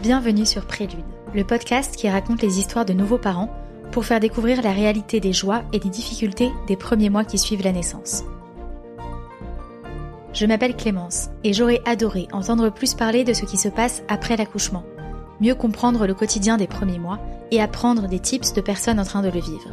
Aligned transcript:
Bienvenue 0.00 0.46
sur 0.46 0.64
Prélude, 0.64 1.02
le 1.34 1.42
podcast 1.42 1.96
qui 1.96 2.08
raconte 2.08 2.40
les 2.40 2.60
histoires 2.60 2.84
de 2.84 2.92
nouveaux 2.92 3.18
parents 3.18 3.52
pour 3.90 4.04
faire 4.04 4.20
découvrir 4.20 4.62
la 4.62 4.70
réalité 4.70 5.18
des 5.18 5.32
joies 5.32 5.62
et 5.72 5.80
des 5.80 5.88
difficultés 5.88 6.52
des 6.68 6.76
premiers 6.76 7.10
mois 7.10 7.24
qui 7.24 7.36
suivent 7.36 7.64
la 7.64 7.72
naissance. 7.72 8.22
Je 10.32 10.46
m'appelle 10.46 10.76
Clémence 10.76 11.30
et 11.42 11.52
j'aurais 11.52 11.80
adoré 11.84 12.28
entendre 12.30 12.70
plus 12.70 12.94
parler 12.94 13.24
de 13.24 13.32
ce 13.32 13.44
qui 13.44 13.56
se 13.56 13.68
passe 13.68 14.04
après 14.06 14.36
l'accouchement, 14.36 14.84
mieux 15.40 15.56
comprendre 15.56 16.06
le 16.06 16.14
quotidien 16.14 16.58
des 16.58 16.68
premiers 16.68 17.00
mois 17.00 17.18
et 17.50 17.60
apprendre 17.60 18.06
des 18.06 18.20
tips 18.20 18.52
de 18.52 18.60
personnes 18.60 19.00
en 19.00 19.04
train 19.04 19.22
de 19.22 19.30
le 19.30 19.40
vivre. 19.40 19.72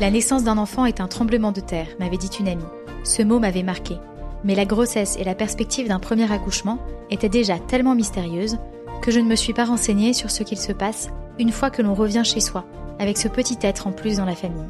La 0.00 0.10
naissance 0.10 0.42
d'un 0.42 0.58
enfant 0.58 0.86
est 0.86 1.00
un 1.00 1.06
tremblement 1.06 1.52
de 1.52 1.60
terre, 1.60 1.86
m'avait 2.00 2.16
dit 2.16 2.30
une 2.40 2.48
amie. 2.48 2.64
Ce 3.04 3.22
mot 3.22 3.38
m'avait 3.38 3.62
marqué. 3.62 3.96
Mais 4.42 4.56
la 4.56 4.64
grossesse 4.64 5.16
et 5.20 5.24
la 5.24 5.36
perspective 5.36 5.86
d'un 5.86 6.00
premier 6.00 6.30
accouchement 6.32 6.80
étaient 7.10 7.28
déjà 7.28 7.60
tellement 7.60 7.94
mystérieuses 7.94 8.58
que 9.02 9.12
je 9.12 9.20
ne 9.20 9.28
me 9.28 9.36
suis 9.36 9.52
pas 9.52 9.64
renseignée 9.64 10.12
sur 10.12 10.32
ce 10.32 10.42
qu'il 10.42 10.58
se 10.58 10.72
passe 10.72 11.10
une 11.38 11.52
fois 11.52 11.70
que 11.70 11.80
l'on 11.80 11.94
revient 11.94 12.22
chez 12.24 12.40
soi, 12.40 12.64
avec 12.98 13.16
ce 13.16 13.28
petit 13.28 13.58
être 13.62 13.86
en 13.86 13.92
plus 13.92 14.16
dans 14.16 14.24
la 14.24 14.34
famille. 14.34 14.66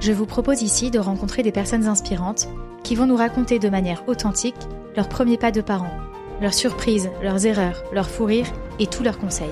Je 0.00 0.12
vous 0.12 0.26
propose 0.26 0.62
ici 0.62 0.90
de 0.90 0.98
rencontrer 0.98 1.42
des 1.42 1.52
personnes 1.52 1.86
inspirantes 1.86 2.48
qui 2.82 2.94
vont 2.94 3.06
nous 3.06 3.16
raconter 3.16 3.58
de 3.58 3.68
manière 3.68 4.02
authentique 4.08 4.56
leurs 4.96 5.10
premiers 5.10 5.36
pas 5.36 5.52
de 5.52 5.60
parents, 5.60 5.92
leurs 6.40 6.54
surprises, 6.54 7.10
leurs 7.22 7.44
erreurs, 7.44 7.82
leurs 7.92 8.08
fous 8.08 8.24
rires 8.24 8.50
et 8.78 8.86
tous 8.86 9.02
leurs 9.02 9.18
conseils. 9.18 9.50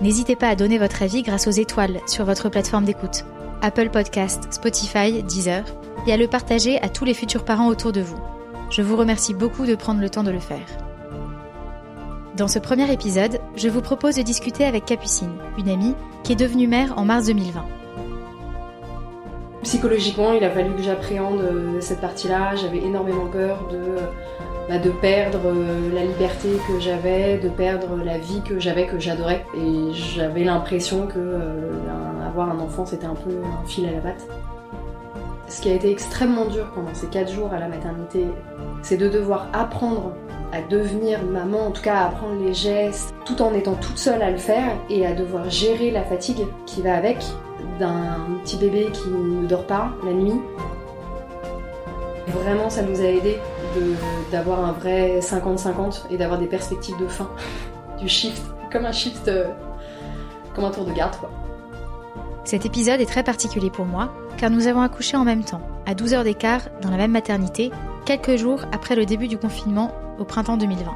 N'hésitez 0.00 0.36
pas 0.36 0.48
à 0.48 0.54
donner 0.54 0.78
votre 0.78 1.02
avis 1.02 1.22
grâce 1.22 1.48
aux 1.48 1.52
étoiles 1.52 1.98
sur 2.06 2.24
votre 2.24 2.48
plateforme 2.48 2.84
d'écoute, 2.84 3.24
Apple 3.62 3.90
Podcast, 3.90 4.46
Spotify, 4.50 5.24
Deezer, 5.24 5.64
et 6.06 6.12
à 6.12 6.16
le 6.16 6.28
partager 6.28 6.80
à 6.82 6.88
tous 6.88 7.04
les 7.04 7.14
futurs 7.14 7.44
parents 7.44 7.66
autour 7.66 7.90
de 7.90 8.00
vous. 8.00 8.18
Je 8.70 8.80
vous 8.80 8.96
remercie 8.96 9.34
beaucoup 9.34 9.66
de 9.66 9.74
prendre 9.74 10.00
le 10.00 10.08
temps 10.08 10.22
de 10.22 10.30
le 10.30 10.38
faire. 10.38 10.66
Dans 12.36 12.46
ce 12.46 12.60
premier 12.60 12.92
épisode, 12.92 13.40
je 13.56 13.68
vous 13.68 13.80
propose 13.80 14.14
de 14.14 14.22
discuter 14.22 14.64
avec 14.64 14.84
Capucine, 14.84 15.34
une 15.58 15.68
amie 15.68 15.94
qui 16.22 16.30
est 16.30 16.36
devenue 16.36 16.68
mère 16.68 16.96
en 16.96 17.04
mars 17.04 17.26
2020. 17.26 17.64
Psychologiquement, 19.64 20.32
il 20.32 20.44
a 20.44 20.50
fallu 20.50 20.74
que 20.76 20.82
j'appréhende 20.82 21.40
euh, 21.40 21.80
cette 21.80 22.00
partie-là. 22.00 22.54
J'avais 22.54 22.78
énormément 22.78 23.26
peur 23.26 23.66
de 23.68 23.96
bah, 24.68 24.78
de 24.78 24.90
perdre 24.90 25.40
euh, 25.46 25.94
la 25.94 26.04
liberté 26.04 26.48
que 26.66 26.78
j'avais, 26.78 27.38
de 27.38 27.48
perdre 27.48 27.96
la 28.04 28.18
vie 28.18 28.42
que 28.42 28.60
j'avais, 28.60 28.86
que 28.86 28.98
j'adorais. 28.98 29.44
Et 29.56 29.92
j'avais 29.92 30.44
l'impression 30.44 31.06
que 31.06 31.18
euh, 31.18 31.72
avoir 32.26 32.50
un 32.50 32.58
enfant, 32.58 32.84
c'était 32.84 33.06
un 33.06 33.14
peu 33.14 33.30
un 33.30 33.66
fil 33.66 33.86
à 33.86 33.92
la 33.92 34.00
patte. 34.00 34.26
Ce 35.48 35.62
qui 35.62 35.70
a 35.70 35.74
été 35.74 35.90
extrêmement 35.90 36.44
dur 36.44 36.70
pendant 36.74 36.92
ces 36.92 37.06
quatre 37.06 37.32
jours 37.32 37.52
à 37.54 37.58
la 37.58 37.68
maternité, 37.68 38.26
c'est 38.82 38.98
de 38.98 39.08
devoir 39.08 39.46
apprendre 39.54 40.12
à 40.52 40.60
devenir 40.60 41.22
maman, 41.22 41.68
en 41.68 41.70
tout 41.70 41.82
cas 41.82 41.94
à 41.94 42.06
apprendre 42.08 42.38
les 42.42 42.52
gestes, 42.52 43.14
tout 43.24 43.40
en 43.40 43.54
étant 43.54 43.74
toute 43.74 43.96
seule 43.96 44.20
à 44.20 44.30
le 44.30 44.36
faire 44.36 44.72
et 44.90 45.06
à 45.06 45.14
devoir 45.14 45.48
gérer 45.48 45.90
la 45.90 46.02
fatigue 46.02 46.46
qui 46.66 46.82
va 46.82 46.94
avec 46.94 47.18
d'un 47.78 48.18
petit 48.44 48.58
bébé 48.58 48.88
qui 48.92 49.08
ne 49.08 49.46
dort 49.46 49.66
pas 49.66 49.90
la 50.04 50.12
nuit. 50.12 50.40
Vraiment, 52.28 52.68
ça 52.68 52.82
nous 52.82 53.00
a 53.00 53.04
aidé 53.04 53.38
d'avoir 54.30 54.64
un 54.64 54.72
vrai 54.72 55.20
50-50 55.20 56.10
et 56.10 56.16
d'avoir 56.16 56.38
des 56.38 56.46
perspectives 56.46 56.96
de 56.98 57.06
fin, 57.06 57.28
du 57.98 58.08
shift, 58.08 58.42
comme 58.72 58.86
un 58.86 58.92
shift, 58.92 59.28
euh, 59.28 59.46
comme 60.54 60.64
un 60.64 60.70
tour 60.70 60.84
de 60.84 60.92
garde. 60.92 61.16
Cet 62.44 62.64
épisode 62.64 63.00
est 63.00 63.06
très 63.06 63.22
particulier 63.22 63.70
pour 63.70 63.84
moi, 63.84 64.12
car 64.38 64.50
nous 64.50 64.66
avons 64.66 64.80
accouché 64.80 65.16
en 65.16 65.24
même 65.24 65.44
temps, 65.44 65.60
à 65.86 65.94
12 65.94 66.14
heures 66.14 66.24
d'écart, 66.24 66.62
dans 66.80 66.90
la 66.90 66.96
même 66.96 67.10
maternité, 67.10 67.70
quelques 68.04 68.36
jours 68.36 68.62
après 68.72 68.96
le 68.96 69.04
début 69.04 69.28
du 69.28 69.36
confinement 69.36 69.92
au 70.18 70.24
printemps 70.24 70.56
2020. 70.56 70.90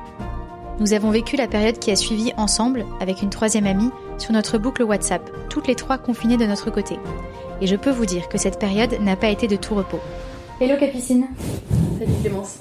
Nous 0.81 0.95
avons 0.95 1.11
vécu 1.11 1.37
la 1.37 1.47
période 1.47 1.79
qui 1.79 1.91
a 1.91 1.97
suivi 1.97 2.33
ensemble, 2.37 2.87
avec 3.01 3.23
une 3.23 3.31
troisième 3.31 3.67
amie, 3.67 3.91
sur 4.19 4.33
notre 4.33 4.59
boucle 4.59 4.83
WhatsApp, 4.83 5.31
toutes 5.49 5.69
les 5.69 5.75
trois 5.75 5.99
confinées 5.99 6.39
de 6.39 6.47
notre 6.47 6.71
côté. 6.71 6.99
Et 7.61 7.67
je 7.67 7.77
peux 7.77 7.91
vous 7.91 8.07
dire 8.07 8.29
que 8.29 8.39
cette 8.39 8.59
période 8.59 8.99
n'a 9.01 9.17
pas 9.17 9.29
été 9.29 9.47
de 9.47 9.57
tout 9.57 9.75
repos. 9.75 10.01
Hello 10.61 10.77
Capucine 10.79 11.27
Salut 11.99 12.13
Clémence 12.21 12.61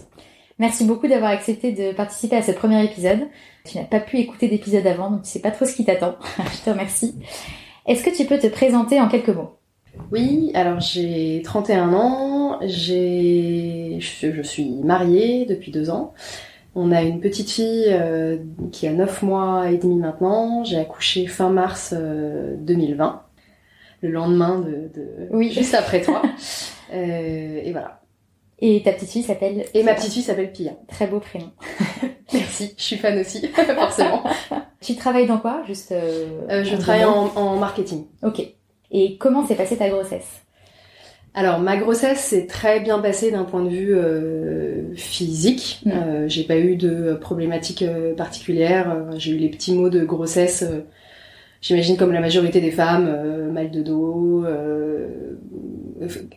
Merci 0.60 0.86
beaucoup 0.86 1.08
d'avoir 1.08 1.32
accepté 1.32 1.72
de 1.72 1.92
participer 1.94 2.36
à 2.36 2.42
ce 2.42 2.52
premier 2.52 2.84
épisode. 2.84 3.28
Tu 3.66 3.78
n'as 3.78 3.84
pas 3.84 4.00
pu 4.00 4.18
écouter 4.18 4.48
d'épisode 4.48 4.86
avant, 4.86 5.10
donc 5.10 5.24
tu 5.24 5.30
sais 5.30 5.40
pas 5.40 5.52
trop 5.52 5.66
ce 5.66 5.74
qui 5.74 5.86
t'attend. 5.86 6.18
je 6.38 6.64
te 6.64 6.70
remercie. 6.70 7.16
Est-ce 7.88 8.04
que 8.04 8.16
tu 8.16 8.26
peux 8.26 8.38
te 8.38 8.48
présenter 8.48 9.00
en 9.02 9.08
quelques 9.08 9.30
mots? 9.30 9.58
Oui, 10.12 10.52
alors 10.54 10.80
j'ai 10.80 11.42
31 11.44 11.94
ans, 11.94 12.60
j'ai... 12.64 13.98
Je, 14.00 14.42
suis 14.44 14.70
mariée 14.84 15.46
depuis 15.46 15.72
deux 15.72 15.90
ans. 15.90 16.14
On 16.76 16.92
a 16.92 17.02
une 17.02 17.20
petite 17.20 17.50
fille 17.50 17.86
euh, 17.88 18.38
qui 18.72 18.88
a 18.88 18.94
9 18.94 19.24
mois 19.24 19.72
et 19.72 19.78
demi 19.78 19.96
maintenant. 19.96 20.64
J'ai 20.64 20.78
accouché 20.78 21.28
fin 21.28 21.50
mars 21.50 21.94
2020, 21.94 23.06
euh, 23.06 24.08
le 24.08 24.12
lendemain 24.12 24.60
de, 24.60 24.92
Oui. 25.32 25.52
Juste 25.52 25.74
après 25.74 26.02
toi. 26.02 26.22
Euh, 26.92 27.62
et 27.64 27.72
voilà. 27.72 28.02
Et 28.64 28.84
ta 28.84 28.92
petite 28.94 29.10
fille 29.10 29.24
s'appelle 29.24 29.66
Et 29.74 29.82
ma 29.82 29.96
petite 29.96 30.14
fille 30.14 30.22
s'appelle 30.22 30.52
Pia. 30.52 30.74
Très 30.88 31.08
beau 31.08 31.20
prénom. 31.20 31.50
Merci, 32.34 32.74
je 32.78 32.84
suis 32.84 32.96
fan 32.96 33.20
aussi, 33.20 33.48
forcément. 33.76 34.24
tu 34.82 34.96
travailles 34.96 35.26
dans 35.26 35.40
quoi 35.40 35.64
Juste. 35.68 35.92
Euh, 35.92 36.42
euh, 36.50 36.64
je 36.64 36.76
travaille 36.76 37.04
en, 37.04 37.58
marketing. 37.58 38.06
Ok. 38.22 38.42
Et 38.92 39.18
comment 39.18 39.46
s'est 39.46 39.56
passée 39.56 39.78
ta 39.78 39.90
grossesse? 39.90 40.44
Alors 41.34 41.60
ma 41.60 41.78
grossesse 41.78 42.20
s'est 42.20 42.46
très 42.46 42.82
bien 42.82 43.00
passée 43.00 43.32
d'un 43.32 43.46
point 43.46 43.64
de 43.64 43.70
vue 43.70 43.96
euh, 43.96 44.94
physique. 44.96 45.82
Mm. 45.86 46.28
j'ai 46.28 46.44
pas 46.44 46.58
eu 46.58 46.76
de 46.76 47.14
problématiques 47.14 47.86
particulières. 48.18 49.08
j'ai 49.18 49.32
eu 49.32 49.38
les 49.38 49.50
petits 49.50 49.74
mots 49.74 49.90
de 49.90 50.04
grossesse. 50.04 50.66
J'imagine 51.62 51.96
comme 51.96 52.12
la 52.12 52.20
majorité 52.20 52.60
des 52.60 52.72
femmes, 52.72 53.50
mal 53.54 53.72
de 53.72 53.82
dos, 53.82 54.44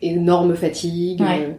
énorme 0.03 0.55
fatigue. 0.55 1.21
Ouais 1.21 1.57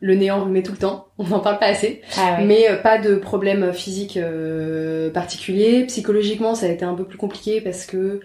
le 0.00 0.14
néant 0.14 0.44
met 0.46 0.62
tout 0.62 0.72
le 0.72 0.78
temps, 0.78 1.08
on 1.18 1.24
n'en 1.24 1.40
parle 1.40 1.58
pas 1.58 1.66
assez, 1.66 2.02
ah 2.18 2.38
mais 2.44 2.70
euh, 2.70 2.76
pas 2.76 2.98
de 2.98 3.16
problème 3.16 3.72
physique 3.72 4.16
euh, 4.16 5.10
particulier. 5.10 5.84
Psychologiquement, 5.86 6.54
ça 6.54 6.66
a 6.66 6.68
été 6.70 6.84
un 6.84 6.94
peu 6.94 7.04
plus 7.04 7.18
compliqué 7.18 7.60
parce 7.60 7.86
que 7.86 8.20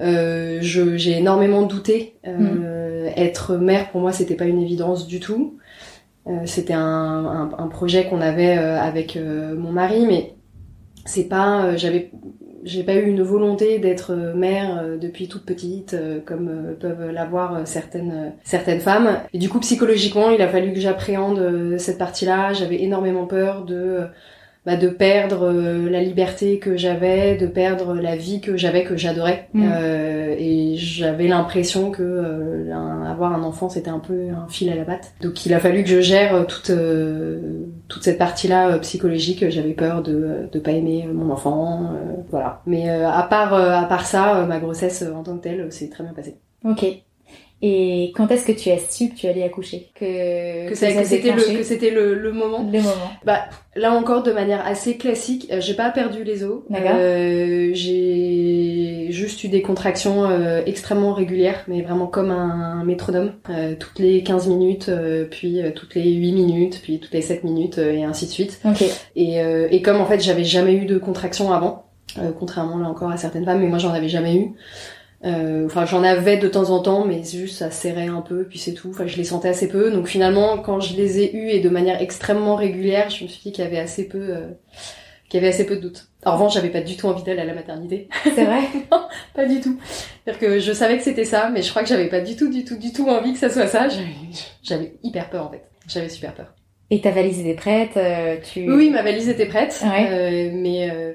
euh, 0.00 0.58
j'ai 0.60 1.18
énormément 1.18 1.62
douté. 1.62 2.16
Mm. 2.24 3.08
Être 3.16 3.56
mère 3.56 3.90
pour 3.90 4.00
moi, 4.00 4.12
c'était 4.12 4.36
pas 4.36 4.46
une 4.46 4.62
évidence 4.62 5.06
du 5.06 5.20
tout. 5.20 5.58
c'était 6.46 6.72
un, 6.72 7.50
un, 7.58 7.68
projet 7.68 8.06
qu'on 8.06 8.20
avait 8.20 8.52
avec 8.52 9.18
mon 9.18 9.70
mari, 9.70 10.06
mais 10.06 10.34
c'est 11.04 11.28
pas, 11.28 11.76
j'avais 11.76 12.10
j'ai 12.64 12.82
pas 12.84 12.94
eu 12.94 13.06
une 13.06 13.22
volonté 13.22 13.78
d'être 13.78 14.12
euh, 14.12 14.34
mère 14.34 14.80
euh, 14.82 14.96
depuis 14.96 15.28
toute 15.28 15.44
petite 15.44 15.94
euh, 15.94 16.20
comme 16.24 16.76
peuvent 16.80 17.10
l'avoir 17.10 17.66
certaines 17.66 18.32
certaines 18.44 18.80
femmes 18.80 19.18
et 19.32 19.38
du 19.38 19.48
coup 19.48 19.60
psychologiquement 19.60 20.30
il 20.30 20.40
a 20.42 20.48
fallu 20.48 20.72
que 20.72 20.80
j'appréhende 20.80 21.76
cette 21.78 21.98
partie-là 21.98 22.52
j'avais 22.52 22.82
énormément 22.82 23.26
peur 23.26 23.64
de 23.64 24.06
bah, 24.64 24.76
de 24.76 24.86
perdre 24.86 25.50
la 25.50 26.00
liberté 26.00 26.60
que 26.60 26.76
j'avais, 26.76 27.34
de 27.34 27.48
perdre 27.48 27.94
la 27.94 28.14
vie 28.14 28.40
que 28.40 28.56
j'avais, 28.56 28.84
que 28.84 28.96
j'adorais. 28.96 29.48
Mm. 29.54 29.68
Euh, 29.72 30.36
et 30.38 30.76
j'avais 30.76 31.26
l'impression 31.26 31.90
que 31.90 32.04
euh, 32.04 32.72
avoir 33.10 33.32
un 33.32 33.42
enfant, 33.42 33.68
c'était 33.68 33.90
un 33.90 33.98
peu 33.98 34.28
un 34.30 34.46
fil 34.48 34.70
à 34.70 34.76
la 34.76 34.84
patte. 34.84 35.14
Donc 35.20 35.44
il 35.46 35.52
a 35.52 35.58
fallu 35.58 35.82
que 35.82 35.88
je 35.88 36.00
gère 36.00 36.46
toute, 36.46 36.70
toute 37.92 38.02
cette 38.04 38.18
partie-là 38.18 38.78
psychologique. 38.78 39.48
J'avais 39.50 39.74
peur 39.74 40.02
de 40.02 40.48
ne 40.52 40.60
pas 40.60 40.72
aimer 40.72 41.06
mon 41.12 41.30
enfant. 41.30 41.92
voilà. 42.30 42.62
Mais 42.66 42.88
à, 42.88 43.22
part, 43.22 43.54
à 43.54 43.84
part 43.84 44.06
ça, 44.06 44.46
ma 44.46 44.58
grossesse 44.58 45.04
en 45.14 45.22
tant 45.22 45.36
que 45.36 45.42
telle, 45.42 45.70
s'est 45.70 45.90
très 45.90 46.02
bien 46.02 46.12
passée. 46.12 46.36
Ok. 46.64 46.84
Et 47.64 48.12
quand 48.16 48.28
est-ce 48.32 48.44
que 48.44 48.50
tu 48.50 48.70
as 48.70 48.78
su 48.78 49.08
que 49.10 49.14
tu 49.14 49.28
allais 49.28 49.44
accoucher? 49.44 49.90
Que, 49.94 50.68
que, 50.68 50.74
c'était 50.74 51.30
le 51.30 51.58
que 51.58 51.62
c'était 51.62 51.90
le, 51.90 52.14
le, 52.14 52.32
moment. 52.32 52.58
Le 52.64 52.80
moment. 52.80 53.10
Bah 53.24 53.44
là 53.76 53.92
encore 53.92 54.24
de 54.24 54.32
manière 54.32 54.66
assez 54.66 54.96
classique, 54.96 55.46
euh, 55.52 55.60
j'ai 55.60 55.74
pas 55.74 55.90
perdu 55.90 56.24
les 56.24 56.42
os. 56.42 56.62
Euh, 56.72 57.70
j'ai 57.72 58.61
juste 59.12 59.44
eu 59.44 59.48
des 59.48 59.62
contractions 59.62 60.24
euh, 60.24 60.62
extrêmement 60.66 61.12
régulières, 61.12 61.64
mais 61.68 61.82
vraiment 61.82 62.06
comme 62.06 62.30
un, 62.30 62.84
métronome, 62.84 63.32
euh, 63.50 63.74
toutes 63.78 63.98
les 63.98 64.22
15 64.22 64.48
minutes, 64.48 64.90
puis 65.30 65.60
toutes 65.74 65.94
les 65.94 66.12
8 66.12 66.32
minutes, 66.32 66.80
puis 66.82 66.98
toutes 66.98 67.12
les 67.12 67.22
7 67.22 67.44
minutes 67.44 67.78
et 67.78 68.04
ainsi 68.04 68.26
de 68.26 68.30
suite. 68.30 68.60
Okay. 68.64 68.90
Et, 69.16 69.38
et 69.70 69.82
comme 69.82 70.00
en 70.00 70.06
fait 70.06 70.20
j'avais 70.20 70.44
jamais 70.44 70.74
eu 70.74 70.86
de 70.86 70.98
contractions 70.98 71.52
avant, 71.52 71.86
contrairement 72.38 72.78
là 72.78 72.88
encore 72.88 73.10
à 73.10 73.16
certaines 73.16 73.44
femmes, 73.44 73.60
mais 73.60 73.68
moi 73.68 73.78
j'en 73.78 73.92
avais 73.92 74.08
jamais 74.08 74.36
eu. 74.36 74.54
Euh, 75.24 75.66
enfin, 75.66 75.86
j'en 75.86 76.02
avais 76.02 76.36
de 76.36 76.48
temps 76.48 76.70
en 76.70 76.80
temps, 76.80 77.04
mais 77.04 77.22
juste 77.22 77.58
ça 77.58 77.70
serrait 77.70 78.08
un 78.08 78.22
peu, 78.22 78.44
puis 78.44 78.58
c'est 78.58 78.74
tout. 78.74 78.90
Enfin, 78.90 79.06
je 79.06 79.16
les 79.16 79.24
sentais 79.24 79.48
assez 79.48 79.68
peu. 79.68 79.90
Donc 79.90 80.08
finalement, 80.08 80.58
quand 80.58 80.80
je 80.80 80.96
les 80.96 81.20
ai 81.20 81.36
eus 81.36 81.48
et 81.50 81.60
de 81.60 81.68
manière 81.68 82.00
extrêmement 82.00 82.56
régulière, 82.56 83.10
je 83.10 83.24
me 83.24 83.28
suis 83.28 83.40
dit 83.42 83.52
qu'il 83.52 83.64
y 83.64 83.66
avait 83.66 83.78
assez 83.78 84.08
peu, 84.08 84.18
euh, 84.18 84.48
qu'il 85.28 85.40
y 85.40 85.44
avait 85.44 85.52
assez 85.52 85.66
peu 85.66 85.76
de 85.76 85.82
doutes. 85.82 86.08
En 86.24 86.34
revanche, 86.34 86.54
j'avais 86.54 86.70
pas 86.70 86.80
du 86.82 86.96
tout 86.96 87.08
envie 87.08 87.22
d'aller 87.24 87.40
à 87.40 87.44
la 87.44 87.54
maternité. 87.54 88.08
C'est 88.24 88.44
vrai 88.44 88.60
Non, 88.92 89.02
pas 89.34 89.44
du 89.44 89.60
tout. 89.60 89.76
C'est-à-dire 90.24 90.40
que 90.40 90.58
je 90.60 90.72
savais 90.72 90.96
que 90.96 91.02
c'était 91.02 91.24
ça, 91.24 91.50
mais 91.50 91.62
je 91.62 91.70
crois 91.70 91.82
que 91.82 91.88
j'avais 91.88 92.08
pas 92.08 92.20
du 92.20 92.36
tout, 92.36 92.48
du 92.48 92.64
tout, 92.64 92.76
du 92.76 92.92
tout 92.92 93.08
envie 93.08 93.32
que 93.32 93.38
ça 93.38 93.50
soit 93.50 93.66
ça. 93.66 93.88
J'avais- 94.62 94.94
hyper 95.02 95.30
peur 95.30 95.46
en 95.46 95.50
fait. 95.50 95.64
J'avais 95.88 96.08
super 96.08 96.32
peur. 96.34 96.54
Et 96.90 97.00
ta 97.00 97.10
valise 97.10 97.40
était 97.40 97.54
prête 97.54 97.96
euh, 97.96 98.36
tu... 98.52 98.60
Oui, 98.70 98.74
oui, 98.76 98.90
ma 98.90 99.02
valise 99.02 99.28
était 99.28 99.46
prête, 99.46 99.80
Ouais. 99.82 100.08
euh, 100.10 100.50
mais, 100.54 100.90
euh, 100.90 101.12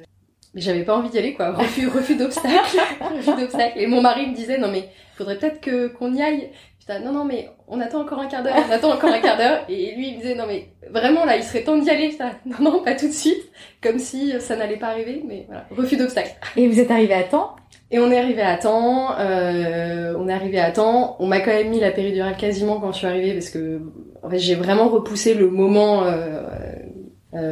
mais 0.54 0.60
j'avais 0.62 0.84
pas 0.84 0.98
envie 0.98 1.10
d'y 1.10 1.20
aller 1.20 1.34
quoi. 1.36 1.52
Refus, 1.52 1.88
refus 1.88 2.16
d'obstacle, 2.16 2.78
refus 3.16 3.40
d'obstacle. 3.40 3.78
Et 3.78 3.88
mon 3.88 4.02
mari 4.02 4.28
me 4.28 4.36
disait 4.36 4.58
non 4.58 4.70
mais 4.72 4.90
faudrait 5.16 5.38
peut-être 5.38 5.62
que 5.62 5.88
qu'on 5.88 6.14
y 6.14 6.22
aille. 6.22 6.50
Putain, 6.88 7.02
non 7.02 7.12
non 7.12 7.26
mais 7.26 7.50
on 7.68 7.82
attend 7.82 8.00
encore 8.00 8.20
un 8.20 8.28
quart 8.28 8.44
d'heure, 8.44 8.56
on 8.56 8.72
attend 8.72 8.94
encore 8.94 9.10
un 9.10 9.20
quart 9.20 9.36
d'heure. 9.36 9.66
Et 9.68 9.94
lui 9.96 10.10
il 10.10 10.16
me 10.16 10.22
disait 10.22 10.36
non 10.36 10.46
mais 10.48 10.70
vraiment 10.90 11.26
là 11.26 11.36
il 11.36 11.44
serait 11.44 11.64
temps 11.64 11.78
d'y 11.78 11.90
aller. 11.90 12.18
Non 12.46 12.72
non 12.72 12.84
pas 12.84 12.96
tout 12.96 13.08
de 13.08 13.14
suite, 13.14 13.52
comme 13.84 14.00
si 14.00 14.40
ça 14.40 14.56
n'allait 14.56 14.78
pas 14.78 14.88
arriver. 14.88 15.22
Mais 15.28 15.44
voilà, 15.48 15.66
refus 15.76 15.98
d'obstacle. 15.98 16.34
Et 16.56 16.68
vous 16.68 16.80
êtes 16.80 16.90
arrivé 16.92 17.14
à 17.14 17.24
temps? 17.24 17.56
Et 17.90 18.00
on 18.00 18.12
est 18.12 18.18
arrivé 18.18 18.42
à 18.42 18.58
temps, 18.58 19.18
euh, 19.18 20.14
on 20.18 20.28
est 20.28 20.34
arrivé 20.34 20.60
à 20.60 20.72
temps. 20.72 21.16
On 21.20 21.28
m'a 21.28 21.40
quand 21.40 21.52
même 21.52 21.70
mis 21.70 21.80
la 21.80 21.92
péridurale 21.92 22.36
quasiment 22.38 22.80
quand 22.80 22.92
je 22.92 22.98
suis 22.98 23.08
arrivée 23.08 23.34
parce 23.34 23.50
que 23.50 23.82
en 24.24 24.30
fait 24.30 24.40
j'ai 24.40 24.56
vraiment 24.56 24.88
repoussé 24.88 25.34
le 25.34 25.50
moment, 25.50 26.04
euh, 26.04 26.12
euh, 26.12 26.67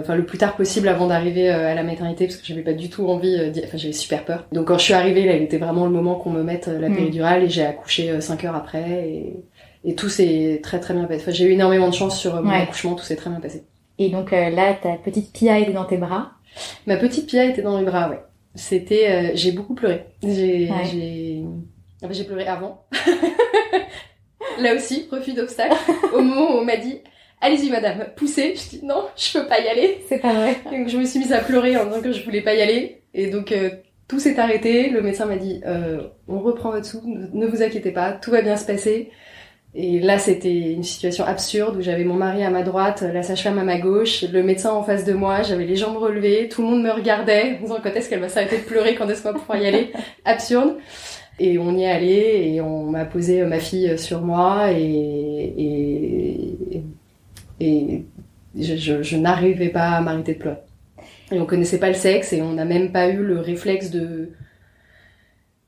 enfin 0.01 0.15
le 0.15 0.25
plus 0.25 0.37
tard 0.37 0.55
possible 0.55 0.87
avant 0.87 1.07
d'arriver 1.07 1.49
euh, 1.51 1.71
à 1.71 1.75
la 1.75 1.83
maternité 1.83 2.25
parce 2.25 2.37
que 2.37 2.45
j'avais 2.45 2.61
pas 2.61 2.73
du 2.73 2.89
tout 2.89 3.07
envie, 3.07 3.35
euh, 3.35 3.51
enfin 3.65 3.77
j'avais 3.77 3.93
super 3.93 4.23
peur. 4.25 4.45
Donc 4.51 4.67
quand 4.67 4.77
je 4.77 4.83
suis 4.83 4.93
arrivée 4.93 5.25
là, 5.25 5.35
il 5.35 5.43
était 5.43 5.57
vraiment 5.57 5.85
le 5.85 5.91
moment 5.91 6.15
qu'on 6.15 6.29
me 6.31 6.43
mette 6.43 6.67
euh, 6.67 6.79
la 6.79 6.89
Mm. 6.89 6.95
péridurale 6.95 7.43
et 7.43 7.49
j'ai 7.49 7.65
accouché 7.65 8.09
euh, 8.09 8.21
cinq 8.21 8.43
heures 8.45 8.55
après 8.55 9.09
et, 9.09 9.33
et 9.83 9.95
tout 9.95 10.09
s'est 10.09 10.59
très 10.63 10.79
très 10.79 10.93
bien 10.93 11.03
passé. 11.05 11.21
Enfin 11.21 11.31
j'ai 11.31 11.45
eu 11.45 11.51
énormément 11.51 11.89
de 11.89 11.93
chance 11.93 12.19
sur 12.19 12.35
euh, 12.35 12.41
mon 12.41 12.51
Ouais. 12.51 12.61
accouchement, 12.61 12.95
tout 12.95 13.03
s'est 13.03 13.15
très 13.15 13.29
bien 13.29 13.39
passé. 13.39 13.63
Et 13.99 14.09
donc 14.09 14.33
euh, 14.33 14.49
là, 14.49 14.73
ta 14.73 14.93
petite 14.95 15.31
Pia 15.33 15.57
était 15.59 15.71
dans 15.73 15.85
tes 15.85 15.97
bras? 15.97 16.31
Ma 16.87 16.97
petite 16.97 17.27
Pia 17.27 17.45
était 17.45 17.61
dans 17.61 17.77
mes 17.77 17.85
bras, 17.85 18.09
ouais. 18.09 18.19
C'était, 18.55 19.09
euh, 19.11 19.31
j'ai 19.35 19.51
beaucoup 19.51 19.75
pleuré. 19.75 20.05
J'ai, 20.23 20.69
Ouais. 20.69 20.85
j'ai, 20.91 21.43
j'ai 22.11 22.23
pleuré 22.23 22.47
avant. 22.47 22.85
Là 24.59 24.73
aussi, 24.75 25.07
refus 25.11 25.33
d'obstacle. 25.33 25.75
Au 26.13 26.21
moment 26.21 26.51
où 26.55 26.59
on 26.59 26.65
m'a 26.65 26.77
dit, 26.77 26.99
allez-y 27.41 27.69
madame, 27.69 28.05
poussez. 28.15 28.55
Je 28.55 28.77
dis 28.77 28.85
non, 28.85 29.05
je 29.15 29.39
peux 29.39 29.47
pas 29.47 29.59
y 29.59 29.67
aller. 29.67 29.99
C'est 30.07 30.19
pas 30.19 30.33
vrai 30.33 30.57
Donc 30.71 30.89
je 30.89 30.97
me 30.97 31.05
suis 31.05 31.19
mise 31.19 31.33
à 31.33 31.39
pleurer 31.39 31.77
en 31.77 31.85
disant 31.85 32.01
que 32.01 32.11
je 32.11 32.23
voulais 32.23 32.41
pas 32.41 32.55
y 32.55 32.61
aller. 32.61 33.01
Et 33.13 33.27
donc 33.27 33.51
euh, 33.51 33.69
tout 34.07 34.19
s'est 34.19 34.39
arrêté. 34.39 34.89
Le 34.89 35.01
médecin 35.01 35.25
m'a 35.25 35.37
dit, 35.37 35.61
euh, 35.65 36.07
on 36.27 36.39
reprend 36.39 36.71
votre 36.71 36.85
sou, 36.85 37.01
ne 37.05 37.27
ne 37.33 37.47
vous 37.47 37.63
inquiétez 37.63 37.91
pas, 37.91 38.13
tout 38.13 38.31
va 38.31 38.41
bien 38.41 38.57
se 38.57 38.65
passer. 38.65 39.11
Et 39.77 39.99
là, 39.99 40.17
c'était 40.17 40.71
une 40.71 40.83
situation 40.83 41.25
absurde 41.25 41.75
où 41.75 41.81
j'avais 41.81 42.05
mon 42.05 42.13
mari 42.13 42.43
à 42.45 42.49
ma 42.49 42.63
droite, 42.63 43.01
la 43.01 43.23
sage-femme 43.23 43.59
à 43.59 43.63
ma 43.63 43.77
gauche, 43.77 44.23
le 44.23 44.41
médecin 44.41 44.71
en 44.71 44.83
face 44.83 45.03
de 45.03 45.11
moi, 45.11 45.41
j'avais 45.41 45.65
les 45.65 45.75
jambes 45.75 45.97
relevées, 45.97 46.47
tout 46.47 46.61
le 46.61 46.69
monde 46.69 46.81
me 46.81 46.91
regardait 46.91 47.57
en 47.59 47.63
disant 47.63 47.77
quand 47.83 47.89
est-ce 47.89 48.09
qu'elle 48.09 48.21
va 48.21 48.29
s'arrêter 48.29 48.59
de 48.59 48.63
pleurer, 48.63 48.95
quand 48.95 49.09
est-ce 49.09 49.21
qu'on 49.21 49.33
va 49.33 49.39
pouvoir 49.39 49.57
y 49.57 49.67
aller? 49.67 49.91
Absurde. 50.25 50.77
Et 51.39 51.57
on 51.57 51.75
y 51.75 51.83
est 51.83 51.91
allé 51.91 52.53
et 52.53 52.61
on 52.61 52.83
m'a 52.83 53.03
posé 53.03 53.43
ma 53.43 53.59
fille 53.59 53.99
sur 53.99 54.21
moi 54.21 54.71
et, 54.71 54.77
et, 54.77 56.24
et 57.59 58.05
je, 58.59 58.75
je, 58.75 59.03
je 59.03 59.17
n'arrivais 59.17 59.69
pas 59.69 59.89
à 59.91 60.01
m'arrêter 60.01 60.33
de 60.33 60.39
pleurer. 60.39 60.57
Et 61.31 61.39
on 61.39 61.45
connaissait 61.45 61.79
pas 61.79 61.87
le 61.89 61.93
sexe 61.95 62.33
et 62.33 62.41
on 62.41 62.53
n'a 62.53 62.65
même 62.65 62.91
pas 62.91 63.09
eu 63.09 63.23
le 63.23 63.39
réflexe 63.39 63.91
de 63.91 64.29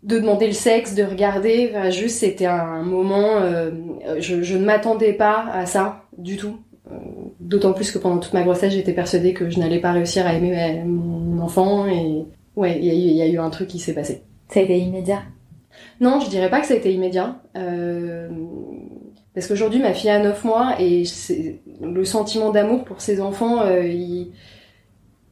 de 0.04 0.19
demander 0.19 0.45
le 0.48 0.54
sexe, 0.54 0.94
de 0.95 1.04
regarder. 1.04 1.72
Enfin, 1.72 1.89
juste, 1.89 2.19
c'était 2.19 2.45
un 2.45 2.84
moment. 2.84 3.38
euh, 3.42 3.72
je, 4.19 4.42
je 4.44 4.56
ne 4.56 4.63
m'attendais 4.63 5.12
pas 5.13 5.45
à 5.51 5.66
ça 5.66 6.04
du 6.18 6.38
tout. 6.38 6.57
Euh, 6.92 6.95
D'autant 7.39 7.74
plus 7.74 7.92
que 7.92 7.98
pendant 7.98 8.19
toute 8.19 8.33
ma 8.33 8.44
grossesse, 8.44 8.74
j'étais 8.74 8.94
persuadée 8.94 9.33
que 9.33 9.50
je 9.50 9.60
n'allais 9.60 9.80
pas 9.80 9.92
réussir 9.92 10.25
à 10.28 10.33
aimer 10.33 10.83
mon 10.86 11.40
enfant. 11.42 11.88
Et 11.88 12.24
ouais, 12.56 12.78
il 12.78 12.86
y, 12.86 12.90
a 12.90 12.94
eu- 12.94 12.98
il 12.98 13.16
y 13.18 13.22
a 13.22 13.28
eu 13.28 13.38
un 13.40 13.50
truc 13.50 13.68
qui 13.69 13.80
s'est 13.80 13.94
passé. 13.94 14.22
Ça 14.50 14.60
a 14.60 14.63
été 14.63 14.78
immédiat? 14.78 15.24
Non, 16.00 16.19
je 16.19 16.30
dirais 16.30 16.50
pas 16.50 16.62
que 16.62 16.68
ça 16.68 16.75
a 16.75 16.78
été 16.78 16.94
immédiat. 16.94 17.42
Euh, 17.57 18.30
parce 19.38 19.48
qu'aujourd'hui, 19.48 19.80
ma 19.80 19.94
fille 19.94 20.10
a 20.10 20.18
9 20.18 20.44
mois 20.44 20.75
et 20.80 21.06
c'est- 21.06 21.60
le 21.80 22.04
sentiment 22.06 22.50
d'amour 22.50 22.84
pour 22.86 23.01
ses 23.01 23.22
enfants, 23.22 23.62
euh, 23.62 23.84
il, 23.86 24.31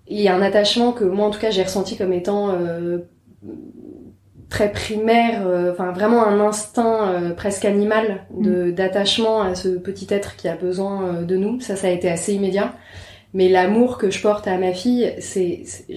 il 0.07 0.21
y 0.21 0.27
a 0.27 0.35
un 0.35 0.43
attachement 0.43 0.91
que 0.91 1.03
moi, 1.05 1.25
en 1.25 1.31
tout 1.31 1.39
cas, 1.39 1.49
j'ai 1.49 1.63
ressenti 1.63 1.97
comme 1.97 2.13
étant 2.13 2.49
euh, 2.51 2.99
très 4.49 4.71
primaire, 4.71 5.47
euh, 5.47 5.71
enfin 5.71 5.91
vraiment 5.91 6.23
un 6.25 6.39
instinct 6.39 7.33
presque 7.35 7.65
animal 7.65 8.25
de 8.39 8.69
d'attachement 8.69 9.41
à 9.41 9.55
ce 9.55 9.69
petit 9.69 10.05
être 10.11 10.35
qui 10.35 10.47
a 10.47 10.55
besoin 10.55 11.23
de 11.23 11.35
nous. 11.35 11.59
Ça, 11.59 11.75
ça 11.75 11.87
a 11.87 11.89
été 11.89 12.07
assez 12.07 12.33
immédiat. 12.35 12.75
Mais 13.33 13.49
l'amour 13.49 13.97
que 13.97 14.11
je 14.11 14.21
porte 14.21 14.47
à 14.47 14.57
ma 14.59 14.71
fille, 14.71 15.13
c'est, 15.19 15.63
c'est- 15.65 15.87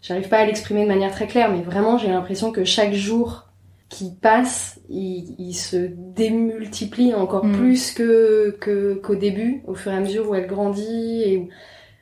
j'arrive 0.00 0.28
pas 0.28 0.38
à 0.38 0.46
l'exprimer 0.46 0.84
de 0.84 0.88
manière 0.88 1.10
très 1.10 1.26
claire, 1.26 1.50
mais 1.50 1.62
vraiment, 1.62 1.98
j'ai 1.98 2.08
l'impression 2.08 2.52
que 2.52 2.64
chaque 2.64 2.92
jour 2.92 3.48
qui 3.92 4.10
passe, 4.20 4.80
il, 4.88 5.34
il 5.38 5.52
se 5.54 5.76
démultiplie 6.16 7.12
encore 7.14 7.44
Mm. 7.44 7.52
plus 7.58 7.92
que 7.92 8.56
qu'au 9.02 9.14
début, 9.14 9.62
au 9.66 9.74
fur 9.74 9.92
et 9.92 9.96
à 9.96 10.00
mesure 10.00 10.28
où 10.30 10.34
elle 10.34 10.46
grandit 10.46 11.22
et 11.26 11.36
où- 11.38 11.48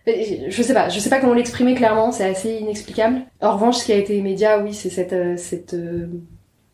je 0.07 0.63
sais 0.63 0.73
pas, 0.75 0.89
je 0.89 0.99
sais 1.01 1.11
pas 1.11 1.19
comment 1.21 1.35
l'exprimer 1.35 1.75
clairement, 1.75 2.13
c'est 2.13 2.25
assez 2.25 2.55
inexplicable. 2.61 3.23
En 3.43 3.53
revanche, 3.55 3.77
ce 3.79 3.85
qui 3.85 3.93
a 3.93 3.97
été 3.97 4.17
immédiat, 4.17 4.63
oui, 4.63 4.73
c'est 4.73 4.89
cette 4.91 5.13
euh, 5.13 5.35
cette 5.37 5.75
euh, 5.75 6.07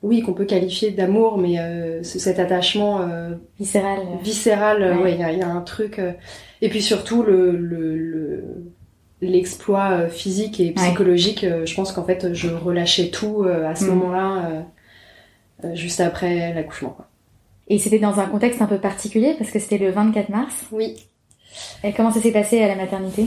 oui 0.03 0.21
qu'on 0.23 0.33
peut 0.35 0.45
qualifier 0.45 0.91
d'amour, 0.91 1.39
mais 1.39 1.59
euh, 1.59 2.03
cet 2.03 2.39
attachement 2.39 3.01
euh, 3.01 3.31
Viscéral. 3.59 3.99
viscéral. 4.23 4.83
euh, 4.83 4.97
Ouais. 4.97 5.03
Ouais, 5.03 5.13
il 5.15 5.21
y, 5.21 5.25
a- 5.25 5.33
il 5.33 5.39
y 5.39 5.43
a 5.43 5.49
un 5.51 5.63
truc. 5.63 5.99
euh, 5.99 6.13
et 6.63 6.69
puis 6.69 6.83
surtout 6.83 7.23
le 7.23 7.53
le 7.57 7.97
le- 7.97 8.45
l'exploit 9.23 9.91
euh, 9.93 10.09
physique 10.09 10.61
et 10.61 10.73
psychologique. 10.73 11.45
je 11.65 11.75
pense 11.75 11.91
qu'en 11.93 12.05
fait, 12.05 12.35
je 12.35 12.49
relâchais 12.51 13.09
tout 13.09 13.45
euh, 13.45 13.67
à 13.67 13.75
ce 13.75 13.85
Mm. 13.85 13.89
moment-là, 13.89 14.67
juste 15.75 16.01
après 16.01 16.53
l'accouchement. 16.55 16.91
quoi. 16.91 17.07
Et 17.69 17.79
c'était 17.79 17.99
dans 17.99 18.21
un 18.21 18.27
contexte 18.27 18.63
un 18.63 18.67
peu 18.67 18.79
particulier 18.79 19.35
parce 19.39 19.51
que 19.51 19.59
c'était 19.59 19.79
le 19.79 19.91
24 19.91 20.29
mars? 20.29 20.67
Oui. 20.71 20.95
Et 21.83 21.93
comment 21.93 22.13
ça 22.13 22.21
s'est 22.21 22.33
passé 22.33 22.63
à 22.63 22.69
la 22.69 22.77
maternité? 22.77 23.27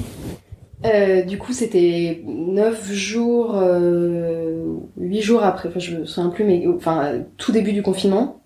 Euh, 0.85 1.23
du 1.23 1.37
coup, 1.37 1.51
c'était 1.51 2.21
neuf 2.25 2.89
jours, 2.91 3.57
euh, 3.57 4.63
huit 4.97 5.21
jours 5.21 5.43
après, 5.43 5.67
enfin, 5.67 5.79
je 5.79 5.97
me 5.97 6.05
souviens 6.05 6.29
plus, 6.29 6.45
mais 6.45 6.65
enfin, 6.67 7.15
tout 7.37 7.51
début 7.51 7.73
du 7.73 7.83
confinement. 7.83 8.38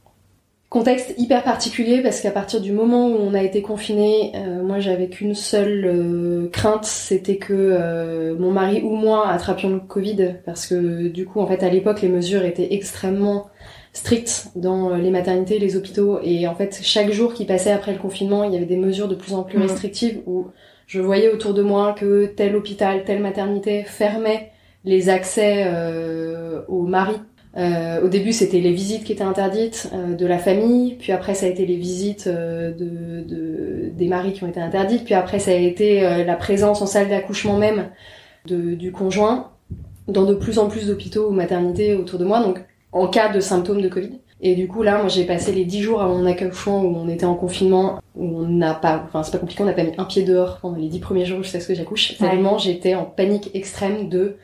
Contexte 0.74 1.14
hyper 1.20 1.44
particulier 1.44 2.02
parce 2.02 2.20
qu'à 2.20 2.32
partir 2.32 2.60
du 2.60 2.72
moment 2.72 3.08
où 3.08 3.14
on 3.14 3.36
a 3.36 3.44
été 3.44 3.62
confiné, 3.62 4.32
euh, 4.34 4.64
moi 4.64 4.80
j'avais 4.80 5.08
qu'une 5.08 5.36
seule 5.36 5.86
euh, 5.86 6.50
crainte, 6.52 6.86
c'était 6.86 7.38
que 7.38 7.54
euh, 7.54 8.36
mon 8.40 8.50
mari 8.50 8.82
ou 8.82 8.96
moi 8.96 9.28
attrapions 9.28 9.70
le 9.70 9.80
Covid 9.80 10.34
parce 10.48 10.66
que 10.66 11.10
du 11.10 11.28
coup 11.28 11.42
en 11.42 11.46
fait 11.46 11.62
à 11.62 11.70
l'époque 11.70 12.02
les 12.02 12.10
mesures 12.10 12.44
étaient 12.44 12.74
extrêmement 12.74 13.52
strictes 13.94 14.48
dans 14.56 14.96
les 14.96 15.12
maternités, 15.12 15.60
les 15.60 15.78
hôpitaux 15.78 16.18
et 16.24 16.48
en 16.48 16.56
fait 16.56 16.80
chaque 16.82 17.12
jour 17.12 17.36
qui 17.36 17.46
passait 17.46 17.72
après 17.72 17.94
le 17.94 18.00
confinement, 18.00 18.44
il 18.44 18.54
y 18.54 18.58
avait 18.58 18.66
des 18.66 18.78
mesures 18.78 19.08
de 19.08 19.14
plus 19.14 19.36
en 19.36 19.44
plus 19.44 19.60
Mhm. 19.60 19.66
restrictives 19.68 20.24
où 20.26 20.48
je 20.88 21.00
voyais 21.00 21.30
autour 21.30 21.54
de 21.54 21.62
moi 21.62 21.94
que 21.94 22.26
tel 22.26 22.56
hôpital, 22.56 23.04
telle 23.04 23.22
maternité 23.22 23.84
fermait 23.84 24.50
les 24.86 25.10
accès 25.10 25.66
euh, 25.68 26.62
aux 26.68 26.82
maris. 26.82 27.22
Euh, 27.56 28.02
au 28.04 28.08
début, 28.08 28.34
c'était 28.34 28.60
les 28.60 28.72
visites 28.72 29.04
qui 29.04 29.12
étaient 29.12 29.22
interdites 29.24 29.92
euh, 29.94 30.16
de 30.16 30.26
la 30.26 30.40
famille, 30.40 30.96
puis 30.96 31.12
après 31.12 31.36
ça 31.36 31.46
a 31.46 31.50
été 31.50 31.66
les 31.68 31.76
visites 31.76 32.26
euh, 32.26 32.72
de, 32.72 33.22
de- 33.28 33.90
des 33.94 34.08
maris 34.08 34.34
qui 34.34 34.44
ont 34.44 34.48
été 34.48 34.60
interdites, 34.60 35.04
puis 35.06 35.14
après 35.14 35.38
ça 35.38 35.52
a 35.52 35.54
été 35.54 36.04
euh, 36.04 36.24
la 36.24 36.36
présence 36.36 36.82
en 36.82 36.88
salle 36.88 37.10
d'accouchement 37.10 37.58
même 37.58 37.90
de, 38.48 38.74
du 38.74 38.92
conjoint 38.92 39.52
dans 40.08 40.26
de 40.26 40.34
plus 40.34 40.58
en 40.58 40.68
plus 40.68 40.88
d'hôpitaux 40.88 41.28
ou 41.30 41.32
maternités 41.32 41.94
autour 41.94 42.18
de 42.18 42.26
moi, 42.26 42.42
donc 42.44 42.60
en 42.92 43.08
cas 43.08 43.32
de 43.32 43.40
symptômes 43.40 43.82
de 43.82 43.88
Covid. 43.90 44.20
Et 44.42 44.56
du 44.56 44.68
coup 44.68 44.82
là, 44.82 44.98
moi 44.98 45.08
j'ai 45.08 45.24
passé 45.24 45.52
les 45.54 45.64
dix 45.64 45.82
jours 45.82 46.02
avant 46.02 46.18
mon 46.18 46.26
accouchement 46.26 46.82
où 46.82 46.96
on 46.98 47.08
était 47.08 47.26
en 47.26 47.36
confinement, 47.36 48.00
où 48.16 48.26
on 48.40 48.48
n'a 48.48 48.74
pas, 48.74 49.04
enfin 49.06 49.22
c'est 49.24 49.32
pas 49.32 49.38
compliqué, 49.38 49.62
on 49.64 49.68
n'a 49.68 49.74
pas 49.74 49.84
mis 49.84 49.94
un 49.98 50.04
pied 50.06 50.24
dehors 50.24 50.58
pendant 50.60 50.76
les 50.78 50.90
dix 50.90 51.00
premiers 51.00 51.26
jours 51.26 51.42
jusqu'à 51.44 51.60
ce 51.60 51.68
que 51.68 51.76
j'accouche. 51.76 52.16
Ouais. 52.20 52.30
Tellement 52.30 52.58
j'étais 52.58 52.96
en 52.96 53.06
panique 53.06 53.52
extrême 53.54 54.10
de 54.10 54.36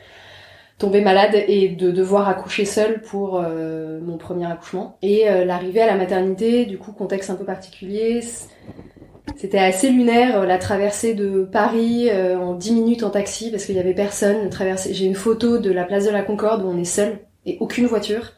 tomber 0.80 1.02
malade 1.02 1.36
et 1.48 1.68
de 1.68 1.92
devoir 1.92 2.28
accoucher 2.30 2.66
seule 2.66 3.02
pour 3.02 3.40
euh, 3.40 4.00
mon 4.02 4.18
premier 4.18 4.50
accouchement. 4.50 4.98
Et 5.02 5.30
euh, 5.30 5.44
l'arrivée 5.46 5.82
à 5.82 5.88
la 5.88 5.96
maternité, 5.96 6.66
du 6.66 6.78
coup 6.78 6.94
contexte 6.94 7.30
un 7.30 7.36
peu 7.36 7.44
particulier, 7.44 8.22
c'était 9.36 9.60
assez 9.60 9.90
lunaire, 9.90 10.40
euh, 10.40 10.46
la 10.46 10.58
traversée 10.58 11.14
de 11.14 11.44
Paris 11.44 12.10
en 12.12 12.56
10 12.56 12.72
minutes 12.74 13.04
en 13.04 13.10
taxi 13.10 13.52
parce 13.52 13.66
qu'il 13.66 13.76
y 13.76 13.80
avait 13.80 13.94
personne. 13.94 14.50
Traversée... 14.50 14.94
J'ai 14.94 15.06
une 15.06 15.16
photo 15.16 15.60
de 15.60 15.70
la 15.70 15.84
place 15.84 16.06
de 16.06 16.12
la 16.12 16.24
Concorde 16.24 16.64
où 16.64 16.68
on 16.68 16.78
est 16.78 16.86
seul 16.86 17.20
et 17.46 17.58
aucune 17.60 17.86
voiture. 17.86 18.32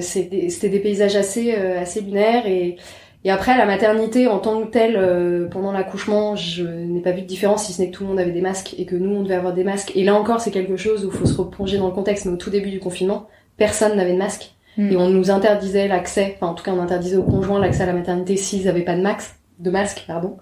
C'était 0.00 0.68
des 0.70 0.80
paysages 0.80 1.14
assez, 1.14 1.54
assez 1.54 2.00
lunaires 2.00 2.46
et, 2.46 2.76
et 3.24 3.30
après 3.30 3.56
la 3.58 3.66
maternité 3.66 4.26
en 4.28 4.38
tant 4.38 4.62
que 4.62 4.70
telle, 4.70 4.96
euh, 4.96 5.48
pendant 5.48 5.72
l'accouchement, 5.72 6.36
je 6.36 6.64
n'ai 6.64 7.00
pas 7.00 7.12
vu 7.12 7.22
de 7.22 7.26
différence 7.26 7.66
si 7.66 7.72
ce 7.72 7.82
n'est 7.82 7.90
que 7.90 7.96
tout 7.96 8.04
le 8.04 8.10
monde 8.10 8.20
avait 8.20 8.32
des 8.32 8.40
masques 8.40 8.74
et 8.78 8.86
que 8.86 8.96
nous 8.96 9.16
on 9.16 9.22
devait 9.22 9.34
avoir 9.34 9.54
des 9.54 9.64
masques. 9.64 9.92
Et 9.94 10.04
là 10.04 10.14
encore 10.14 10.40
c'est 10.40 10.50
quelque 10.50 10.76
chose 10.76 11.04
où 11.04 11.08
il 11.08 11.16
faut 11.16 11.26
se 11.26 11.36
replonger 11.36 11.78
dans 11.78 11.88
le 11.88 11.94
contexte, 11.94 12.26
mais 12.26 12.32
au 12.32 12.36
tout 12.36 12.50
début 12.50 12.70
du 12.70 12.80
confinement, 12.80 13.28
personne 13.56 13.96
n'avait 13.96 14.12
de 14.12 14.18
masque 14.18 14.52
Mm. 14.78 14.92
et 14.92 14.96
on 14.96 15.10
nous 15.10 15.30
interdisait 15.30 15.88
l'accès, 15.88 16.36
enfin 16.36 16.52
en 16.52 16.54
tout 16.54 16.62
cas 16.62 16.70
on 16.72 16.80
interdisait 16.80 17.16
aux 17.16 17.24
conjoints 17.24 17.60
l'accès 17.60 17.82
à 17.82 17.86
la 17.86 17.92
maternité 17.92 18.36
s'ils 18.36 18.64
n'avaient 18.64 18.82
pas 18.82 18.94
de 18.94 19.02
max, 19.02 19.34
de 19.58 19.70
masque, 19.70 20.04
pardon. 20.06 20.38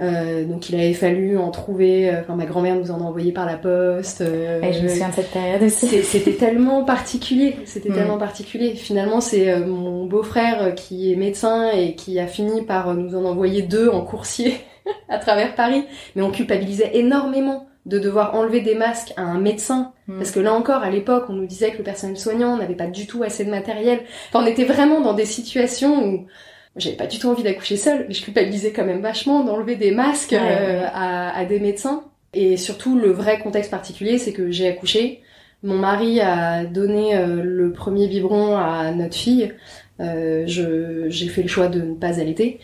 Euh, 0.00 0.44
donc 0.46 0.70
il 0.70 0.74
avait 0.74 0.94
fallu 0.94 1.36
en 1.38 1.50
trouver. 1.50 2.08
euh, 2.10 2.20
Enfin, 2.22 2.34
ma 2.34 2.46
grand-mère 2.46 2.76
nous 2.76 2.90
en 2.90 3.00
a 3.00 3.04
envoyé 3.04 3.30
par 3.32 3.44
la 3.46 3.56
poste. 3.56 4.22
euh, 4.22 4.60
Ouais, 4.60 4.72
je 4.72 4.82
me 4.82 4.88
souviens 4.88 5.10
de 5.10 5.14
cette 5.14 5.30
période 5.30 5.62
aussi. 5.62 5.86
C'était 6.02 6.32
tellement 6.34 6.82
particulier, 6.84 7.56
c'était 7.66 7.90
Mm. 7.90 7.94
tellement 7.94 8.18
particulier. 8.18 8.74
Finalement, 8.74 9.20
c'est 9.20 9.50
euh, 9.50 9.66
mon 9.66 10.06
beau-frère 10.06 10.62
euh, 10.62 10.70
qui 10.70 11.12
est 11.12 11.16
médecin 11.16 11.70
et 11.70 11.94
qui 11.94 12.18
a 12.18 12.26
fini 12.26 12.62
par 12.62 12.94
nous 12.94 13.14
en 13.16 13.24
envoyer 13.24 13.62
deux 13.62 13.88
en 13.88 14.00
coursier 14.00 14.56
à 15.10 15.18
travers 15.18 15.54
Paris. 15.54 15.84
Mais 16.16 16.22
on 16.22 16.30
culpabilisait 16.30 16.92
énormément 16.94 17.66
de 17.84 17.98
devoir 17.98 18.34
enlever 18.36 18.60
des 18.60 18.76
masques 18.76 19.12
à 19.16 19.22
un 19.22 19.40
médecin. 19.40 19.92
Mm. 20.06 20.16
Parce 20.18 20.30
que 20.30 20.40
là 20.40 20.54
encore, 20.54 20.82
à 20.82 20.90
l'époque, 20.90 21.24
on 21.28 21.32
nous 21.34 21.46
disait 21.46 21.70
que 21.72 21.78
le 21.78 21.84
personnel 21.84 22.16
soignant 22.16 22.56
n'avait 22.56 22.76
pas 22.76 22.86
du 22.86 23.06
tout 23.06 23.22
assez 23.24 23.44
de 23.44 23.50
matériel. 23.50 24.00
Enfin, 24.32 24.42
on 24.42 24.46
était 24.46 24.64
vraiment 24.64 25.00
dans 25.02 25.12
des 25.14 25.26
situations 25.26 26.06
où 26.06 26.26
j'avais 26.76 26.96
pas 26.96 27.06
du 27.06 27.18
tout 27.18 27.28
envie 27.28 27.42
d'accoucher 27.42 27.76
seule, 27.76 28.06
mais 28.08 28.14
je 28.14 28.22
culpabilisais 28.22 28.72
quand 28.72 28.84
même 28.84 29.00
vachement 29.02 29.44
d'enlever 29.44 29.76
des 29.76 29.90
masques 29.90 30.32
Ouais, 30.32 30.38
euh, 30.40 30.80
ouais. 30.80 30.86
à, 30.92 31.36
à 31.36 31.44
des 31.44 31.60
médecins. 31.60 32.04
Et 32.34 32.56
surtout, 32.56 32.98
le 32.98 33.10
vrai 33.10 33.38
contexte 33.40 33.70
particulier, 33.70 34.18
c'est 34.18 34.32
que 34.32 34.50
j'ai 34.50 34.68
accouché. 34.68 35.20
Mon 35.62 35.76
mari 35.76 36.20
a 36.20 36.64
donné 36.64 37.16
euh, 37.16 37.42
le 37.42 37.72
premier 37.72 38.08
biberon 38.08 38.56
à 38.56 38.90
notre 38.92 39.14
fille. 39.14 39.52
Euh, 40.00 40.44
j'ai 40.46 41.28
fait 41.28 41.42
le 41.42 41.48
choix 41.48 41.68
de 41.68 41.80
ne 41.82 41.94
pas 41.94 42.18
allaiter. 42.20 42.58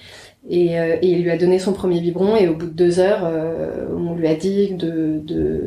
Et, 0.49 0.81
euh, 0.81 0.97
et 1.03 1.09
il 1.09 1.23
lui 1.23 1.31
a 1.31 1.37
donné 1.37 1.59
son 1.59 1.75
premier 1.75 2.01
biberon 2.01 2.35
et 2.35 2.49
au 2.49 2.55
bout 2.55 2.67
de 2.67 2.71
deux 2.73 3.01
heures, 3.01 3.21
euh, 3.25 3.87
on 3.95 4.15
lui 4.15 4.27
a 4.27 4.35
dit 4.35 4.73
de, 4.73 5.21
de, 5.23 5.61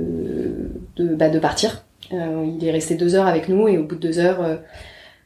de, 0.96 1.14
bah, 1.16 1.30
de 1.30 1.38
partir. 1.40 1.86
Euh, 2.14 2.46
il 2.60 2.68
est 2.68 2.72
resté 2.72 2.96
deux 2.96 3.14
heures 3.16 3.28
avec 3.28 3.48
nous 3.48 3.68
et 3.68 3.78
au 3.78 3.84
bout 3.84 3.96
de 3.96 4.02
deux 4.02 4.18
heures, 4.20 4.42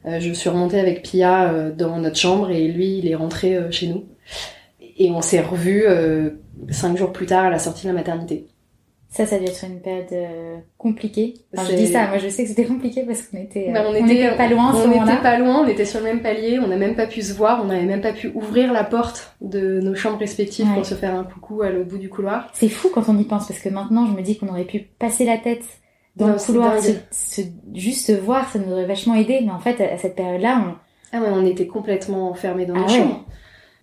je 0.06 0.32
suis 0.32 0.48
remontée 0.48 0.78
avec 0.80 1.02
Pia 1.02 1.50
euh, 1.52 1.72
dans 1.72 1.98
notre 1.98 2.16
chambre 2.16 2.50
et 2.50 2.68
lui, 2.68 2.98
il 2.98 3.08
est 3.08 3.14
rentré 3.14 3.56
euh, 3.56 3.70
chez 3.70 3.88
nous. 3.88 4.04
Et 4.98 5.10
on 5.10 5.20
s'est 5.20 5.40
revus 5.40 5.84
euh, 5.86 6.30
cinq 6.70 6.96
jours 6.96 7.12
plus 7.12 7.26
tard 7.26 7.44
à 7.46 7.50
la 7.50 7.58
sortie 7.58 7.82
de 7.86 7.88
la 7.88 7.94
maternité. 7.94 8.46
Ça, 9.08 9.24
ça 9.24 9.36
a 9.36 9.38
dû 9.38 9.46
être 9.46 9.64
une 9.64 9.80
période 9.80 10.06
euh, 10.12 10.56
compliquée. 10.76 11.34
Enfin, 11.56 11.68
je 11.70 11.76
dis 11.76 11.86
ça, 11.86 12.06
moi 12.08 12.18
je 12.18 12.28
sais 12.28 12.42
que 12.42 12.48
c'était 12.50 12.64
compliqué 12.66 13.02
parce 13.04 13.22
qu'on 13.22 13.38
était, 13.38 13.68
euh, 13.70 13.72
Bah, 13.72 13.84
on 13.88 13.94
était 13.94 14.36
pas 14.36 14.48
loin 14.48 14.74
on 14.74 14.86
moment-là. 14.88 15.12
était 15.14 15.22
pas 15.22 15.38
loin, 15.38 15.62
on 15.64 15.68
était 15.68 15.84
sur 15.86 16.00
le 16.00 16.06
même 16.06 16.20
palier, 16.20 16.58
on 16.58 16.66
n'a 16.66 16.76
même 16.76 16.96
pas 16.96 17.06
pu 17.06 17.22
se 17.22 17.32
voir, 17.32 17.62
on 17.62 17.66
n'avait 17.66 17.86
même 17.86 18.02
pas 18.02 18.12
pu 18.12 18.30
ouvrir 18.34 18.72
la 18.74 18.84
porte 18.84 19.34
de 19.40 19.80
nos 19.80 19.94
chambres 19.94 20.18
respectives 20.18 20.66
Ouais. 20.68 20.74
pour 20.74 20.84
se 20.84 20.94
faire 20.94 21.14
un 21.14 21.24
coucou 21.24 21.62
à 21.62 21.70
l'autre 21.70 21.88
bout 21.88 21.98
du 21.98 22.10
couloir. 22.10 22.50
C'est 22.52 22.68
fou 22.68 22.90
quand 22.92 23.08
on 23.08 23.16
y 23.18 23.24
pense 23.24 23.46
parce 23.48 23.60
que 23.60 23.68
maintenant 23.70 24.06
je 24.06 24.12
me 24.12 24.20
dis 24.22 24.36
qu'on 24.36 24.48
aurait 24.48 24.64
pu 24.64 24.80
passer 24.80 25.24
la 25.24 25.38
tête 25.38 25.64
dans 26.16 26.26
Non, 26.28 26.32
le 26.34 26.38
couloir, 26.38 26.78
se, 26.82 26.92
se- 27.10 27.42
juste 27.74 28.06
se 28.06 28.12
voir, 28.12 28.50
ça 28.50 28.58
nous 28.58 28.72
aurait 28.72 28.86
vachement 28.86 29.14
aidé. 29.14 29.40
Mais 29.44 29.52
en 29.52 29.58
fait, 29.60 29.80
à, 29.80 29.92
à 29.94 29.98
cette 29.98 30.16
période-là, 30.16 30.64
on, 30.66 30.74
Ah 31.16 31.20
ouais, 31.20 31.28
on 31.32 31.44
était 31.46 31.66
complètement 31.66 32.30
enfermés 32.30 32.66
dans 32.66 32.74
Ah 32.74 32.80
nos 32.80 32.86
ouais. 32.86 32.98
chambres. 32.98 33.24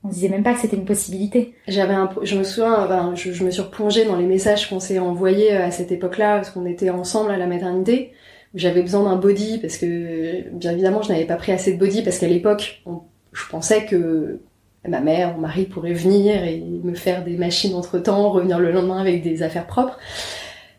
on 0.04 0.10
se 0.10 0.16
disait 0.16 0.30
même 0.30 0.44
pas 0.44 0.54
que 0.54 0.60
c'était 0.60 0.76
une 0.78 0.86
possibilité. 0.86 1.54
J'avais 1.68 1.94
un, 1.94 2.10
je 2.24 2.38
me 2.38 2.44
souviens, 2.44 2.74
enfin, 2.86 3.14
je, 3.16 3.32
je 3.32 3.44
me 3.46 3.52
suis 3.52 3.62
replongée 3.62 4.06
dans 4.06 4.16
les 4.18 4.26
messages 4.26 4.68
qu'on 4.70 4.80
s'est 4.80 5.00
envoyés 5.00 5.52
à 5.54 5.72
cette 5.72 5.92
époque-là, 5.92 6.36
parce 6.38 6.50
qu'on 6.50 6.66
était 6.66 6.90
ensemble 6.90 7.32
à 7.32 7.38
la 7.38 7.46
maternité. 7.48 8.12
où 8.54 8.58
J'avais 8.58 8.82
besoin 8.82 9.04
d'un 9.04 9.16
body 9.16 9.60
parce 9.60 9.78
que, 9.78 10.50
bien 10.52 10.72
évidemment, 10.72 11.02
je 11.04 11.12
n'avais 11.12 11.26
pas 11.26 11.36
pris 11.38 11.52
assez 11.52 11.74
de 11.74 11.80
body 11.80 12.02
parce 12.02 12.18
qu'à 12.20 12.28
l'époque, 12.28 12.84
je 13.32 13.48
pensais 13.50 13.86
que 13.86 14.40
ma 14.88 15.00
mère, 15.00 15.36
mon 15.36 15.42
mari 15.42 15.66
pourrait 15.66 15.94
venir 15.94 16.44
et 16.44 16.60
me 16.62 16.94
faire 16.96 17.24
des 17.24 17.38
machines 17.38 17.74
entre 17.76 18.00
temps, 18.00 18.30
revenir 18.32 18.60
le 18.60 18.72
lendemain 18.72 19.00
avec 19.00 19.24
des 19.24 19.42
affaires 19.44 19.66
propres. 19.68 19.98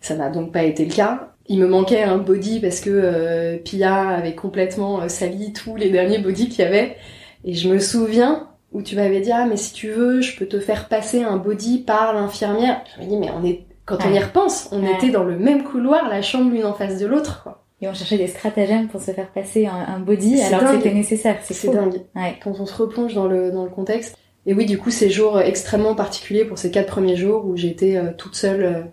Ça 0.02 0.14
n'a 0.16 0.28
donc 0.28 0.52
pas 0.52 0.64
été 0.64 0.84
le 0.84 0.92
cas. 0.94 1.30
Il 1.46 1.58
me 1.60 1.66
manquait 1.66 2.02
un 2.02 2.16
body 2.18 2.60
parce 2.60 2.80
que 2.80 2.90
euh, 2.90 3.58
Pia 3.58 4.08
avait 4.08 4.34
complètement 4.34 5.02
euh, 5.02 5.08
sali 5.08 5.52
tous 5.52 5.76
les 5.76 5.90
derniers 5.90 6.18
bodys 6.18 6.48
qu'il 6.48 6.64
y 6.64 6.66
avait. 6.68 6.96
Et 7.44 7.52
je 7.54 7.68
me 7.68 7.78
souviens 7.78 8.48
où 8.72 8.80
tu 8.82 8.96
m'avais 8.96 9.20
dit 9.20 9.30
ah 9.30 9.46
mais 9.46 9.56
si 9.58 9.72
tu 9.74 9.90
veux 9.90 10.20
je 10.22 10.36
peux 10.36 10.46
te 10.46 10.58
faire 10.58 10.88
passer 10.88 11.22
un 11.22 11.36
body 11.36 11.78
par 11.80 12.14
l'infirmière. 12.14 12.82
Je 12.96 13.04
me 13.04 13.08
dis 13.08 13.16
mais 13.18 13.28
on 13.30 13.44
est 13.44 13.66
quand 13.84 13.98
on 14.06 14.12
y 14.14 14.18
repense 14.18 14.68
on 14.72 14.82
Ouais. 14.82 14.94
était 14.94 15.10
dans 15.10 15.24
le 15.24 15.36
même 15.38 15.62
couloir 15.64 16.08
la 16.08 16.22
chambre 16.22 16.50
l'une 16.50 16.64
en 16.64 16.72
face 16.72 16.98
de 16.98 17.06
l'autre 17.06 17.42
quoi. 17.42 17.60
Et 17.82 17.88
on 17.88 17.92
cherchait 17.92 18.16
des 18.16 18.28
stratagèmes 18.28 18.88
pour 18.88 19.02
se 19.02 19.10
faire 19.10 19.28
passer 19.28 19.66
un, 19.66 19.74
un 19.94 19.98
body 20.00 20.40
alors 20.40 20.60
que 20.70 20.76
c'était 20.76 20.94
nécessaire. 20.94 21.36
C'est 21.42 21.70
dingue 21.70 22.00
Ouais. 22.16 22.36
quand 22.42 22.52
on 22.58 22.64
se 22.64 22.74
replonge 22.74 23.12
dans 23.14 23.26
le 23.26 23.52
dans 23.52 23.64
le 23.64 23.70
contexte. 23.70 24.16
Et 24.46 24.54
oui 24.54 24.64
du 24.64 24.78
coup 24.78 24.90
ces 24.90 25.10
jours 25.10 25.38
extrêmement 25.40 25.94
particuliers 25.94 26.46
pour 26.46 26.56
ces 26.56 26.70
quatre 26.70 26.88
premiers 26.90 27.16
jours 27.16 27.44
où 27.44 27.56
j'étais 27.56 27.96
euh, 27.96 28.12
toute 28.16 28.34
seule. 28.34 28.86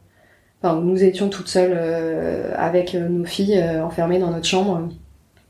Enfin, 0.64 0.80
nous 0.80 1.04
étions 1.04 1.30
toutes 1.30 1.48
seules 1.48 1.74
euh, 1.76 2.54
avec 2.56 2.94
euh, 2.94 3.10
nos 3.10 3.26
filles 3.26 3.58
euh, 3.58 3.84
enfermées 3.84 4.20
dans 4.20 4.30
notre 4.30 4.46
chambre, 4.46 4.90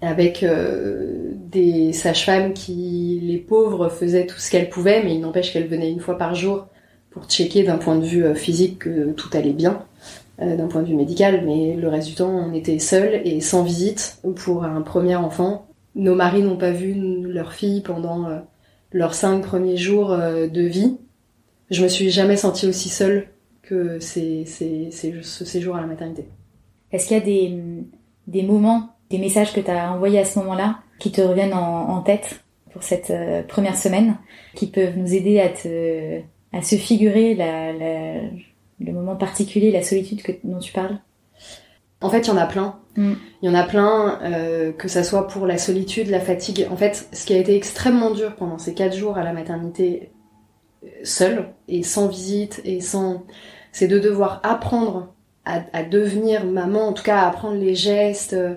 avec 0.01 0.43
des 1.51 1.93
sages-femmes 1.93 2.53
qui, 2.53 3.19
les 3.21 3.37
pauvres, 3.37 3.89
faisaient 3.89 4.25
tout 4.25 4.39
ce 4.39 4.49
qu'elles 4.49 4.69
pouvaient, 4.69 5.03
mais 5.03 5.13
il 5.13 5.21
n'empêche 5.21 5.53
qu'elles 5.53 5.67
venaient 5.67 5.91
une 5.91 5.99
fois 5.99 6.17
par 6.17 6.33
jour 6.33 6.65
pour 7.11 7.25
checker 7.25 7.61
d'un 7.61 7.77
point 7.77 7.97
de 7.97 8.03
vue 8.03 8.33
physique 8.33 8.79
que 8.79 9.11
tout 9.11 9.29
allait 9.33 9.53
bien, 9.53 9.83
d'un 10.39 10.65
point 10.65 10.81
de 10.81 10.87
vue 10.87 10.95
médical, 10.95 11.43
mais 11.45 11.75
le 11.75 11.87
reste 11.87 12.07
du 12.07 12.15
temps, 12.15 12.31
on 12.31 12.51
était 12.55 12.79
seuls 12.79 13.21
et 13.25 13.41
sans 13.41 13.61
visite 13.61 14.17
pour 14.37 14.63
un 14.63 14.81
premier 14.81 15.15
enfant. 15.15 15.67
Nos 15.93 16.15
maris 16.15 16.41
n'ont 16.41 16.57
pas 16.57 16.71
vu 16.71 16.95
leur 16.95 17.53
fille 17.53 17.81
pendant 17.81 18.27
leurs 18.91 19.13
cinq 19.13 19.41
premiers 19.41 19.77
jours 19.77 20.17
de 20.17 20.61
vie. 20.61 20.97
Je 21.69 21.83
me 21.83 21.89
suis 21.89 22.09
jamais 22.09 22.37
sentie 22.37 22.65
aussi 22.65 22.89
seule 22.89 23.27
que 23.71 24.01
ces, 24.01 24.43
ces, 24.45 24.91
ces, 24.91 25.23
ce 25.23 25.45
séjour 25.45 25.77
à 25.77 25.81
la 25.81 25.87
maternité. 25.87 26.25
Est-ce 26.91 27.07
qu'il 27.07 27.15
y 27.15 27.21
a 27.21 27.23
des, 27.23 27.57
des 28.27 28.43
moments, 28.43 28.89
des 29.09 29.17
messages 29.17 29.53
que 29.53 29.61
tu 29.61 29.71
as 29.71 29.93
envoyés 29.93 30.19
à 30.19 30.25
ce 30.25 30.39
moment-là 30.39 30.79
qui 30.99 31.09
te 31.09 31.21
reviennent 31.21 31.53
en, 31.53 31.87
en 31.87 32.01
tête 32.01 32.41
pour 32.73 32.83
cette 32.83 33.11
euh, 33.11 33.43
première 33.43 33.77
semaine, 33.77 34.17
qui 34.55 34.67
peuvent 34.67 34.97
nous 34.97 35.13
aider 35.13 35.39
à 35.39 35.47
te, 35.47 36.19
à 36.51 36.61
se 36.61 36.75
figurer 36.75 37.33
la, 37.33 37.71
la, 37.71 38.15
le 38.81 38.91
moment 38.91 39.15
particulier, 39.15 39.71
la 39.71 39.83
solitude 39.83 40.21
que, 40.21 40.33
dont 40.43 40.59
tu 40.59 40.73
parles? 40.73 40.99
En 42.01 42.09
fait, 42.09 42.27
il 42.27 42.27
y 42.27 42.31
en 42.31 42.37
a 42.37 42.47
plein. 42.47 42.77
Mm. 42.97 43.13
Il 43.41 43.45
y 43.45 43.49
en 43.49 43.55
a 43.55 43.63
plein, 43.63 44.19
euh, 44.23 44.73
que 44.73 44.89
ça 44.89 45.05
soit 45.05 45.27
pour 45.27 45.47
la 45.47 45.57
solitude, 45.57 46.09
la 46.09 46.19
fatigue. 46.19 46.67
En 46.69 46.75
fait, 46.75 47.07
ce 47.13 47.25
qui 47.25 47.33
a 47.33 47.37
été 47.37 47.55
extrêmement 47.55 48.11
dur 48.11 48.35
pendant 48.35 48.57
ces 48.57 48.73
quatre 48.73 48.97
jours 48.97 49.17
à 49.17 49.23
la 49.23 49.31
maternité, 49.31 50.11
euh, 50.83 50.87
seule 51.05 51.53
et 51.69 51.83
sans 51.83 52.09
visite 52.09 52.61
et 52.65 52.81
sans, 52.81 53.23
c'est 53.71 53.87
de 53.87 53.99
devoir 53.99 54.39
apprendre 54.43 55.13
à, 55.45 55.83
devenir 55.83 56.45
maman, 56.45 56.89
en 56.89 56.93
tout 56.93 57.03
cas 57.03 57.17
à 57.17 57.27
apprendre 57.27 57.57
les 57.57 57.75
gestes, 57.75 58.33
euh, 58.33 58.55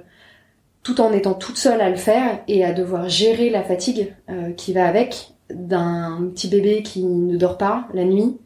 tout 0.83 1.01
en 1.01 1.13
étant 1.13 1.35
toute 1.35 1.57
seule 1.57 1.81
à 1.81 1.89
le 1.89 1.97
faire 1.97 2.41
et 2.47 2.63
à 2.65 2.73
devoir 2.73 3.09
gérer 3.09 3.49
la 3.49 3.63
fatigue 3.63 4.15
euh, 4.29 4.53
qui 4.53 4.73
va 4.75 4.87
avec 4.87 5.31
d'un 5.51 6.31
petit 6.35 6.49
bébé 6.49 6.83
qui 6.83 7.05
ne 7.05 7.37
dort 7.37 7.57
pas 7.57 7.89
la 7.95 8.05
nuit. 8.05 8.37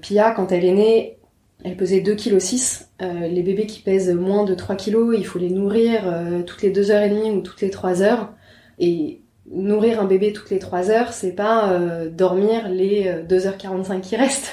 Pia, 0.00 0.30
quand 0.30 0.52
elle 0.52 0.64
est 0.64 0.72
née, 0.72 1.18
elle 1.64 1.76
pesait 1.76 2.00
2,6 2.00 2.16
kg. 2.18 2.86
Euh, 3.02 3.26
les 3.26 3.42
bébés 3.42 3.66
qui 3.66 3.80
pèsent 3.80 4.14
moins 4.14 4.44
de 4.44 4.54
3 4.54 4.76
kg, 4.76 5.14
il 5.16 5.26
faut 5.26 5.40
les 5.40 5.50
nourrir 5.50 6.02
toutes 6.46 6.62
les 6.62 6.72
2h30 6.72 7.32
ou 7.32 7.40
toutes 7.40 7.60
les 7.60 7.70
3 7.70 8.02
heures. 8.02 8.32
Et 8.78 9.20
nourrir 9.50 10.00
un 10.00 10.04
bébé 10.04 10.32
toutes 10.32 10.50
les 10.50 10.58
3 10.58 10.90
heures, 10.90 11.12
c'est 11.12 11.32
pas 11.32 11.78
dormir 12.10 12.68
les 12.68 13.08
euh, 13.08 13.22
2h45 13.24 14.00
qui 14.00 14.16
restent. 14.16 14.52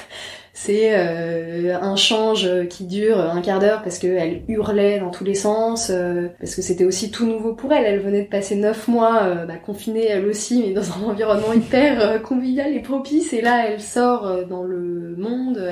C'est 0.62 0.90
euh, 0.92 1.74
un 1.80 1.96
change 1.96 2.46
qui 2.68 2.84
dure 2.84 3.18
un 3.18 3.40
quart 3.40 3.60
d'heure 3.60 3.80
parce 3.82 3.98
qu'elle 3.98 4.42
hurlait 4.46 5.00
dans 5.00 5.10
tous 5.10 5.24
les 5.24 5.34
sens, 5.34 5.88
euh, 5.88 6.28
parce 6.38 6.54
que 6.54 6.60
c'était 6.60 6.84
aussi 6.84 7.10
tout 7.10 7.24
nouveau 7.24 7.54
pour 7.54 7.72
elle. 7.72 7.86
Elle 7.86 8.00
venait 8.00 8.24
de 8.24 8.28
passer 8.28 8.56
9 8.56 8.88
mois 8.88 9.22
euh, 9.22 9.46
bah, 9.46 9.56
confinée 9.56 10.04
elle 10.04 10.26
aussi, 10.26 10.62
mais 10.62 10.74
dans 10.74 10.82
un 10.82 11.02
environnement 11.08 11.54
hyper 11.54 12.02
euh, 12.02 12.18
convivial 12.18 12.74
et 12.74 12.80
propice. 12.80 13.32
Et 13.32 13.40
là, 13.40 13.70
elle 13.70 13.80
sort 13.80 14.26
euh, 14.26 14.44
dans 14.44 14.62
le 14.62 15.14
monde. 15.16 15.66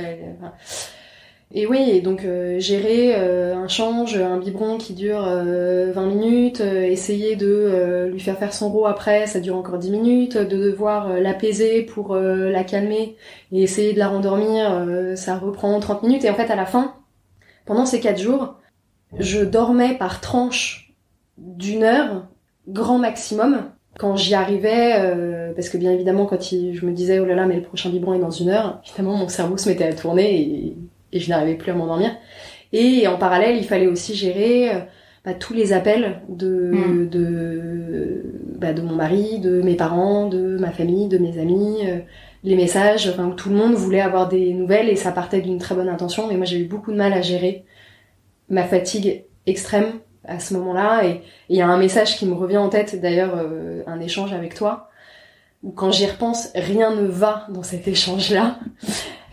Et 1.55 1.67
oui, 1.67 1.79
et 1.91 2.03
donc 2.03 2.25
euh, 2.25 2.59
gérer 2.61 3.15
euh, 3.17 3.57
un 3.57 3.69
change, 3.69 4.17
un 4.19 4.37
biberon 4.37 4.77
qui 4.77 4.93
dure 4.93 5.25
euh, 5.27 5.93
20 5.93 6.07
minutes, 6.07 6.61
euh, 6.61 6.83
essayer 6.83 7.37
de 7.37 8.11
lui 8.13 8.21
faire 8.21 8.39
faire 8.39 8.53
son 8.53 8.69
rot 8.71 8.85
après, 8.85 9.27
ça 9.27 9.41
dure 9.41 9.57
encore 9.57 9.79
10 9.79 9.91
minutes, 9.91 10.37
de 10.37 10.59
devoir 10.59 11.09
l'apaiser 11.21 11.83
pour 11.83 12.15
la 12.15 12.65
calmer 12.65 13.17
et 13.53 13.63
essayer 13.63 13.95
de 13.95 13.99
la 13.99 14.09
rendormir, 14.09 14.87
ça 15.17 15.39
reprend 15.39 15.79
30 15.81 16.03
minutes. 16.03 16.25
Et 16.25 16.31
en 16.31 16.35
fait, 16.35 16.51
à 16.51 16.57
la 16.57 16.67
fin, 16.67 16.95
pendant 17.65 17.87
ces 17.87 18.01
4 18.01 18.19
jours, 18.19 18.57
je 19.19 19.41
dormais 19.41 19.97
par 19.97 20.21
tranche 20.21 20.95
d'une 21.39 21.83
heure, 21.83 22.27
grand 22.69 22.99
maximum. 22.99 23.71
Quand 23.99 24.17
j'y 24.17 24.35
arrivais, 24.35 25.53
parce 25.57 25.69
que 25.71 25.79
bien 25.79 25.93
évidemment, 25.93 26.27
quand 26.27 26.43
je 26.43 26.85
me 26.85 26.93
disais, 26.93 27.19
oh 27.21 27.25
là 27.25 27.35
là, 27.35 27.47
mais 27.47 27.57
le 27.57 27.63
prochain 27.63 27.91
biberon 27.91 28.15
est 28.15 28.19
dans 28.21 28.31
une 28.31 28.51
heure, 28.51 28.81
évidemment, 28.87 29.17
mon 29.17 29.29
cerveau 29.29 29.57
se 29.57 29.69
mettait 29.69 29.85
à 29.85 29.95
tourner 29.95 30.41
et 30.41 30.77
et 31.13 31.21
je 31.21 31.29
n'arrivais 31.31 31.55
plus 31.55 31.73
à 31.73 31.75
m'endormir. 31.75 32.11
Et 32.73 33.07
en 33.07 33.17
parallèle, 33.17 33.57
il 33.57 33.65
fallait 33.65 33.87
aussi 33.87 34.15
gérer 34.15 34.71
euh, 34.71 34.79
bah, 35.25 35.35
tous 35.35 35.55
les 35.55 35.73
appels 35.73 36.21
de, 36.29 36.73
Mm. 36.73 37.09
de, 37.09 38.23
bah, 38.59 38.73
de 38.73 38.83
mon 38.83 38.95
mari, 38.95 39.39
de 39.39 39.63
mes 39.63 39.75
parents, 39.75 40.29
de 40.29 40.59
ma 40.59 40.71
famille, 40.71 41.09
de 41.09 41.19
mes 41.19 41.39
amis, 41.39 41.79
euh, 41.87 41.99
les 42.45 42.57
messages, 42.57 43.09
enfin, 43.09 43.27
où 43.27 43.35
tout 43.35 43.49
le 43.49 43.57
monde 43.57 43.75
voulait 43.75 44.01
avoir 44.01 44.29
des 44.29 44.53
nouvelles 44.53 44.89
et 44.89 44.97
ça 44.97 45.11
partait 45.13 45.41
d'une 45.41 45.59
très 45.59 45.75
bonne 45.75 45.89
intention. 45.89 46.29
Mais 46.29 46.37
moi, 46.37 46.45
j'ai 46.47 46.59
eu 46.59 46.65
beaucoup 46.67 46.93
de 46.93 46.97
mal 46.97 47.13
à 47.13 47.23
gérer 47.23 47.65
ma 48.49 48.65
fatigue 48.65 49.25
extrême 49.47 49.87
à 50.25 50.39
ce 50.39 50.55
moment-là. 50.55 51.05
Et 51.05 51.11
et 51.11 51.23
il 51.49 51.57
y 51.57 51.63
a 51.63 51.67
un 51.69 51.79
message 51.79 52.17
qui 52.17 52.27
me 52.27 52.35
revient 52.35 52.59
en 52.59 52.69
tête, 52.69 53.01
d'ailleurs, 53.01 53.33
euh, 53.37 53.83
un 53.87 54.01
échange 54.01 54.33
avec 54.33 54.55
toi, 54.55 54.91
où 55.63 55.71
quand 55.73 55.91
j'y 55.91 56.07
repense, 56.07 56.51
rien 56.55 56.95
ne 56.95 57.07
va 57.07 57.47
dans 57.49 57.63
cet 57.63 57.89
échange-là. 57.89 58.59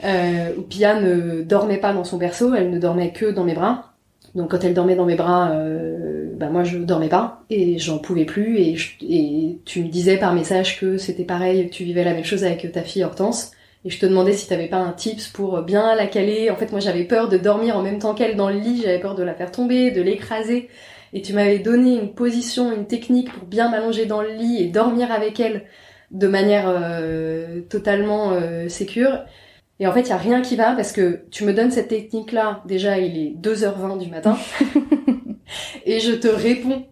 Euh, 0.06 0.54
où 0.58 0.62
Pia 0.62 1.00
ne 1.00 1.42
dormait 1.42 1.80
pas 1.80 1.94
dans 1.94 2.04
son 2.04 2.18
berceau, 2.18 2.54
elle 2.54 2.70
ne 2.70 2.80
dormait 2.80 3.12
que 3.12 3.26
dans 3.26 3.44
mes 3.44 3.54
bras. 3.54 3.94
Donc 4.36 4.52
quand 4.52 4.64
elle 4.64 4.74
dormait 4.74 4.96
dans 4.96 5.06
mes 5.06 5.16
bras, 5.16 5.52
euh, 5.52 6.34
bah 6.36 6.50
moi 6.50 6.64
je 6.64 6.78
dormais 6.78 7.08
pas 7.08 7.44
et 7.50 7.80
j'en 7.80 8.00
pouvais 8.00 8.26
plus 8.26 8.58
et, 8.60 8.76
et 9.02 9.60
tu 9.64 9.84
me 9.84 9.88
disais 9.88 10.18
par 10.18 10.34
message 10.34 10.80
que 10.80 10.98
c'était 10.98 11.24
pareil, 11.24 11.70
tu 11.70 11.86
vivais 11.86 12.04
la 12.04 12.14
même 12.14 12.26
chose 12.26 12.44
avec 12.44 12.70
ta 12.72 12.82
fille 12.82 13.04
Hortense 13.04 13.52
et 13.86 13.90
je 13.90 13.98
te 13.98 14.06
demandais 14.06 14.34
si 14.34 14.48
t'avais 14.48 14.68
pas 14.68 14.78
un 14.78 14.92
tips 14.92 15.30
pour 15.30 15.62
bien 15.62 15.96
la 15.96 16.08
caler. 16.08 16.50
En 16.50 16.58
fait 16.58 16.72
moi 16.72 16.82
j'avais 16.82 17.06
peur 17.06 17.30
de 17.30 17.38
dormir 17.38 17.78
en 17.78 17.82
même 17.82 18.00
temps 18.00 18.14
qu'elle 18.14 18.36
dans 18.36 18.50
le 18.50 18.60
lit, 18.60 18.82
j'avais 18.84 19.00
peur 19.00 19.16
de 19.16 19.24
la 19.24 19.34
faire 19.34 19.52
tomber, 19.52 19.92
de 19.92 20.02
l'écraser 20.02 20.70
et 21.14 21.22
tu 21.22 21.32
m'avais 21.32 21.60
donné 21.60 21.96
une 21.96 22.14
position, 22.14 22.74
une 22.76 22.88
technique 22.88 23.32
pour 23.32 23.48
bien 23.48 23.70
m'allonger 23.70 24.06
dans 24.06 24.22
le 24.22 24.34
lit 24.34 24.62
et 24.62 24.68
dormir 24.68 25.14
avec 25.14 25.40
elle 25.40 25.64
de 26.12 26.28
manière 26.28 26.66
euh, 26.68 27.62
totalement 27.70 28.32
euh, 28.34 28.68
sécure. 28.68 29.20
Et 29.80 29.88
en 29.88 29.94
fait, 29.94 30.02
il 30.02 30.10
y 30.10 30.14
a 30.14 30.18
rien 30.18 30.42
qui 30.42 30.56
va 30.56 30.74
parce 30.74 30.92
que 30.92 31.26
tu 31.32 31.44
me 31.44 31.54
donnes 31.54 31.72
cette 31.72 31.90
technique-là. 31.90 32.62
Déjà, 32.66 32.98
il 32.98 33.18
est 33.18 33.36
2h20 33.42 33.98
du 33.98 34.10
matin. 34.10 34.38
et 35.86 36.00
je 36.00 36.14
te 36.14 36.28
réponds 36.28 36.86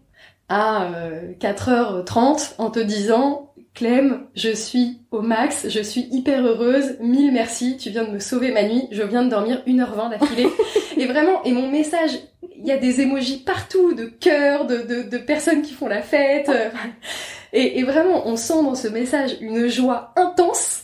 à 0.50 0.90
4h30 1.40 1.72
euh, 1.72 2.64
en 2.64 2.70
te 2.70 2.80
disant 2.80 3.54
Clem, 3.74 4.28
je 4.36 4.50
suis 4.50 5.00
au 5.10 5.22
max, 5.22 5.68
je 5.70 5.82
suis 5.82 6.08
hyper 6.12 6.46
heureuse, 6.46 6.98
mille 7.00 7.32
merci, 7.32 7.78
tu 7.78 7.90
viens 7.90 8.04
de 8.04 8.12
me 8.12 8.20
sauver 8.20 8.52
ma 8.52 8.62
nuit, 8.64 8.88
je 8.92 9.02
viens 9.02 9.24
de 9.24 9.30
dormir 9.30 9.64
1h20 9.66 10.12
d'affilée. 10.12 10.48
et 10.98 11.08
vraiment, 11.08 11.44
et 11.44 11.54
mon 11.54 11.72
message, 11.72 12.12
il 12.56 12.68
y 12.68 12.72
a 12.72 12.78
des 12.78 13.02
émojis 13.02 13.38
partout, 13.38 13.94
de 13.96 14.06
cœur, 14.06 14.68
de, 14.68 14.78
de, 14.78 15.10
de, 15.10 15.18
personnes 15.18 15.64
qui 15.64 15.74
font 15.74 15.88
la 15.88 16.04
fête. 16.04 16.52
Et, 17.52 17.80
et 17.80 17.84
vraiment, 17.84 18.28
on 18.28 18.36
sent 18.36 18.62
dans 18.64 18.76
ce 18.76 18.88
message 18.88 19.38
une 19.42 19.68
joie 19.68 20.14
intense 20.16 20.83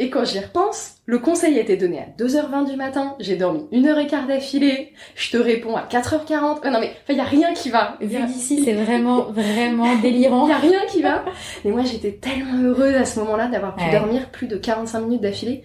et 0.00 0.10
quand 0.10 0.24
j'y 0.24 0.38
repense, 0.38 0.94
le 1.06 1.18
conseil 1.18 1.58
a 1.58 1.60
été 1.60 1.76
donné 1.76 1.98
à 1.98 2.06
2h20 2.22 2.70
du 2.70 2.76
matin, 2.76 3.16
j'ai 3.18 3.34
dormi 3.34 3.66
une 3.72 3.86
heure 3.88 3.98
et 3.98 4.06
quart 4.06 4.28
d'affilée, 4.28 4.92
je 5.16 5.30
te 5.32 5.36
réponds 5.36 5.74
à 5.74 5.86
4h40. 5.90 6.64
Euh, 6.64 6.70
non 6.70 6.78
mais, 6.78 6.92
il 7.08 7.16
y 7.16 7.20
a 7.20 7.24
rien 7.24 7.52
qui 7.52 7.70
va. 7.70 7.96
Vu 8.00 8.22
d'ici, 8.26 8.62
c'est 8.64 8.74
vraiment, 8.74 9.24
vraiment 9.24 9.96
délirant. 10.02 10.46
Il 10.46 10.50
y 10.50 10.52
a 10.52 10.58
rien 10.58 10.86
qui 10.88 11.02
va. 11.02 11.24
Mais 11.64 11.72
moi, 11.72 11.82
j'étais 11.82 12.12
tellement 12.12 12.62
heureuse 12.62 12.94
à 12.94 13.04
ce 13.04 13.18
moment-là 13.20 13.48
d'avoir 13.48 13.74
pu 13.74 13.90
dormir 13.90 14.30
plus 14.30 14.46
de 14.46 14.56
45 14.56 15.00
minutes 15.00 15.22
d'affilée 15.22 15.64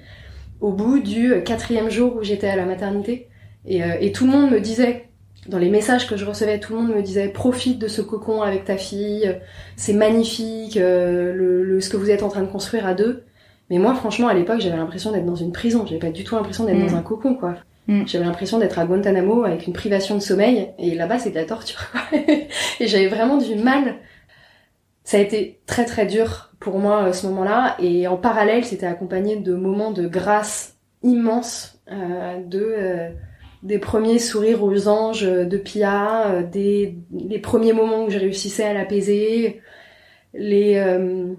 au 0.62 0.72
bout 0.72 1.00
du 1.00 1.44
quatrième 1.44 1.92
jour 1.92 2.16
où 2.16 2.24
j'étais 2.24 2.48
à 2.48 2.56
la 2.56 2.66
maternité. 2.66 3.28
Et, 3.68 3.84
euh, 3.84 3.98
et 4.00 4.12
tout 4.12 4.26
le 4.26 4.32
monde 4.32 4.50
me 4.50 4.60
disait, 4.60 5.10
dans 5.48 5.60
les 5.60 5.70
messages 5.70 6.08
que 6.08 6.18
je 6.18 6.26
recevais, 6.26 6.60
tout 6.60 6.74
le 6.74 6.80
monde 6.80 6.96
me 6.96 7.02
disait 7.04 7.28
profite 7.28 7.78
de 7.78 7.88
ce 7.88 8.02
cocon 8.02 8.42
avec 8.42 8.66
ta 8.66 8.78
fille, 8.78 9.40
c'est 9.76 9.94
magnifique, 9.94 10.78
euh, 10.78 11.34
le, 11.34 11.64
le, 11.64 11.82
ce 11.82 11.90
que 11.90 11.98
vous 11.98 12.10
êtes 12.10 12.24
en 12.24 12.30
train 12.30 12.42
de 12.42 12.48
construire 12.48 12.88
à 12.88 12.94
deux. 12.94 13.26
Mais 13.70 13.78
moi, 13.78 13.94
franchement, 13.96 14.28
à 14.28 14.34
l'époque, 14.34 14.60
j'avais 14.60 14.78
l'impression 14.78 15.12
d'être 15.12 15.26
dans 15.26 15.36
une 15.36 15.52
prison. 15.52 15.86
J'avais 15.86 16.00
pas 16.00 16.12
du 16.12 16.24
tout 16.24 16.36
l'impression 16.36 16.66
d'être 16.66 16.80
dans 16.80 16.92
mm. 16.92 16.98
un 16.98 17.02
cocon, 17.02 17.36
quoi. 17.36 17.56
Mm. 17.88 18.04
J'avais 18.06 18.26
l'impression 18.26 18.60
d'être 18.60 18.80
à 18.80 18.86
Guantanamo 18.86 19.44
avec 19.44 19.68
une 19.68 19.74
privation 19.74 20.16
de 20.16 20.22
sommeil. 20.22 20.70
Et 20.78 20.96
là-bas, 20.96 21.20
c'est 21.20 21.32
de 21.32 21.36
la 21.36 21.46
torture, 21.46 21.80
quoi. 21.92 22.02
et 22.80 22.88
j'avais 22.88 23.08
vraiment 23.08 23.38
du 23.38 23.56
mal. 23.56 23.96
Ça 25.04 25.18
a 25.18 25.20
été 25.20 25.60
très 25.66 25.86
très 25.86 26.06
dur 26.06 26.52
pour 26.60 26.80
moi 26.80 27.04
à 27.04 27.14
ce 27.14 27.28
moment-là. 27.28 27.76
Et 27.80 28.08
en 28.08 28.18
parallèle, 28.18 28.64
c'était 28.64 28.86
accompagné 28.86 29.38
de 29.38 29.54
moments 29.54 29.92
de 29.92 30.08
grâce 30.08 30.78
immenses, 31.04 31.82
euh, 31.92 32.42
de 32.46 32.76
euh, 32.78 33.10
des 33.64 33.80
premiers 33.80 34.20
sourires 34.20 34.64
aux 34.64 34.88
anges 34.88 35.24
de 35.24 35.58
Pia, 35.58 36.28
euh, 36.28 36.44
des 36.44 36.98
les 37.12 37.40
premiers 37.40 37.74
moments 37.74 38.06
où 38.06 38.10
je 38.10 38.20
réussissais 38.20 38.66
à 38.66 38.74
l'apaiser, 38.74 39.62
les 40.34 40.76
euh, 40.76 41.34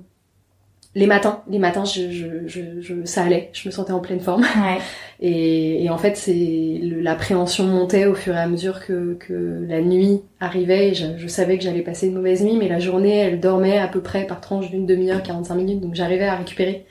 les 0.97 1.07
matins, 1.07 1.43
les 1.49 1.59
matins, 1.59 1.85
je, 1.85 2.11
je, 2.11 2.47
je, 2.47 2.81
je, 2.81 3.05
ça 3.05 3.25
allait, 3.25 3.51
je 3.53 3.69
me 3.69 3.73
sentais 3.73 3.93
en 3.93 4.01
pleine 4.01 4.21
forme. 4.21 4.43
Ouais. 4.43 4.79
Et, 5.21 5.85
et, 5.85 5.91
en 5.91 5.97
fait, 5.97 6.17
c'est 6.17 6.81
l'appréhension 6.83 7.65
montait 7.65 8.05
au 8.05 8.15
fur 8.15 8.35
et 8.35 8.39
à 8.39 8.47
mesure 8.47 8.85
que, 8.85 9.15
que 9.15 9.65
la 9.67 9.81
nuit 9.81 10.23
arrivait. 10.39 10.89
Et 10.89 10.95
je, 10.95 11.27
savais 11.29 11.57
que 11.57 11.65
j'allais 11.65 11.83
passer 11.83 12.09
une 12.09 12.15
mauvaise 12.15 12.43
nuit, 12.43 12.59
mais 12.59 12.69
la 12.69 12.79
journée, 12.79 13.17
elle 13.19 13.41
dormait 13.41 13.79
à 13.79 13.89
peu 13.89 14.03
près 14.03 14.27
par 14.27 14.41
tranche 14.41 14.71
d'une 14.71 14.85
demi-heure, 14.85 15.23
45 15.23 15.55
minutes, 15.55 15.81
donc 15.81 15.95
j'arrivais 15.95 16.27
à 16.27 16.35
récupérer. 16.35 16.85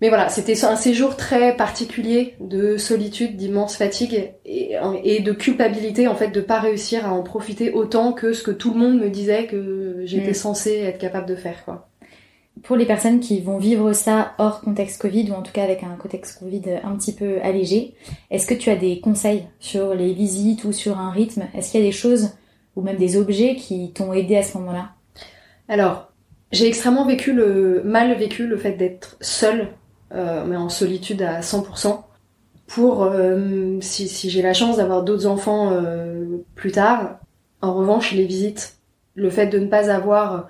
Mais 0.00 0.08
voilà, 0.08 0.30
c'était 0.30 0.64
un 0.64 0.76
séjour 0.76 1.16
très 1.16 1.54
particulier 1.56 2.36
de 2.40 2.78
solitude, 2.78 3.36
d'immense 3.36 3.76
fatigue 3.76 4.32
et, 4.46 4.76
et, 5.04 5.20
de 5.20 5.32
culpabilité 5.32 6.08
en 6.08 6.14
fait 6.14 6.30
de 6.30 6.40
pas 6.40 6.60
réussir 6.60 7.06
à 7.06 7.12
en 7.12 7.22
profiter 7.22 7.72
autant 7.72 8.12
que 8.12 8.32
ce 8.32 8.42
que 8.42 8.52
tout 8.52 8.72
le 8.72 8.78
monde 8.78 8.98
me 8.98 9.10
disait 9.10 9.46
que 9.46 10.00
j'étais 10.04 10.30
mm. 10.30 10.34
censée 10.34 10.78
être 10.78 10.98
capable 10.98 11.26
de 11.26 11.36
faire 11.36 11.66
quoi 11.66 11.89
pour 12.62 12.76
les 12.76 12.86
personnes 12.86 13.20
qui 13.20 13.40
vont 13.40 13.58
vivre 13.58 13.92
ça 13.92 14.32
hors 14.38 14.60
contexte 14.60 15.00
Covid 15.00 15.30
ou 15.30 15.34
en 15.34 15.42
tout 15.42 15.52
cas 15.52 15.64
avec 15.64 15.82
un 15.82 15.96
contexte 15.96 16.38
Covid 16.40 16.62
un 16.84 16.96
petit 16.96 17.14
peu 17.14 17.38
allégé, 17.42 17.94
est-ce 18.30 18.46
que 18.46 18.54
tu 18.54 18.70
as 18.70 18.76
des 18.76 19.00
conseils 19.00 19.46
sur 19.60 19.94
les 19.94 20.12
visites 20.12 20.64
ou 20.64 20.72
sur 20.72 20.98
un 20.98 21.10
rythme? 21.10 21.44
Est-ce 21.54 21.70
qu'il 21.70 21.80
y 21.80 21.82
a 21.82 21.86
des 21.86 21.92
choses 21.92 22.30
ou 22.76 22.82
même 22.82 22.96
des 22.96 23.16
objets 23.16 23.56
qui 23.56 23.92
t'ont 23.92 24.12
aidé 24.12 24.36
à 24.36 24.42
ce 24.42 24.58
moment-là? 24.58 24.90
Alors, 25.68 26.10
j'ai 26.52 26.66
extrêmement 26.66 27.06
vécu 27.06 27.32
le 27.32 27.82
mal 27.84 28.12
vécu 28.18 28.46
le 28.46 28.56
fait 28.56 28.72
d'être 28.72 29.16
seule, 29.20 29.68
euh, 30.12 30.44
mais 30.46 30.56
en 30.56 30.68
solitude 30.68 31.22
à 31.22 31.40
100%. 31.40 32.02
Pour 32.66 33.04
euh, 33.04 33.78
si, 33.80 34.08
si 34.08 34.30
j'ai 34.30 34.42
la 34.42 34.52
chance 34.52 34.76
d'avoir 34.76 35.02
d'autres 35.02 35.26
enfants 35.26 35.72
euh, 35.72 36.44
plus 36.54 36.72
tard, 36.72 37.18
en 37.62 37.74
revanche 37.74 38.12
les 38.12 38.26
visites, 38.26 38.78
le 39.14 39.30
fait 39.30 39.46
de 39.46 39.58
ne 39.58 39.66
pas 39.66 39.90
avoir 39.90 40.48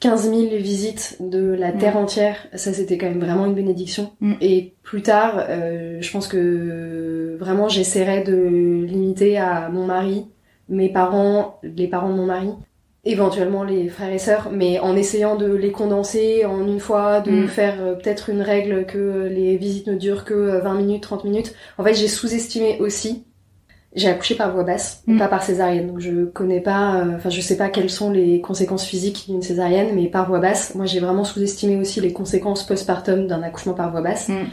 15 0.00 0.30
000 0.30 0.42
visites 0.56 1.16
de 1.20 1.54
la 1.54 1.72
Terre 1.72 1.96
entière, 1.96 2.36
ça 2.54 2.72
c'était 2.72 2.98
quand 2.98 3.06
même 3.06 3.20
vraiment 3.20 3.46
une 3.46 3.54
bénédiction. 3.54 4.12
Mm. 4.20 4.34
Et 4.42 4.74
plus 4.82 5.02
tard, 5.02 5.42
euh, 5.48 5.98
je 6.00 6.10
pense 6.10 6.28
que 6.28 7.36
vraiment 7.40 7.68
j'essaierai 7.68 8.22
de 8.22 8.84
limiter 8.84 9.38
à 9.38 9.70
mon 9.70 9.86
mari, 9.86 10.26
mes 10.68 10.90
parents, 10.90 11.58
les 11.62 11.88
parents 11.88 12.10
de 12.10 12.16
mon 12.16 12.26
mari, 12.26 12.50
éventuellement 13.06 13.64
les 13.64 13.88
frères 13.88 14.12
et 14.12 14.18
sœurs, 14.18 14.50
mais 14.52 14.80
en 14.80 14.96
essayant 14.96 15.36
de 15.36 15.50
les 15.50 15.72
condenser 15.72 16.44
en 16.44 16.66
une 16.66 16.80
fois, 16.80 17.20
de 17.20 17.30
mm. 17.30 17.48
faire 17.48 17.76
euh, 17.80 17.94
peut-être 17.94 18.28
une 18.28 18.42
règle 18.42 18.84
que 18.84 19.28
les 19.32 19.56
visites 19.56 19.86
ne 19.86 19.94
durent 19.94 20.24
que 20.24 20.60
20 20.60 20.74
minutes, 20.74 21.04
30 21.04 21.24
minutes. 21.24 21.54
En 21.78 21.84
fait, 21.84 21.94
j'ai 21.94 22.08
sous-estimé 22.08 22.78
aussi 22.80 23.24
j'ai 23.96 24.08
accouché 24.08 24.34
par 24.34 24.52
voie 24.52 24.62
basse, 24.62 25.02
mm. 25.06 25.18
pas 25.18 25.26
par 25.26 25.42
césarienne. 25.42 25.88
Donc 25.88 26.00
je 26.00 26.26
connais 26.26 26.60
pas, 26.60 27.00
euh, 27.00 27.16
enfin 27.16 27.30
je 27.30 27.40
sais 27.40 27.56
pas 27.56 27.70
quelles 27.70 27.90
sont 27.90 28.10
les 28.10 28.40
conséquences 28.40 28.84
physiques 28.84 29.24
d'une 29.28 29.42
césarienne, 29.42 29.94
mais 29.94 30.06
par 30.06 30.28
voie 30.28 30.38
basse. 30.38 30.74
Moi 30.74 30.84
j'ai 30.86 31.00
vraiment 31.00 31.24
sous-estimé 31.24 31.76
aussi 31.76 32.00
les 32.00 32.12
conséquences 32.12 32.64
postpartum 32.64 33.26
d'un 33.26 33.42
accouchement 33.42 33.74
par 33.74 33.90
voie 33.90 34.02
basse. 34.02 34.28
Mm. 34.28 34.44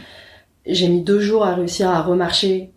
J'ai 0.66 0.88
mis 0.88 1.02
deux 1.02 1.20
jours 1.20 1.44
à 1.44 1.54
réussir 1.54 1.90
à 1.90 2.02
remarcher 2.02 2.72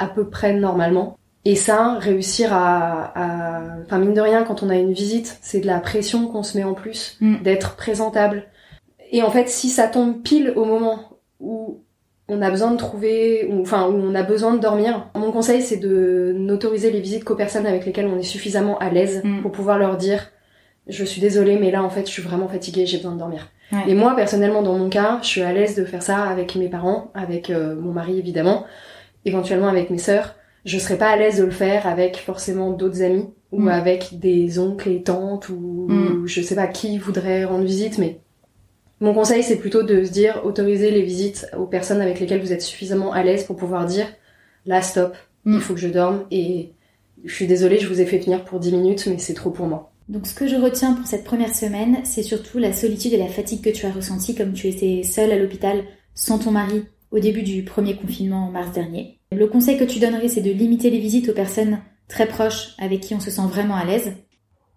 à 0.00 0.08
peu 0.08 0.28
près 0.28 0.52
normalement. 0.52 1.16
Et 1.44 1.54
ça, 1.54 1.96
réussir 2.00 2.52
à, 2.52 3.12
à... 3.14 3.62
enfin 3.86 3.98
mine 3.98 4.12
de 4.12 4.20
rien, 4.20 4.42
quand 4.42 4.62
on 4.64 4.70
a 4.70 4.76
une 4.76 4.92
visite, 4.92 5.38
c'est 5.40 5.60
de 5.60 5.66
la 5.66 5.78
pression 5.78 6.26
qu'on 6.26 6.42
se 6.42 6.58
met 6.58 6.64
en 6.64 6.74
plus, 6.74 7.16
mm. 7.20 7.42
d'être 7.42 7.76
présentable. 7.76 8.48
Et 9.12 9.22
en 9.22 9.30
fait, 9.30 9.48
si 9.48 9.68
ça 9.68 9.86
tombe 9.86 10.20
pile 10.20 10.52
au 10.56 10.64
moment 10.64 10.98
où 11.40 11.80
on 12.28 12.42
a 12.42 12.50
besoin 12.50 12.72
de 12.72 12.76
trouver, 12.76 13.50
enfin, 13.60 13.88
où 13.88 13.94
on 13.94 14.14
a 14.14 14.22
besoin 14.22 14.54
de 14.54 14.60
dormir. 14.60 15.08
Mon 15.14 15.32
conseil, 15.32 15.62
c'est 15.62 15.78
de 15.78 16.34
n'autoriser 16.36 16.90
les 16.90 17.00
visites 17.00 17.24
qu'aux 17.24 17.34
personnes 17.34 17.66
avec 17.66 17.86
lesquelles 17.86 18.06
on 18.06 18.18
est 18.18 18.22
suffisamment 18.22 18.78
à 18.78 18.90
l'aise 18.90 19.22
mm. 19.24 19.40
pour 19.40 19.50
pouvoir 19.50 19.78
leur 19.78 19.96
dire, 19.96 20.30
je 20.86 21.04
suis 21.04 21.20
désolée, 21.20 21.58
mais 21.58 21.70
là, 21.70 21.82
en 21.82 21.90
fait, 21.90 22.06
je 22.06 22.12
suis 22.12 22.22
vraiment 22.22 22.48
fatiguée, 22.48 22.84
j'ai 22.84 22.98
besoin 22.98 23.12
de 23.12 23.18
dormir. 23.18 23.48
Et 23.86 23.94
moi, 23.94 24.16
personnellement, 24.16 24.62
dans 24.62 24.78
mon 24.78 24.88
cas, 24.88 25.18
je 25.22 25.26
suis 25.26 25.42
à 25.42 25.52
l'aise 25.52 25.76
de 25.76 25.84
faire 25.84 26.02
ça 26.02 26.24
avec 26.24 26.56
mes 26.56 26.68
parents, 26.68 27.10
avec 27.14 27.50
euh, 27.50 27.76
mon 27.76 27.92
mari, 27.92 28.18
évidemment, 28.18 28.64
éventuellement 29.26 29.68
avec 29.68 29.90
mes 29.90 29.98
sœurs. 29.98 30.36
Je 30.64 30.78
serais 30.78 30.96
pas 30.96 31.08
à 31.08 31.16
l'aise 31.16 31.38
de 31.38 31.44
le 31.44 31.50
faire 31.50 31.86
avec 31.86 32.16
forcément 32.16 32.70
d'autres 32.70 33.02
amis 33.02 33.26
ou 33.52 33.60
mm. 33.60 33.68
avec 33.68 34.18
des 34.18 34.58
oncles 34.58 34.88
et 34.88 35.02
tantes 35.02 35.50
ou, 35.50 35.86
mm. 35.88 36.22
ou 36.22 36.26
je 36.26 36.40
sais 36.40 36.54
pas 36.54 36.66
qui 36.66 36.96
voudrait 36.96 37.44
rendre 37.44 37.64
visite, 37.64 37.98
mais 37.98 38.20
mon 39.00 39.14
conseil, 39.14 39.42
c'est 39.42 39.56
plutôt 39.56 39.82
de 39.82 40.04
se 40.04 40.10
dire, 40.10 40.42
autoriser 40.44 40.90
les 40.90 41.02
visites 41.02 41.46
aux 41.56 41.66
personnes 41.66 42.00
avec 42.00 42.18
lesquelles 42.18 42.40
vous 42.40 42.52
êtes 42.52 42.62
suffisamment 42.62 43.12
à 43.12 43.22
l'aise 43.22 43.44
pour 43.44 43.56
pouvoir 43.56 43.86
dire, 43.86 44.06
là, 44.66 44.82
stop, 44.82 45.16
il 45.46 45.52
mm. 45.52 45.60
faut 45.60 45.74
que 45.74 45.80
je 45.80 45.88
dorme 45.88 46.24
et 46.30 46.72
je 47.24 47.34
suis 47.34 47.46
désolée, 47.46 47.78
je 47.78 47.88
vous 47.88 48.00
ai 48.00 48.06
fait 48.06 48.18
venir 48.18 48.44
pour 48.44 48.60
10 48.60 48.72
minutes, 48.72 49.06
mais 49.06 49.18
c'est 49.18 49.34
trop 49.34 49.50
pour 49.50 49.66
moi. 49.66 49.92
Donc 50.08 50.26
ce 50.26 50.34
que 50.34 50.48
je 50.48 50.56
retiens 50.56 50.94
pour 50.94 51.06
cette 51.06 51.24
première 51.24 51.54
semaine, 51.54 51.98
c'est 52.04 52.22
surtout 52.22 52.58
la 52.58 52.72
solitude 52.72 53.12
et 53.12 53.18
la 53.18 53.28
fatigue 53.28 53.62
que 53.62 53.70
tu 53.70 53.84
as 53.84 53.92
ressentie 53.92 54.34
comme 54.34 54.54
tu 54.54 54.66
étais 54.68 55.02
seule 55.02 55.32
à 55.32 55.38
l'hôpital 55.38 55.84
sans 56.14 56.38
ton 56.38 56.50
mari 56.50 56.84
au 57.10 57.18
début 57.18 57.42
du 57.42 57.62
premier 57.62 57.94
confinement 57.94 58.46
en 58.46 58.50
mars 58.50 58.72
dernier. 58.72 59.18
Le 59.32 59.46
conseil 59.46 59.76
que 59.76 59.84
tu 59.84 59.98
donnerais, 59.98 60.28
c'est 60.28 60.40
de 60.40 60.50
limiter 60.50 60.90
les 60.90 60.98
visites 60.98 61.28
aux 61.28 61.34
personnes 61.34 61.80
très 62.08 62.26
proches 62.26 62.74
avec 62.78 63.00
qui 63.00 63.14
on 63.14 63.20
se 63.20 63.30
sent 63.30 63.46
vraiment 63.48 63.76
à 63.76 63.84
l'aise 63.84 64.12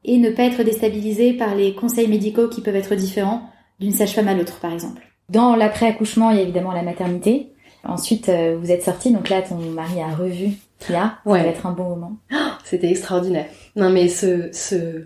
et 0.03 0.17
ne 0.17 0.31
pas 0.31 0.43
être 0.43 0.63
déstabilisé 0.63 1.34
par 1.34 1.55
les 1.55 1.75
conseils 1.75 2.07
médicaux 2.07 2.49
qui 2.49 2.62
peuvent 2.62 2.75
être 2.75 2.95
différents 2.95 3.49
d'une 3.82 3.91
sage-femme 3.91 4.30
à 4.30 4.34
l'autre, 4.34 4.60
par 4.60 4.72
exemple. 4.72 5.02
Dans 5.28 5.56
l'après-accouchement, 5.56 6.30
il 6.30 6.38
y 6.38 6.39
a 6.39 6.44
évidemment 6.44 6.72
la 6.72 6.84
maternité. 6.84 7.52
Ensuite, 7.84 8.30
euh, 8.30 8.58
vous 8.58 8.72
êtes 8.72 8.84
sortie, 8.84 9.12
donc 9.12 9.28
là, 9.28 9.41
ton 9.41 9.56
mari 9.58 10.02
a 10.02 10.15
revu 10.15 10.52
Là, 10.89 11.20
Ça 11.26 11.32
va 11.32 11.39
être 11.39 11.65
un 11.65 11.72
bon 11.74 11.89
moment. 11.89 12.17
C'était 12.63 12.89
extraordinaire. 12.89 13.46
Non, 13.76 13.89
mais 13.89 14.08
ce, 14.08 14.50
ce, 14.52 15.06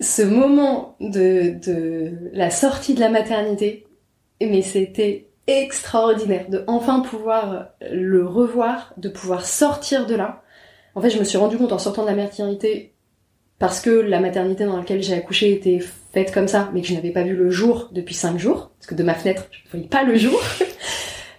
ce 0.00 0.22
moment 0.22 0.96
de, 1.00 1.58
de 1.64 2.30
la 2.32 2.50
sortie 2.50 2.94
de 2.94 3.00
la 3.00 3.08
maternité, 3.08 3.86
mais 4.40 4.62
c'était 4.62 5.28
extraordinaire 5.46 6.48
de 6.48 6.62
enfin 6.66 7.00
pouvoir 7.00 7.70
le 7.90 8.26
revoir, 8.26 8.92
de 8.96 9.08
pouvoir 9.08 9.46
sortir 9.46 10.06
de 10.06 10.14
là. 10.14 10.42
En 10.94 11.00
fait, 11.00 11.10
je 11.10 11.18
me 11.18 11.24
suis 11.24 11.38
rendu 11.38 11.56
compte 11.56 11.72
en 11.72 11.78
sortant 11.78 12.02
de 12.02 12.08
la 12.08 12.16
maternité 12.16 12.94
parce 13.58 13.80
que 13.80 13.90
la 13.90 14.20
maternité 14.20 14.64
dans 14.64 14.76
laquelle 14.76 15.02
j'ai 15.02 15.14
accouché 15.14 15.52
était 15.52 15.80
faite 16.12 16.32
comme 16.32 16.48
ça, 16.48 16.70
mais 16.72 16.80
que 16.80 16.86
je 16.86 16.94
n'avais 16.94 17.10
pas 17.10 17.22
vu 17.22 17.34
le 17.34 17.50
jour 17.50 17.88
depuis 17.92 18.14
cinq 18.14 18.38
jours, 18.38 18.70
parce 18.78 18.86
que 18.86 18.94
de 18.94 19.02
ma 19.02 19.14
fenêtre, 19.14 19.46
je 19.50 19.58
ne 19.66 19.70
voyais 19.70 19.88
pas 19.88 20.04
le 20.04 20.16
jour. 20.16 20.40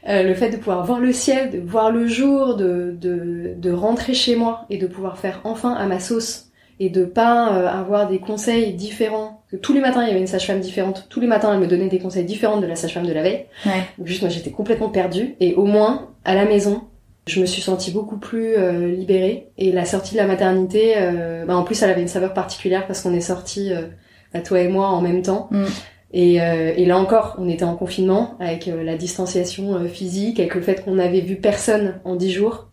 Euh, 0.08 0.24
le 0.24 0.34
fait 0.34 0.50
de 0.50 0.56
pouvoir 0.56 0.86
voir 0.86 1.00
le 1.00 1.12
ciel, 1.12 1.52
de 1.52 1.60
voir 1.60 1.92
le 1.92 2.08
jour, 2.08 2.56
de, 2.56 2.96
de, 3.00 3.54
de, 3.56 3.72
rentrer 3.72 4.14
chez 4.14 4.36
moi 4.36 4.66
et 4.70 4.78
de 4.78 4.88
pouvoir 4.88 5.20
faire 5.20 5.42
enfin 5.44 5.74
à 5.74 5.86
ma 5.88 6.00
sauce 6.00 6.50
et 6.80 6.90
de 6.90 7.04
pas 7.04 7.54
euh, 7.54 7.68
avoir 7.68 8.08
des 8.08 8.20
conseils 8.20 8.74
différents. 8.74 9.44
Que 9.52 9.58
tous 9.58 9.74
les 9.74 9.82
matins, 9.82 10.04
il 10.04 10.08
y 10.08 10.12
avait 10.12 10.22
une 10.22 10.28
sage-femme 10.28 10.62
différente. 10.62 11.08
Tous 11.10 11.20
les 11.20 11.28
matins, 11.28 11.54
elle 11.54 11.60
me 11.60 11.68
donnait 11.68 11.90
des 11.90 12.00
conseils 12.00 12.24
différents 12.24 12.62
de 12.62 12.66
la 12.66 12.76
sage-femme 12.76 13.06
de 13.06 13.12
la 13.12 13.22
veille. 13.22 13.46
Ouais. 13.66 13.84
Donc 13.98 14.08
juste, 14.08 14.22
moi, 14.22 14.30
j'étais 14.30 14.52
complètement 14.52 14.90
perdue. 14.90 15.36
Et 15.42 15.54
au 15.56 15.66
moins, 15.66 16.10
à 16.24 16.34
la 16.34 16.46
maison, 16.46 16.84
je 17.30 17.40
me 17.40 17.46
suis 17.46 17.62
sentie 17.62 17.92
beaucoup 17.92 18.18
plus 18.18 18.56
euh, 18.58 18.88
libérée. 18.88 19.50
Et 19.58 19.72
la 19.72 19.86
sortie 19.86 20.14
de 20.14 20.18
la 20.18 20.26
maternité, 20.26 20.94
euh, 20.98 21.46
bah, 21.46 21.56
en 21.56 21.64
plus, 21.64 21.82
elle 21.84 21.92
avait 21.92 22.02
une 22.02 22.08
saveur 22.08 22.34
particulière 22.34 22.88
parce 22.88 23.02
qu'on 23.02 23.14
est 23.14 23.22
sortis, 23.22 23.72
euh, 23.72 24.42
toi 24.44 24.60
et 24.60 24.68
moi, 24.68 24.88
en 24.88 25.02
même 25.02 25.22
temps. 25.22 25.48
Mm. 25.52 25.66
Et, 26.12 26.42
euh, 26.42 26.74
et, 26.76 26.86
là 26.86 26.98
encore, 26.98 27.36
on 27.38 27.48
était 27.48 27.66
en 27.66 27.76
confinement 27.76 28.36
avec 28.40 28.66
la 28.66 28.98
distanciation 28.98 29.88
physique, 29.88 30.40
avec 30.40 30.56
le 30.56 30.62
fait 30.62 30.84
qu'on 30.84 30.96
n'avait 30.96 31.22
vu 31.22 31.36
personne 31.36 32.00
en 32.04 32.16
dix 32.16 32.32
jours. 32.32 32.70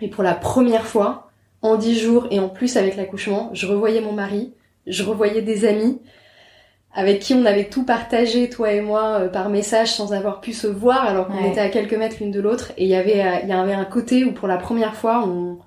Et 0.00 0.08
pour 0.08 0.22
la 0.22 0.34
première 0.34 0.86
fois, 0.86 1.30
en 1.62 1.76
dix 1.76 1.98
jours 1.98 2.28
et 2.30 2.38
en 2.38 2.50
plus 2.50 2.76
avec 2.76 2.96
l'accouchement, 2.96 3.50
je 3.54 3.66
revoyais 3.66 4.02
mon 4.02 4.12
mari, 4.12 4.52
je 4.86 5.02
revoyais 5.02 5.40
des 5.40 5.64
amis 5.64 5.98
avec 6.94 7.20
qui 7.20 7.34
on 7.34 7.44
avait 7.44 7.64
tout 7.68 7.84
partagé, 7.84 8.48
toi 8.48 8.72
et 8.72 8.80
moi, 8.80 9.28
par 9.32 9.50
message 9.50 9.92
sans 9.92 10.12
avoir 10.12 10.40
pu 10.40 10.52
se 10.52 10.66
voir 10.66 11.04
alors 11.04 11.28
qu'on 11.28 11.42
Ouais. 11.42 11.50
était 11.50 11.60
à 11.60 11.68
quelques 11.68 11.94
mètres 11.94 12.16
l'une 12.20 12.30
de 12.32 12.40
l'autre. 12.40 12.72
Et 12.76 12.84
il 12.84 12.88
y 12.90 12.94
avait, 12.96 13.20
euh, 13.22 13.36
il 13.42 13.48
y 13.48 13.52
avait 13.52 13.74
un 13.74 13.84
côté 13.84 14.24
où 14.24 14.32
pour 14.32 14.48
la 14.48 14.56
première 14.56 14.94
fois, 14.96 15.24
on, 15.26 15.58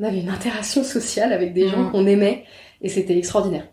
on 0.00 0.04
avait 0.04 0.20
une 0.20 0.28
interaction 0.30 0.84
sociale 0.84 1.32
avec 1.32 1.52
des 1.54 1.68
gens 1.68 1.78
Mhm. 1.84 1.90
qu'on 1.90 2.06
aimait 2.06 2.44
et 2.82 2.88
c'était 2.88 3.16
extraordinaire. 3.18 3.64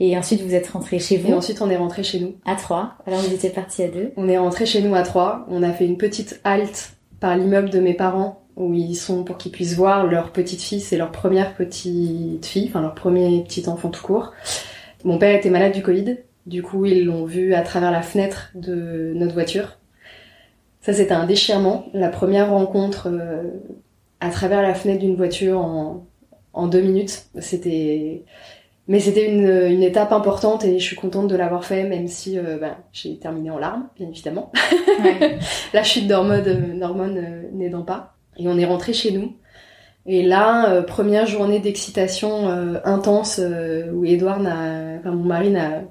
Et 0.00 0.16
ensuite, 0.16 0.40
vous 0.42 0.54
êtes 0.54 0.68
rentrés 0.68 1.00
chez 1.00 1.16
Et 1.16 1.18
vous 1.18 1.32
ensuite, 1.32 1.60
on 1.60 1.68
est 1.68 1.76
rentré 1.76 2.04
chez 2.04 2.20
nous. 2.20 2.36
à 2.46 2.54
trois. 2.54 2.94
Alors, 3.06 3.18
vous 3.18 3.34
étiez 3.34 3.50
partis 3.50 3.82
à 3.82 3.88
deux. 3.88 4.12
On 4.16 4.28
est 4.28 4.38
rentré 4.38 4.64
chez 4.64 4.80
nous 4.80 4.94
à 4.94 5.02
trois. 5.02 5.44
On 5.50 5.62
a 5.64 5.72
fait 5.72 5.84
une 5.86 5.98
petite 5.98 6.40
halte 6.44 6.92
par 7.18 7.36
l'immeuble 7.36 7.68
de 7.70 7.80
mes 7.80 7.94
parents 7.94 8.42
où 8.56 8.72
ils 8.74 8.94
sont 8.94 9.24
pour 9.24 9.36
qu'ils 9.38 9.50
puissent 9.52 9.74
voir 9.74 10.06
leur 10.06 10.30
petite 10.30 10.62
fille, 10.62 10.80
c'est 10.80 10.96
leur 10.96 11.10
première 11.10 11.54
petite 11.54 12.46
fille, 12.46 12.66
enfin 12.68 12.80
leur 12.80 12.94
premier 12.94 13.42
petit 13.42 13.68
enfant 13.68 13.88
tout 13.88 14.02
court. 14.02 14.32
Mon 15.04 15.18
père 15.18 15.34
était 15.34 15.50
malade 15.50 15.72
du 15.72 15.82
Covid, 15.82 16.18
du 16.46 16.62
coup 16.62 16.84
ils 16.86 17.04
l'ont 17.04 17.24
vu 17.24 17.54
à 17.54 17.62
travers 17.62 17.90
la 17.90 18.02
fenêtre 18.02 18.50
de 18.54 19.12
notre 19.14 19.34
voiture. 19.34 19.78
Ça 20.80 20.92
c'était 20.92 21.12
un 21.12 21.26
déchirement, 21.26 21.86
la 21.92 22.08
première 22.08 22.50
rencontre 22.50 23.08
euh, 23.10 23.42
à 24.20 24.30
travers 24.30 24.62
la 24.62 24.74
fenêtre 24.74 25.00
d'une 25.00 25.16
voiture 25.16 25.60
en, 25.60 26.06
en 26.52 26.66
deux 26.66 26.80
minutes. 26.80 27.26
C'était 27.38 28.24
mais 28.88 29.00
c'était 29.00 29.30
une, 29.30 29.46
une 29.70 29.82
étape 29.82 30.12
importante 30.12 30.64
et 30.64 30.78
je 30.78 30.84
suis 30.84 30.96
contente 30.96 31.28
de 31.28 31.36
l'avoir 31.36 31.64
fait, 31.66 31.84
même 31.84 32.08
si 32.08 32.38
euh, 32.38 32.56
ben, 32.56 32.74
j'ai 32.90 33.18
terminé 33.18 33.50
en 33.50 33.58
larmes, 33.58 33.86
bien 33.96 34.08
évidemment. 34.08 34.50
Ouais. 35.04 35.38
la 35.74 35.82
chute 35.82 36.08
d'hormones 36.08 36.44
euh, 36.46 36.80
d'hormones, 36.80 37.18
euh, 37.18 37.42
n'aidant 37.52 37.82
pas. 37.82 38.14
Et 38.38 38.48
on 38.48 38.56
est 38.56 38.64
rentré 38.64 38.94
chez 38.94 39.12
nous. 39.12 39.36
Et 40.10 40.22
là, 40.22 40.72
euh, 40.72 40.82
première 40.82 41.26
journée 41.26 41.58
d'excitation 41.60 42.48
euh, 42.48 42.78
intense 42.84 43.38
euh, 43.38 43.92
où 43.92 44.06
Edouard 44.06 44.40
n'a, 44.40 44.96
enfin 44.98 45.10
mon 45.10 45.24
mari 45.24 45.50
n'a, 45.50 45.82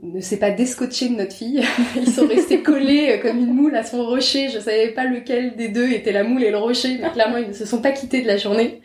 ne 0.00 0.20
s'est 0.20 0.38
pas 0.38 0.52
descotché 0.52 1.08
de 1.08 1.16
notre 1.16 1.32
fille. 1.32 1.60
Ils 1.96 2.08
sont 2.08 2.28
restés 2.28 2.62
collés 2.62 3.18
comme 3.20 3.38
une 3.38 3.52
moule 3.52 3.74
à 3.74 3.82
son 3.82 4.04
rocher. 4.04 4.48
Je 4.48 4.60
savais 4.60 4.90
pas 4.90 5.06
lequel 5.06 5.56
des 5.56 5.66
deux 5.66 5.90
était 5.90 6.12
la 6.12 6.22
moule 6.22 6.44
et 6.44 6.52
le 6.52 6.58
rocher, 6.58 6.98
mais 7.02 7.10
clairement 7.10 7.38
ils 7.38 7.48
ne 7.48 7.52
se 7.52 7.66
sont 7.66 7.82
pas 7.82 7.90
quittés 7.90 8.22
de 8.22 8.28
la 8.28 8.36
journée. 8.36 8.80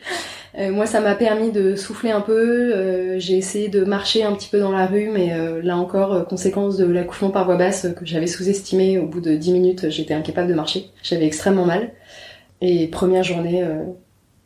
Moi, 0.58 0.86
ça 0.86 1.00
m'a 1.00 1.14
permis 1.14 1.52
de 1.52 1.76
souffler 1.76 2.10
un 2.10 2.20
peu. 2.20 3.16
J'ai 3.18 3.36
essayé 3.36 3.68
de 3.68 3.84
marcher 3.84 4.24
un 4.24 4.32
petit 4.32 4.48
peu 4.48 4.58
dans 4.58 4.72
la 4.72 4.86
rue, 4.86 5.08
mais 5.08 5.30
là 5.62 5.76
encore, 5.76 6.26
conséquence 6.26 6.76
de 6.76 6.84
l'accouchement 6.84 7.30
par 7.30 7.44
voie 7.44 7.56
basse 7.56 7.86
que 7.96 8.04
j'avais 8.04 8.26
sous-estimé. 8.26 8.98
Au 8.98 9.06
bout 9.06 9.20
de 9.20 9.36
10 9.36 9.52
minutes, 9.52 9.90
j'étais 9.90 10.14
incapable 10.14 10.48
de 10.48 10.54
marcher. 10.54 10.86
J'avais 11.04 11.26
extrêmement 11.26 11.64
mal. 11.64 11.92
Et 12.60 12.88
première 12.88 13.22
journée 13.22 13.62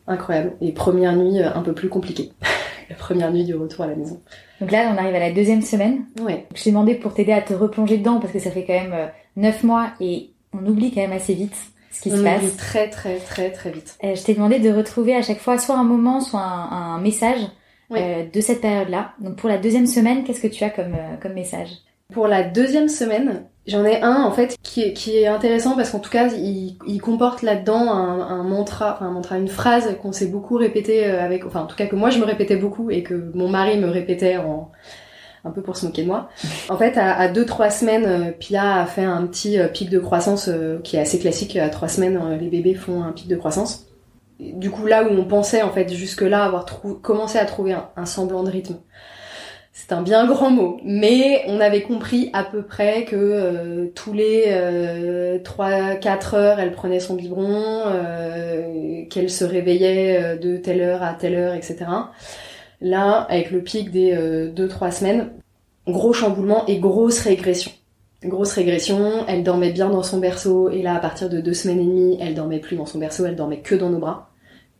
incroyable. 0.06 0.52
Et 0.60 0.72
première 0.72 1.14
nuit 1.16 1.40
euh, 1.40 1.52
un 1.54 1.62
peu 1.62 1.72
plus 1.72 1.88
compliquée. 1.88 2.32
la 2.90 2.96
première 2.96 3.32
nuit 3.32 3.44
du 3.44 3.54
retour 3.54 3.84
à 3.84 3.86
la 3.88 3.96
maison. 3.96 4.20
Donc 4.60 4.70
là, 4.70 4.92
on 4.94 4.98
arrive 4.98 5.14
à 5.14 5.18
la 5.20 5.32
deuxième 5.32 5.62
semaine. 5.62 6.04
Ouais. 6.20 6.46
Je 6.54 6.62
t'ai 6.62 6.70
demandé 6.70 6.94
pour 6.94 7.14
t'aider 7.14 7.32
à 7.32 7.40
te 7.42 7.54
replonger 7.54 7.98
dedans 7.98 8.20
parce 8.20 8.32
que 8.32 8.38
ça 8.38 8.50
fait 8.50 8.64
quand 8.64 8.74
même 8.74 8.92
euh, 8.92 9.06
neuf 9.36 9.62
mois 9.64 9.90
et 10.00 10.30
on 10.52 10.64
oublie 10.66 10.92
quand 10.92 11.00
même 11.00 11.12
assez 11.12 11.34
vite 11.34 11.54
ce 11.90 12.00
qui 12.02 12.12
On 12.12 12.16
se 12.16 12.22
passe. 12.22 12.42
oublie 12.42 12.56
très 12.56 12.88
très 12.90 13.16
très 13.16 13.50
très 13.50 13.70
vite. 13.70 13.96
Euh, 14.04 14.14
je 14.14 14.22
t'ai 14.22 14.34
demandé 14.34 14.58
de 14.58 14.70
retrouver 14.70 15.14
à 15.14 15.22
chaque 15.22 15.38
fois 15.40 15.58
soit 15.58 15.76
un 15.76 15.84
moment, 15.84 16.20
soit 16.20 16.40
un, 16.40 16.94
un 16.96 17.00
message 17.00 17.40
Oui. 17.90 17.98
euh, 18.02 18.24
de 18.32 18.40
cette 18.40 18.60
période-là. 18.60 19.12
Donc 19.20 19.36
pour 19.36 19.48
la 19.48 19.58
deuxième 19.58 19.86
semaine, 19.86 20.24
qu'est-ce 20.24 20.40
que 20.40 20.46
tu 20.48 20.62
as 20.64 20.70
comme, 20.70 20.94
euh, 20.94 21.16
comme 21.20 21.32
message? 21.34 21.68
Pour 22.12 22.26
la 22.28 22.42
deuxième 22.42 22.88
semaine, 22.88 23.44
j'en 23.66 23.85
ai 23.85 24.01
un 24.03 24.22
en 24.22 24.33
fait 24.33 24.57
qui 24.62 24.83
est, 24.83 25.27
intéressant 25.27 25.77
parce 25.77 25.90
qu'en 25.90 26.01
tout 26.01 26.11
cas, 26.11 26.29
il, 26.29 27.01
comporte 27.01 27.42
là-dedans 27.42 27.90
un, 27.90 28.42
mantra, 28.42 28.94
enfin 28.94 29.07
un 29.07 29.11
mantra, 29.11 29.38
une 29.38 29.48
phrase 29.48 29.96
qu'on 30.01 30.12
s'est 30.12 30.27
beaucoup 30.27 30.57
répété 30.57 31.07
euh, 31.07 31.22
avec, 31.22 31.46
enfin 31.46 31.61
en 31.61 31.66
tout 31.66 31.77
cas 31.77 31.87
que 31.87 31.96
moi 31.96 32.11
je 32.11 32.18
me 32.18 32.25
répétais 32.25 32.57
beaucoup 32.57 32.90
et 32.90 33.03
que 33.03 33.14
mon 33.35 33.48
mari 33.48 33.79
me 33.79 33.88
répétait 33.88 34.38
un 35.44 35.51
peu 35.51 35.62
pour 35.62 35.77
se 35.77 35.87
moquer 35.87 36.03
de 36.03 36.09
moi. 36.09 36.29
En 36.68 36.77
fait, 36.77 36.96
à, 36.96 37.16
à 37.16 37.29
deux 37.29 37.46
trois 37.46 37.70
semaines, 37.70 38.05
euh, 38.07 38.33
Pia 38.33 38.77
a 38.77 38.87
fait 38.87 39.05
un 39.05 39.27
petit 39.27 39.59
euh, 39.59 39.68
pic 39.68 39.90
de 39.90 39.98
croissance 39.98 40.51
qui 40.85 40.96
est 40.96 41.01
assez 41.01 41.18
classique. 41.18 41.57
À 41.57 41.68
trois 41.68 41.88
semaines, 41.88 42.38
les 42.40 42.48
bébés 42.48 42.75
font 42.75 43.03
un 43.03 43.12
pic 43.12 43.29
de 43.29 43.37
croissance. 43.37 43.87
Du 44.38 44.70
coup, 44.70 44.87
là 44.87 45.05
où 45.05 45.09
on 45.09 45.25
pensait 45.25 45.62
en 45.62 45.70
fait 45.70 45.92
jusque-là 45.92 46.44
avoir 46.44 46.66
commencé 47.01 47.38
à 47.38 47.44
trouver 47.44 47.77
un 47.96 48.07
semblant 48.07 48.42
de 48.42 48.51
rythme, 48.51 48.77
c'est 49.74 49.92
un 49.92 50.02
bien 50.02 50.26
grand 50.26 50.50
mot, 50.50 50.78
mais 50.85 51.44
on 51.46 51.58
avait 51.58 51.80
compris 51.80 52.28
à 52.35 52.44
peu 52.44 52.62
près 52.62 53.04
que 53.06 53.16
euh, 53.16 53.87
tous 53.94 54.12
les 54.12 54.44
euh, 54.48 55.38
3-4 55.38 56.37
heures, 56.37 56.61
elle 56.61 56.72
prenait 56.72 57.00
son 57.00 57.14
biberon, 57.14 57.85
euh, 57.87 59.04
qu'elle 59.08 59.30
se 59.30 59.44
réveillait 59.44 60.22
euh, 60.22 60.37
de 60.37 60.58
telle 60.58 60.82
heure 60.82 61.02
à 61.02 61.14
telle 61.14 61.35
heure, 61.35 61.54
etc. 61.54 61.87
Là, 62.82 63.26
avec 63.30 63.50
le 63.50 63.62
pic 63.62 63.90
des 63.90 64.14
2-3 64.14 64.92
semaines, 64.92 65.30
gros 65.87 66.12
chamboulement 66.12 66.66
et 66.66 66.78
grosse 66.78 67.20
régression. 67.20 67.70
Grosse 68.22 68.52
régression, 68.52 69.24
elle 69.26 69.42
dormait 69.42 69.72
bien 69.72 69.88
dans 69.88 70.02
son 70.02 70.18
berceau, 70.18 70.68
et 70.68 70.82
là, 70.82 70.96
à 70.96 71.00
partir 71.00 71.30
de 71.30 71.40
deux 71.40 71.54
semaines 71.54 71.80
et 71.80 71.87
demie, 71.87 72.18
elle 72.20 72.35
dormait 72.35 72.61
plus 72.61 72.76
dans 72.76 72.87
son 72.87 72.98
berceau, 72.98 73.24
elle 73.24 73.37
dormait 73.37 73.61
que 73.61 73.74
dans 73.74 73.88
nos 73.88 73.98
bras, 73.98 74.30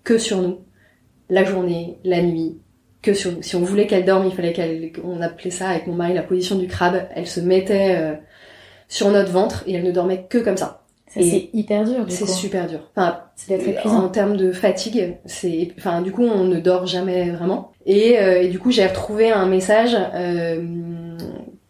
que 0.05 0.18
sur 0.18 0.42
nous, 0.42 0.59
la 1.31 1.44
journée, 1.44 1.98
la 2.05 2.22
nuit, 2.22 2.59
que 3.02 3.14
sur. 3.14 3.32
Si 3.42 3.56
on 3.56 3.60
voulait 3.60 3.86
qu'elle 3.86 4.04
dorme, 4.04 4.26
il 4.26 4.32
fallait 4.34 4.52
qu'elle, 4.52 4.92
on 5.04 5.20
appelait 5.20 5.50
ça 5.50 5.68
avec 5.68 5.86
mon 5.86 5.94
mari 5.94 6.14
la 6.14 6.22
position 6.22 6.56
du 6.56 6.66
crabe. 6.68 7.02
Elle 7.14 7.26
se 7.26 7.40
mettait 7.40 7.96
euh, 7.98 8.14
sur 8.88 9.10
notre 9.10 9.30
ventre 9.30 9.64
et 9.66 9.74
elle 9.74 9.84
ne 9.84 9.92
dormait 9.92 10.26
que 10.28 10.38
comme 10.38 10.56
ça. 10.56 10.78
Ça, 11.08 11.20
c'est 11.20 11.50
hyper 11.52 11.84
dur, 11.84 12.06
du 12.06 12.14
C'est 12.14 12.26
super 12.26 12.66
dur. 12.66 12.88
Enfin, 12.96 13.20
Ça 13.36 13.48
doit 13.48 13.62
être 13.62 13.68
épuisant. 13.68 14.04
en 14.04 14.08
termes 14.08 14.38
de 14.38 14.50
fatigue, 14.50 15.16
c'est, 15.26 15.70
enfin, 15.76 16.00
du 16.00 16.10
coup, 16.10 16.22
on 16.22 16.44
ne 16.44 16.58
dort 16.58 16.86
jamais 16.86 17.28
vraiment. 17.30 17.72
Et, 17.84 18.18
euh, 18.18 18.40
et 18.40 18.48
du 18.48 18.58
coup, 18.58 18.70
j'ai 18.70 18.86
retrouvé 18.86 19.30
un 19.30 19.44
message 19.44 19.94
euh, 20.14 20.64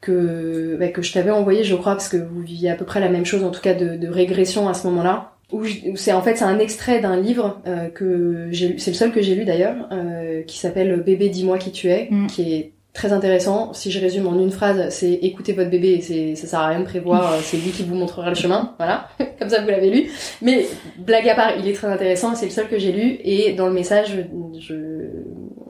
que 0.00 0.76
bah, 0.78 0.88
que 0.88 1.02
je 1.02 1.12
t'avais 1.12 1.32
envoyé, 1.32 1.64
je 1.64 1.74
crois, 1.74 1.94
parce 1.94 2.08
que 2.08 2.18
vous 2.18 2.40
viviez 2.40 2.70
à 2.70 2.76
peu 2.76 2.84
près 2.84 3.00
la 3.00 3.08
même 3.08 3.24
chose, 3.24 3.42
en 3.42 3.50
tout 3.50 3.60
cas 3.60 3.74
de, 3.74 3.96
de 3.96 4.06
régression 4.08 4.68
à 4.68 4.74
ce 4.74 4.86
moment-là. 4.86 5.31
Où, 5.52 5.64
je- 5.64 5.90
où 5.90 5.96
c'est 5.96 6.12
en 6.12 6.22
fait 6.22 6.36
c'est 6.36 6.44
un 6.44 6.58
extrait 6.58 7.00
d'un 7.00 7.20
livre 7.20 7.60
euh, 7.66 7.88
que 7.88 8.48
j'ai 8.50 8.68
lu, 8.68 8.78
c'est 8.78 8.90
le 8.90 8.96
seul 8.96 9.12
que 9.12 9.20
j'ai 9.22 9.34
lu 9.34 9.44
d'ailleurs, 9.44 9.88
euh, 9.92 10.42
qui 10.42 10.58
s'appelle 10.58 11.02
Bébé 11.04 11.28
dis-moi 11.28 11.58
qui 11.58 11.70
tu 11.72 11.88
es, 11.90 12.08
Mm. 12.10 12.26
qui 12.26 12.54
est 12.54 12.72
très 12.94 13.12
intéressant. 13.12 13.72
Si 13.72 13.90
je 13.90 13.98
résume 14.00 14.26
en 14.26 14.38
une 14.38 14.50
phrase, 14.50 14.88
c'est 14.90 15.12
écoutez 15.12 15.52
votre 15.54 15.70
bébé, 15.70 16.00
c'est 16.02 16.34
ça 16.34 16.46
sert 16.46 16.58
à 16.60 16.68
rien 16.68 16.80
de 16.80 16.84
prévoir, 16.84 17.32
euh, 17.32 17.36
c'est 17.42 17.56
lui 17.56 17.70
qui 17.70 17.82
vous 17.84 17.94
montrera 17.94 18.28
le 18.28 18.34
chemin, 18.34 18.74
voilà, 18.78 19.08
comme 19.38 19.48
ça 19.48 19.60
vous 19.62 19.68
l'avez 19.68 19.90
lu. 19.90 20.10
Mais 20.42 20.66
blague 20.98 21.28
à 21.28 21.34
part, 21.34 21.52
il 21.58 21.66
est 21.68 21.72
très 21.74 21.88
intéressant, 21.88 22.34
c'est 22.34 22.46
le 22.46 22.50
seul 22.50 22.68
que 22.68 22.78
j'ai 22.78 22.92
lu 22.92 23.18
et 23.24 23.52
dans 23.52 23.66
le 23.66 23.72
message, 23.72 24.26
je, 24.60 24.74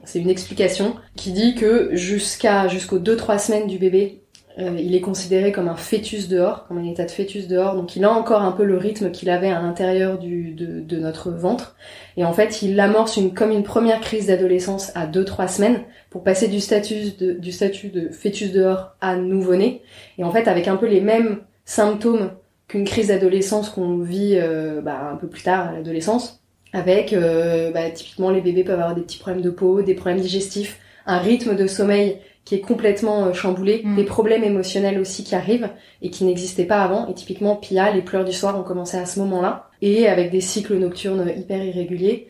c'est 0.05 0.18
une 0.21 0.31
explication 0.31 0.95
qui 1.16 1.31
dit 1.33 1.55
que 1.55 1.90
jusqu'à 1.92 2.66
jusqu'aux 2.68 2.99
2-3 2.99 3.38
semaines 3.38 3.66
du 3.68 3.79
bébé, 3.79 4.22
euh, 4.59 4.77
il 4.79 4.95
est 4.95 5.01
considéré 5.01 5.51
comme 5.51 5.69
un 5.69 5.77
fœtus 5.77 6.29
dehors, 6.29 6.67
comme 6.67 6.79
un 6.79 6.85
état 6.85 7.05
de 7.05 7.11
fœtus 7.11 7.49
dehors, 7.49 7.75
donc 7.75 7.97
il 7.97 8.05
a 8.05 8.11
encore 8.11 8.43
un 8.43 8.53
peu 8.53 8.65
le 8.65 8.77
rythme 8.77 9.11
qu'il 9.11 9.31
avait 9.31 9.51
à 9.51 9.61
l'intérieur 9.61 10.19
du, 10.19 10.53
de, 10.53 10.81
de 10.81 10.97
notre 10.99 11.31
ventre. 11.31 11.77
Et 12.17 12.25
en 12.25 12.33
fait, 12.33 12.61
il 12.61 12.79
amorce 12.79 13.17
une, 13.17 13.33
comme 13.33 13.51
une 13.51 13.62
première 13.62 14.01
crise 14.01 14.27
d'adolescence 14.27 14.93
à 14.95 15.07
2-3 15.07 15.49
semaines 15.49 15.83
pour 16.11 16.23
passer 16.23 16.49
du 16.49 16.61
statut 16.61 17.17
de, 17.19 17.33
du 17.33 17.51
statut 17.51 17.88
de 17.88 18.11
fœtus 18.11 18.53
dehors 18.53 18.95
à 19.01 19.17
nouveau-né. 19.17 19.83
Et 20.19 20.25
en 20.25 20.31
fait, 20.31 20.49
avec 20.49 20.69
un 20.69 20.77
peu 20.77 20.87
les 20.87 21.01
mêmes 21.01 21.41
symptômes 21.65 22.33
qu'une 22.69 22.85
crise 22.85 23.09
d'adolescence 23.09 23.71
qu'on 23.71 23.99
vit 23.99 24.37
euh, 24.37 24.83
bah, 24.83 25.11
un 25.12 25.17
peu 25.17 25.29
plus 25.29 25.43
tard 25.43 25.69
à 25.69 25.73
l'adolescence, 25.73 26.43
avec 26.73 27.12
euh, 27.12 27.71
bah, 27.71 27.91
typiquement 27.91 28.31
les 28.31 28.41
bébés 28.41 28.65
peuvent 28.65 28.81
avoir 28.81 28.95
des 28.95 29.03
petits 29.03 29.19
problèmes 29.19 29.43
de 29.43 29.51
peau, 29.51 29.83
des 29.83 29.95
problèmes 29.95 30.21
digestifs, 30.21 30.79
un 31.07 31.19
rythme 31.19 31.57
de 31.57 31.67
sommeil 31.67 32.19
qui 32.45 32.57
est 32.57 32.61
complètement 32.61 33.27
euh, 33.27 33.33
chamboulé, 33.33 33.83
Mm. 33.85 33.97
des 33.97 34.05
problèmes 34.05 34.45
émotionnels 34.45 34.99
aussi 34.99 35.23
qui 35.25 35.35
arrivent 35.35 35.71
et 36.03 36.11
qui 36.11 36.25
n'existaient 36.25 36.65
pas 36.65 36.83
avant. 36.83 37.07
Et 37.09 37.15
typiquement, 37.15 37.57
Pia, 37.57 37.93
les 37.93 38.03
pleurs 38.03 38.25
du 38.25 38.33
soir 38.33 38.59
ont 38.59 38.65
commencé 38.65 38.97
à 38.97 39.07
ce 39.07 39.21
moment-là, 39.21 39.71
et 39.81 40.09
avec 40.09 40.31
des 40.31 40.41
cycles 40.41 40.77
nocturnes 40.77 41.31
hyper 41.37 41.63
irréguliers. 41.65 42.29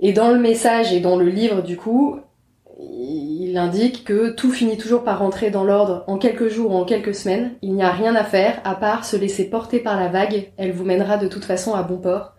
Et 0.00 0.12
dans 0.12 0.30
le 0.30 0.38
message 0.38 0.92
et 0.92 1.00
dans 1.00 1.16
le 1.16 1.28
livre, 1.28 1.62
du 1.62 1.76
coup, 1.76 2.18
il 2.78 3.56
indique 3.58 4.04
que 4.04 4.30
tout 4.30 4.50
finit 4.50 4.78
toujours 4.78 5.04
par 5.04 5.18
rentrer 5.18 5.50
dans 5.50 5.64
l'ordre 5.64 6.04
en 6.06 6.16
quelques 6.16 6.48
jours 6.48 6.72
ou 6.72 6.76
en 6.76 6.84
quelques 6.84 7.14
semaines. 7.14 7.52
Il 7.60 7.74
n'y 7.74 7.82
a 7.82 7.90
rien 7.90 8.14
à 8.14 8.24
faire 8.24 8.60
à 8.64 8.74
part 8.74 9.04
se 9.04 9.16
laisser 9.16 9.50
porter 9.50 9.80
par 9.80 10.00
la 10.00 10.08
vague. 10.08 10.50
Elle 10.56 10.72
vous 10.72 10.84
mènera 10.84 11.18
de 11.18 11.28
toute 11.28 11.44
façon 11.44 11.74
à 11.74 11.82
bon 11.82 11.98
port. 11.98 12.32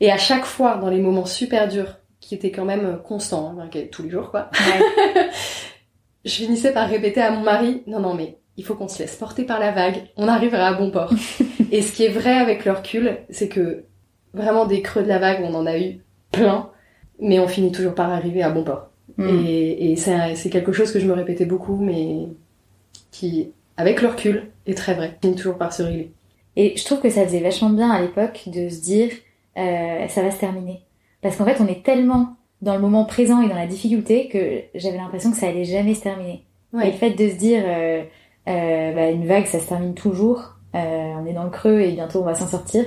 Et 0.00 0.12
à 0.12 0.18
chaque 0.18 0.44
fois, 0.44 0.76
dans 0.76 0.90
les 0.90 1.00
moments 1.00 1.24
super 1.24 1.68
durs, 1.68 1.96
qui 2.20 2.34
étaient 2.34 2.50
quand 2.50 2.64
même 2.66 2.98
constants, 3.02 3.54
hein, 3.58 3.70
tous 3.90 4.02
les 4.02 4.10
jours 4.10 4.30
quoi, 4.30 4.50
Ouais. 4.52 5.26
je 6.24 6.30
finissais 6.30 6.72
par 6.72 6.88
répéter 6.88 7.20
à 7.20 7.30
mon 7.30 7.40
mari, 7.40 7.82
non 7.86 8.00
non 8.00 8.14
mais 8.14 8.38
il 8.56 8.64
faut 8.64 8.74
qu'on 8.74 8.88
se 8.88 8.98
laisse 8.98 9.16
porter 9.16 9.44
par 9.44 9.60
la 9.60 9.70
vague, 9.70 10.08
on 10.16 10.28
arrivera 10.28 10.66
à 10.66 10.74
bon 10.74 10.90
port. 10.90 11.12
et 11.72 11.80
ce 11.80 11.92
qui 11.92 12.04
est 12.04 12.08
vrai 12.08 12.36
avec 12.36 12.64
le 12.64 12.72
recul, 12.72 13.18
c'est 13.30 13.48
que 13.48 13.84
vraiment 14.34 14.66
des 14.66 14.82
creux 14.82 15.02
de 15.02 15.08
la 15.08 15.18
vague, 15.18 15.40
on 15.42 15.54
en 15.54 15.64
a 15.64 15.78
eu 15.78 16.00
plein, 16.32 16.70
mais 17.20 17.38
on 17.38 17.48
finit 17.48 17.72
toujours 17.72 17.94
par 17.94 18.10
arriver 18.10 18.42
à 18.42 18.50
bon 18.50 18.64
port. 18.64 18.90
Mm. 19.16 19.46
Et, 19.46 19.96
c'est 19.96 20.50
quelque 20.50 20.72
chose 20.72 20.92
que 20.92 21.00
je 21.00 21.06
me 21.06 21.12
répétais 21.12 21.46
beaucoup, 21.46 21.76
mais 21.76 22.28
qui, 23.10 23.52
avec 23.76 24.02
le 24.02 24.08
recul, 24.08 24.50
est 24.66 24.76
très 24.76 24.94
vrai. 24.94 25.16
Finit 25.22 25.36
toujours 25.36 25.56
par 25.56 25.72
se 25.72 25.82
régler. 25.82 26.12
Et 26.56 26.76
je 26.76 26.84
trouve 26.84 27.00
que 27.00 27.10
ça 27.10 27.24
faisait 27.24 27.40
vachement 27.40 27.70
bien 27.70 27.90
à 27.90 28.00
l'époque 28.00 28.44
de 28.46 28.68
se 28.68 28.80
dire 28.80 29.10
euh, 29.56 30.08
ça 30.08 30.22
va 30.22 30.30
se 30.30 30.38
terminer. 30.38 30.82
Parce 31.22 31.36
qu'en 31.36 31.44
fait, 31.44 31.60
on 31.60 31.66
est 31.66 31.84
tellement 31.84 32.36
dans 32.62 32.74
le 32.74 32.80
moment 32.80 33.04
présent 33.04 33.40
et 33.42 33.48
dans 33.48 33.54
la 33.54 33.66
difficulté 33.66 34.28
que 34.28 34.62
j'avais 34.74 34.96
l'impression 34.96 35.30
que 35.30 35.36
ça 35.36 35.48
allait 35.48 35.64
jamais 35.64 35.94
se 35.94 36.02
terminer. 36.02 36.44
Et 36.82 36.86
le 36.86 36.92
fait 36.92 37.10
de 37.10 37.28
se 37.28 37.36
dire 37.36 37.62
euh, 37.64 38.02
euh, 38.48 38.94
bah, 38.94 39.10
une 39.10 39.26
vague, 39.26 39.46
ça 39.46 39.58
se 39.58 39.66
termine 39.66 39.94
toujours, 39.94 40.56
euh, 40.74 40.78
on 40.78 41.26
est 41.26 41.32
dans 41.32 41.44
le 41.44 41.50
creux 41.50 41.80
et 41.80 41.92
bientôt 41.92 42.20
on 42.20 42.24
va 42.24 42.34
s'en 42.34 42.46
sortir, 42.46 42.84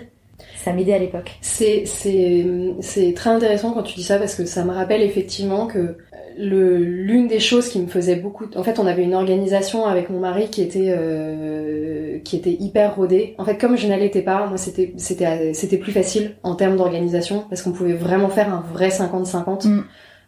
ça 0.58 0.74
m'aidait 0.74 0.94
à 0.94 1.00
l'époque. 1.00 1.38
C'est, 1.42 1.86
c'est, 1.86 2.46
c'est 2.82 3.14
très 3.14 3.32
intéressant 3.32 3.74
quand 3.74 3.84
tu 3.84 3.96
dis 3.96 4.04
ça 4.04 4.20
parce 4.20 4.36
que 4.36 4.46
ça 4.46 4.64
me 4.64 4.72
rappelle 4.72 5.02
effectivement 5.02 5.68
que 5.68 5.98
l'une 6.38 7.28
des 7.28 7.40
choses 7.40 7.70
qui 7.70 7.80
me 7.80 7.88
faisait 7.88 8.16
beaucoup, 8.16 8.46
en 8.56 8.64
fait, 8.64 8.80
on 8.80 8.88
avait 8.88 9.04
une 9.04 9.16
organisation 9.16 9.86
avec 9.86 10.10
mon 10.10 10.20
mari 10.20 10.50
qui 10.50 10.62
était, 10.62 10.94
euh, 10.96 12.20
qui 12.24 12.36
était 12.36 12.54
hyper 12.54 12.96
rodée. 12.96 13.36
En 13.38 13.46
fait, 13.46 13.58
comme 13.58 13.78
je 13.78 13.88
n'allaitais 13.88 14.22
pas, 14.22 14.46
moi, 14.48 14.58
c'était, 14.58 14.94
c'était, 14.98 15.54
c'était 15.54 15.78
plus 15.78 15.92
facile 15.92 16.36
en 16.44 16.56
termes 16.56 16.78
d'organisation 16.78 17.46
parce 17.50 17.62
qu'on 17.62 17.72
pouvait 17.72 17.94
vraiment 17.94 18.30
faire 18.30 18.54
un 18.54 18.64
vrai 18.74 18.90
50-50 18.90 19.68
Mm. 19.68 19.84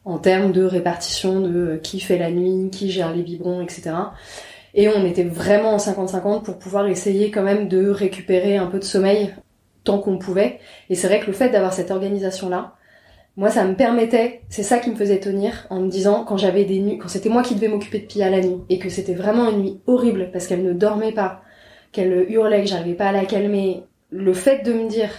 en 0.06 0.18
termes 0.18 0.52
de 0.52 0.64
répartition 0.64 1.42
de 1.42 1.80
qui 1.82 2.00
fait 2.00 2.18
la 2.18 2.32
nuit, 2.32 2.70
qui 2.72 2.92
gère 2.92 3.14
les 3.16 3.24
biberons, 3.24 3.62
etc. 3.62 3.92
Et 4.74 4.90
on 4.90 5.06
était 5.06 5.24
vraiment 5.24 5.76
en 5.76 5.78
50-50 5.78 6.44
pour 6.44 6.58
pouvoir 6.58 6.88
essayer 6.88 7.32
quand 7.32 7.44
même 7.44 7.68
de 7.68 7.90
récupérer 7.90 8.58
un 8.58 8.68
peu 8.68 8.80
de 8.80 8.84
sommeil 8.84 9.34
tant 9.84 10.00
qu'on 10.00 10.18
pouvait. 10.18 10.60
Et 10.90 10.96
c'est 10.96 11.08
vrai 11.08 11.20
que 11.20 11.28
le 11.28 11.34
fait 11.34 11.50
d'avoir 11.50 11.74
cette 11.74 11.92
organisation-là, 11.92 12.76
moi, 13.36 13.50
ça 13.50 13.64
me 13.64 13.76
permettait, 13.76 14.42
c'est 14.50 14.64
ça 14.64 14.78
qui 14.78 14.92
me 14.92 14.96
faisait 14.96 15.20
tenir 15.20 15.66
en 15.72 15.80
me 15.80 15.90
disant 15.90 16.24
quand 16.24 16.38
j'avais 16.38 16.66
des 16.66 16.80
nuits, 16.80 16.98
quand 17.00 17.08
c'était 17.08 17.30
moi 17.30 17.42
qui 17.42 17.56
devais 17.56 17.68
m'occuper 17.68 18.00
de 18.00 18.06
Pia 18.06 18.30
la 18.30 18.42
nuit 18.42 18.62
et 18.70 18.78
que 18.78 18.90
c'était 18.90 19.16
vraiment 19.16 19.50
une 19.50 19.62
nuit 19.62 19.82
horrible 19.88 20.30
parce 20.32 20.46
qu'elle 20.46 20.64
ne 20.64 20.74
dormait 20.74 21.14
pas, 21.14 21.42
qu'elle 21.92 22.30
hurlait, 22.30 22.62
que 22.62 22.68
j'arrivais 22.68 22.96
pas 22.96 23.08
à 23.08 23.12
la 23.12 23.26
calmer, 23.26 23.84
le 24.12 24.34
fait 24.34 24.64
de 24.64 24.74
me 24.74 24.88
dire 24.88 25.10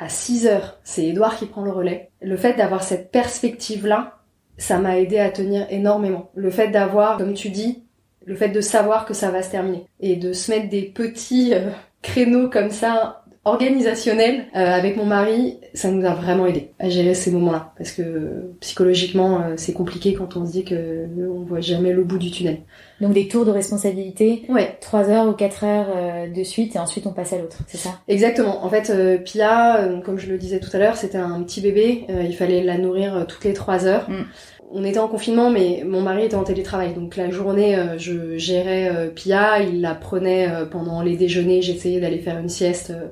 à 0.00 0.08
6 0.08 0.46
heures, 0.48 0.78
c'est 0.82 1.06
Edouard 1.06 1.36
qui 1.36 1.46
prend 1.46 1.62
le 1.62 1.70
relais, 1.70 2.10
le 2.20 2.36
fait 2.36 2.54
d'avoir 2.54 2.82
cette 2.82 3.12
perspective-là, 3.12 4.18
ça 4.56 4.78
m'a 4.78 4.98
aidé 4.98 5.18
à 5.18 5.30
tenir 5.30 5.66
énormément. 5.70 6.30
Le 6.34 6.50
fait 6.50 6.68
d'avoir, 6.68 7.18
comme 7.18 7.34
tu 7.34 7.50
dis, 7.50 7.84
le 8.24 8.34
fait 8.34 8.48
de 8.48 8.60
savoir 8.60 9.06
que 9.06 9.14
ça 9.14 9.30
va 9.30 9.42
se 9.42 9.50
terminer 9.50 9.86
et 10.00 10.16
de 10.16 10.32
se 10.32 10.50
mettre 10.50 10.68
des 10.68 10.82
petits 10.82 11.54
euh, 11.54 11.70
créneaux 12.02 12.50
comme 12.50 12.70
ça 12.70 13.24
organisationnels 13.48 14.44
euh, 14.54 14.58
avec 14.72 14.96
mon 14.96 15.04
mari, 15.04 15.58
ça 15.74 15.90
nous 15.90 16.04
a 16.06 16.14
vraiment 16.14 16.46
aidé 16.46 16.70
à 16.78 16.88
gérer 16.88 17.14
ces 17.14 17.30
moments-là 17.30 17.72
parce 17.76 17.92
que 17.92 18.52
psychologiquement 18.60 19.40
euh, 19.40 19.54
c'est 19.56 19.72
compliqué 19.72 20.14
quand 20.14 20.36
on 20.36 20.46
se 20.46 20.52
dit 20.52 20.64
que 20.64 20.74
euh, 20.74 21.06
on 21.34 21.44
voit 21.44 21.60
jamais 21.60 21.92
le 21.92 22.04
bout 22.04 22.18
du 22.18 22.30
tunnel. 22.30 22.58
Donc 23.00 23.12
des 23.12 23.28
tours 23.28 23.44
de 23.44 23.50
responsabilité, 23.50 24.42
Ouais, 24.48 24.76
3 24.80 25.08
heures 25.10 25.28
ou 25.28 25.32
4 25.32 25.64
heures 25.64 25.86
euh, 25.94 26.26
de 26.28 26.42
suite 26.42 26.76
et 26.76 26.78
ensuite 26.78 27.06
on 27.06 27.12
passe 27.12 27.32
à 27.32 27.38
l'autre, 27.38 27.58
c'est 27.66 27.78
ça? 27.78 27.90
Exactement. 28.08 28.64
En 28.64 28.68
fait, 28.70 28.90
euh, 28.90 29.18
Pia, 29.18 29.80
euh, 29.80 30.00
comme 30.00 30.18
je 30.18 30.28
le 30.28 30.38
disais 30.38 30.60
tout 30.60 30.70
à 30.72 30.78
l'heure, 30.78 30.96
c'était 30.96 31.18
un 31.18 31.42
petit 31.42 31.60
bébé. 31.60 32.04
euh, 32.10 32.22
il 32.22 32.34
fallait 32.34 32.62
la 32.62 32.78
nourrir 32.78 33.24
toutes 33.28 33.44
les 33.44 33.52
trois 33.52 33.86
heures. 33.86 34.08
Mm. 34.10 34.24
On 34.70 34.84
était 34.84 34.98
en 34.98 35.08
confinement, 35.08 35.50
mais 35.50 35.82
mon 35.86 36.02
mari 36.02 36.24
était 36.24 36.34
en 36.34 36.44
télétravail. 36.44 36.92
Donc 36.92 37.16
la 37.16 37.30
journée, 37.30 37.74
euh, 37.76 37.96
je 37.96 38.36
gérais 38.36 38.90
euh, 38.94 39.08
Pia. 39.08 39.60
Il 39.62 39.80
la 39.80 39.94
prenait 39.94 40.46
euh, 40.50 40.66
pendant 40.66 41.00
les 41.00 41.16
déjeuners. 41.16 41.62
J'essayais 41.62 42.00
d'aller 42.00 42.18
faire 42.18 42.36
une 42.38 42.50
sieste 42.50 42.90
euh, 42.90 43.06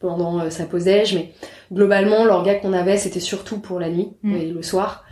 pendant 0.00 0.40
euh, 0.40 0.50
sa 0.50 0.64
déj. 0.64 1.14
Mais 1.14 1.32
globalement, 1.72 2.24
l'orga 2.24 2.54
qu'on 2.56 2.72
avait, 2.72 2.96
c'était 2.96 3.20
surtout 3.20 3.58
pour 3.58 3.80
la 3.80 3.88
nuit 3.90 4.10
Mm. 4.22 4.36
et 4.36 4.46
le 4.46 4.62
soir. 4.62 5.04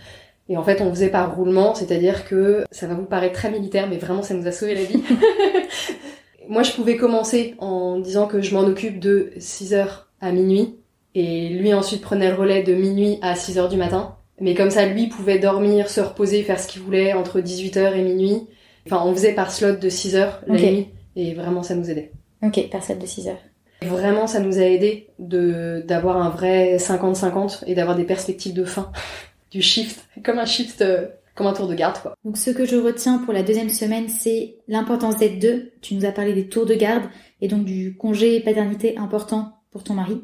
Et 0.48 0.56
en 0.56 0.62
fait, 0.62 0.80
on 0.80 0.90
faisait 0.90 1.08
par 1.08 1.34
roulement, 1.34 1.74
c'est-à-dire 1.74 2.24
que 2.24 2.64
ça 2.70 2.86
va 2.86 2.94
vous 2.94 3.04
paraître 3.04 3.34
très 3.34 3.50
militaire, 3.50 3.88
mais 3.88 3.96
vraiment, 3.96 4.22
ça 4.22 4.34
nous 4.34 4.46
a 4.46 4.52
sauvé 4.52 4.74
la 4.76 4.84
vie. 4.84 5.02
Moi, 6.48 6.62
je 6.62 6.72
pouvais 6.72 6.96
commencer 6.96 7.54
en 7.58 7.98
disant 7.98 8.26
que 8.28 8.40
je 8.40 8.54
m'en 8.54 8.60
occupe 8.62 9.00
de 9.00 9.32
6h 9.38 9.86
à 10.20 10.30
minuit, 10.30 10.76
et 11.16 11.48
lui 11.48 11.74
ensuite 11.74 12.00
prenait 12.02 12.28
le 12.30 12.36
relais 12.36 12.62
de 12.62 12.74
minuit 12.74 13.18
à 13.22 13.34
6h 13.34 13.68
du 13.68 13.76
matin. 13.76 14.14
Mais 14.40 14.54
comme 14.54 14.70
ça, 14.70 14.86
lui 14.86 15.08
pouvait 15.08 15.38
dormir, 15.40 15.88
se 15.90 16.00
reposer, 16.00 16.42
faire 16.42 16.60
ce 16.60 16.68
qu'il 16.68 16.82
voulait 16.82 17.12
entre 17.14 17.40
18h 17.40 17.94
et 17.96 18.02
minuit. 18.02 18.42
Enfin, 18.86 19.02
on 19.04 19.12
faisait 19.14 19.32
par 19.32 19.50
slot 19.50 19.76
de 19.76 19.88
6h 19.88 20.28
la 20.46 20.54
nuit, 20.54 20.88
et 21.16 21.34
vraiment, 21.34 21.64
ça 21.64 21.74
nous 21.74 21.90
aidait. 21.90 22.12
Ok, 22.44 22.68
personne 22.70 22.98
de 23.00 23.06
6 23.06 23.28
heures. 23.28 23.42
Vraiment, 23.82 24.26
ça 24.26 24.40
nous 24.40 24.58
a 24.58 24.62
aidé 24.62 25.08
de 25.18 25.84
d'avoir 25.86 26.16
un 26.16 26.30
vrai 26.30 26.76
50-50 26.76 27.64
et 27.66 27.74
d'avoir 27.74 27.96
des 27.96 28.04
perspectives 28.04 28.54
de 28.54 28.64
fin, 28.64 28.90
du 29.50 29.62
shift, 29.62 30.06
comme 30.24 30.38
un 30.38 30.46
shift, 30.46 30.80
euh, 30.80 31.06
comme 31.34 31.46
un 31.46 31.52
tour 31.52 31.68
de 31.68 31.74
garde. 31.74 31.98
Donc 32.24 32.38
ce 32.38 32.50
que 32.50 32.64
je 32.64 32.76
retiens 32.76 33.18
pour 33.18 33.34
la 33.34 33.42
deuxième 33.42 33.68
semaine, 33.68 34.08
c'est 34.08 34.56
l'importance 34.68 35.18
d'être 35.18 35.38
deux. 35.38 35.72
Tu 35.82 35.94
nous 35.94 36.04
as 36.04 36.12
parlé 36.12 36.32
des 36.32 36.48
tours 36.48 36.66
de 36.66 36.74
garde 36.74 37.04
et 37.40 37.48
donc 37.48 37.64
du 37.64 37.96
congé 37.96 38.40
paternité 38.40 38.96
important 38.96 39.52
pour 39.70 39.84
ton 39.84 39.94
mari. 39.94 40.22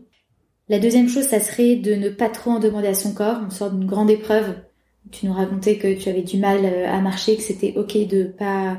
La 0.69 0.79
deuxième 0.79 1.09
chose, 1.09 1.25
ça 1.25 1.41
serait 1.41 1.77
de 1.77 1.95
ne 1.95 2.09
pas 2.09 2.31
trop 2.31 2.53
en 2.53 2.59
demander 2.59 2.89
à 2.89 2.95
son 2.95 3.13
corps. 3.13 3.41
On 3.47 3.51
sort 3.51 3.71
d'une 3.71 3.87
grande 3.87 4.11
épreuve. 4.11 4.55
Tu 5.11 5.27
nous 5.27 5.35
racontais 5.35 5.77
que 5.77 5.93
tu 5.93 6.09
avais 6.09 6.23
du 6.23 6.39
mal 6.39 6.65
euh, 6.65 6.89
à 6.89 7.01
marcher, 7.01 7.37
que 7.37 7.43
c'était 7.43 7.75
ok 7.77 8.07
de 8.07 8.25
pas 8.25 8.79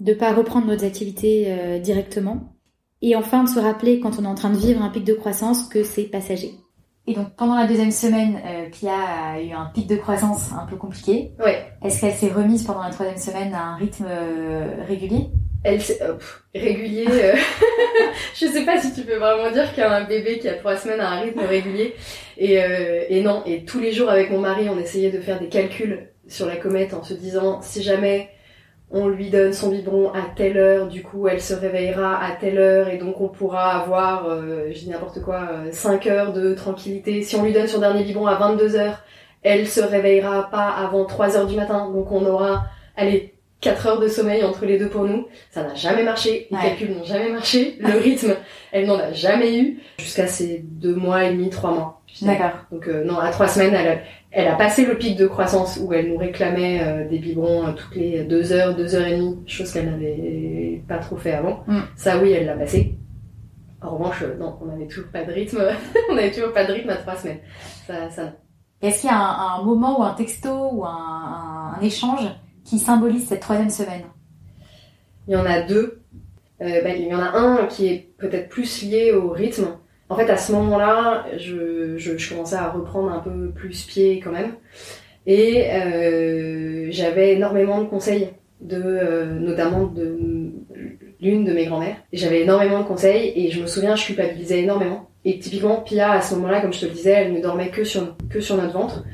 de 0.00 0.14
pas 0.14 0.32
reprendre 0.32 0.66
nos 0.66 0.84
activités 0.84 1.44
euh, 1.46 1.78
directement. 1.78 2.56
Et 3.02 3.16
enfin, 3.16 3.44
de 3.44 3.48
se 3.48 3.58
rappeler 3.58 4.00
quand 4.00 4.18
on 4.20 4.24
est 4.24 4.28
en 4.28 4.34
train 4.34 4.50
de 4.50 4.56
vivre 4.56 4.80
un 4.82 4.88
pic 4.90 5.04
de 5.04 5.14
croissance 5.14 5.64
que 5.68 5.82
c'est 5.82 6.04
passager. 6.04 6.52
Et 7.08 7.14
donc 7.14 7.34
pendant 7.36 7.56
la 7.56 7.66
deuxième 7.66 7.90
semaine, 7.90 8.38
euh, 8.46 8.68
Pia 8.70 8.92
a 8.94 9.40
eu 9.40 9.50
un 9.50 9.66
pic 9.74 9.88
de 9.88 9.96
croissance 9.96 10.52
un 10.52 10.66
peu 10.66 10.76
compliqué. 10.76 11.32
Ouais. 11.44 11.66
Est-ce 11.84 12.00
qu'elle 12.00 12.12
s'est 12.12 12.28
remise 12.30 12.62
pendant 12.62 12.82
la 12.84 12.90
troisième 12.90 13.18
semaine 13.18 13.52
à 13.54 13.64
un 13.70 13.76
rythme 13.76 14.06
euh, 14.08 14.84
régulier? 14.86 15.26
Elle, 15.64 15.80
s'est- 15.80 16.00
euh, 16.00 16.14
pff, 16.14 16.44
régulier. 16.54 17.06
euh, 17.10 17.34
je 18.36 18.46
sais 18.46 18.64
pas 18.64 18.80
si 18.80 18.92
tu 18.94 19.02
peux 19.02 19.16
vraiment 19.16 19.50
dire 19.50 19.74
qu'un 19.74 20.04
bébé 20.04 20.38
qui 20.38 20.48
a 20.48 20.54
trois 20.54 20.76
semaines 20.76 21.00
a 21.00 21.10
un 21.10 21.20
rythme 21.22 21.40
régulier. 21.40 21.94
Et, 22.38 22.62
euh, 22.62 23.04
et 23.08 23.20
non. 23.22 23.42
Et 23.46 23.64
tous 23.64 23.80
les 23.80 23.92
jours 23.92 24.08
avec 24.08 24.30
mon 24.30 24.38
mari, 24.38 24.68
on 24.68 24.78
essayait 24.78 25.10
de 25.10 25.20
faire 25.20 25.40
des 25.40 25.48
calculs 25.48 26.08
sur 26.28 26.46
la 26.46 26.54
comète 26.56 26.94
en 26.94 27.02
se 27.02 27.14
disant 27.14 27.60
si 27.62 27.82
jamais 27.82 28.30
on 28.92 29.08
lui 29.08 29.30
donne 29.30 29.52
son 29.52 29.70
biberon 29.70 30.12
à 30.12 30.22
telle 30.36 30.58
heure, 30.58 30.86
du 30.86 31.02
coup 31.02 31.26
elle 31.26 31.40
se 31.40 31.54
réveillera 31.54 32.22
à 32.22 32.32
telle 32.32 32.58
heure 32.58 32.88
et 32.88 32.98
donc 32.98 33.20
on 33.20 33.28
pourra 33.28 33.80
avoir, 33.80 34.26
euh, 34.26 34.68
je 34.70 34.78
dis 34.78 34.90
n'importe 34.90 35.22
quoi, 35.22 35.48
5 35.70 36.06
heures 36.06 36.32
de 36.32 36.54
tranquillité. 36.54 37.22
Si 37.22 37.34
on 37.36 37.42
lui 37.42 37.52
donne 37.52 37.66
son 37.66 37.80
dernier 37.80 38.04
biberon 38.04 38.26
à 38.26 38.34
22 38.34 38.76
heures, 38.76 39.02
elle 39.42 39.66
se 39.66 39.80
réveillera 39.80 40.50
pas 40.50 40.68
avant 40.68 41.06
3 41.06 41.36
heures 41.36 41.46
du 41.46 41.56
matin, 41.56 41.90
donc 41.90 42.12
on 42.12 42.24
aura, 42.26 42.64
allez, 42.96 43.34
4 43.62 43.86
heures 43.86 44.00
de 44.00 44.08
sommeil 44.08 44.42
entre 44.44 44.66
les 44.66 44.76
deux 44.78 44.88
pour 44.88 45.04
nous. 45.04 45.26
Ça 45.50 45.62
n'a 45.62 45.74
jamais 45.74 46.02
marché, 46.02 46.48
les 46.50 46.56
Ouais. 46.56 46.62
calculs 46.64 46.90
n'ont 46.94 47.04
jamais 47.04 47.30
marché, 47.30 47.76
le 47.80 47.96
rythme, 47.98 48.34
elle 48.72 48.86
n'en 48.86 48.98
a 48.98 49.12
jamais 49.12 49.56
eu, 49.58 49.80
jusqu'à 49.98 50.26
ces 50.26 50.58
deux 50.58 50.94
mois 50.96 51.24
et 51.24 51.32
demi, 51.32 51.48
trois 51.48 51.70
mois. 51.72 52.02
D'accord. 52.20 52.50
Donc 52.70 52.88
euh, 52.88 53.04
non, 53.04 53.18
à 53.18 53.30
trois 53.30 53.48
semaines, 53.48 53.72
elle 53.74 53.88
a, 53.88 53.96
elle 54.32 54.48
a 54.48 54.56
passé 54.56 54.84
le 54.84 54.98
pic 54.98 55.16
de 55.16 55.26
croissance 55.26 55.78
où 55.80 55.92
elle 55.92 56.08
nous 56.10 56.18
réclamait 56.18 56.80
euh, 56.82 57.08
des 57.08 57.18
biberons 57.18 57.68
euh, 57.68 57.72
toutes 57.72 57.94
les 57.94 58.24
deux 58.24 58.52
heures, 58.52 58.74
deux 58.74 58.94
heures 58.96 59.06
et 59.06 59.16
demie, 59.16 59.38
chose 59.46 59.72
qu'elle 59.72 59.88
n'avait 59.90 60.82
pas 60.88 60.98
trop 60.98 61.16
fait 61.16 61.32
avant. 61.32 61.62
Mm. 61.68 61.80
Ça 61.96 62.18
oui, 62.18 62.32
elle 62.32 62.46
l'a 62.46 62.54
passé. 62.56 62.96
En 63.80 63.96
revanche, 63.96 64.22
non, 64.38 64.58
on 64.60 64.66
n'avait 64.66 64.86
toujours 64.88 65.08
pas 65.12 65.24
de 65.24 65.32
rythme. 65.32 65.62
on 66.10 66.14
n'avait 66.14 66.30
toujours 66.32 66.52
pas 66.52 66.64
de 66.64 66.72
rythme 66.72 66.90
à 66.90 66.96
trois 66.96 67.16
semaines. 67.16 67.40
Ça. 67.86 68.32
Est-ce 68.82 69.00
qu'il 69.02 69.10
y 69.10 69.12
a 69.12 69.16
un, 69.16 69.60
un 69.60 69.62
moment 69.62 70.00
ou 70.00 70.02
un 70.02 70.14
texto 70.14 70.50
ou 70.72 70.84
un 70.84 71.78
échange 71.80 72.26
qui 72.64 72.78
symbolise 72.78 73.26
cette 73.26 73.40
troisième 73.40 73.70
semaine 73.70 74.04
Il 75.28 75.34
y 75.34 75.36
en 75.36 75.44
a 75.44 75.62
deux. 75.62 76.00
Euh, 76.60 76.82
ben, 76.82 76.96
il 76.96 77.08
y 77.08 77.14
en 77.14 77.18
a 77.18 77.36
un 77.36 77.66
qui 77.66 77.88
est 77.88 78.08
peut-être 78.18 78.48
plus 78.48 78.82
lié 78.82 79.12
au 79.12 79.30
rythme. 79.30 79.68
En 80.08 80.16
fait, 80.16 80.30
à 80.30 80.36
ce 80.36 80.52
moment-là, 80.52 81.26
je, 81.38 81.96
je, 81.96 82.28
commençais 82.28 82.56
à 82.56 82.70
reprendre 82.70 83.10
un 83.10 83.18
peu 83.18 83.50
plus 83.50 83.84
pied 83.84 84.20
quand 84.20 84.32
même. 84.32 84.52
Et 85.26 85.70
euh, 85.70 86.88
j'avais 86.90 87.32
énormément 87.32 87.80
de 87.80 87.88
conseils 87.88 88.28
de 88.60 89.38
notamment 89.40 89.86
de 89.86 90.52
l'une 91.20 91.44
de 91.44 91.52
mes 91.52 91.66
grand-mères. 91.66 91.96
J'avais 92.12 92.42
énormément 92.42 92.80
de 92.80 92.84
conseils 92.84 93.32
et 93.34 93.50
je 93.50 93.62
me 93.62 93.66
souviens, 93.66 93.96
je 93.96 94.04
culpabilisais 94.04 94.60
énormément. 94.60 95.08
Et 95.24 95.38
typiquement, 95.38 95.80
Pia, 95.80 96.12
à 96.12 96.20
ce 96.20 96.34
moment-là, 96.34 96.60
comme 96.60 96.72
je 96.72 96.80
te 96.80 96.86
le 96.86 96.92
disais, 96.92 97.10
elle 97.10 97.32
ne 97.32 97.40
dormait 97.40 97.70
que 97.70 97.84
sur, 97.84 98.16
que 98.28 98.40
sur 98.40 98.56
notre 98.56 98.72
ventre. 98.72 99.04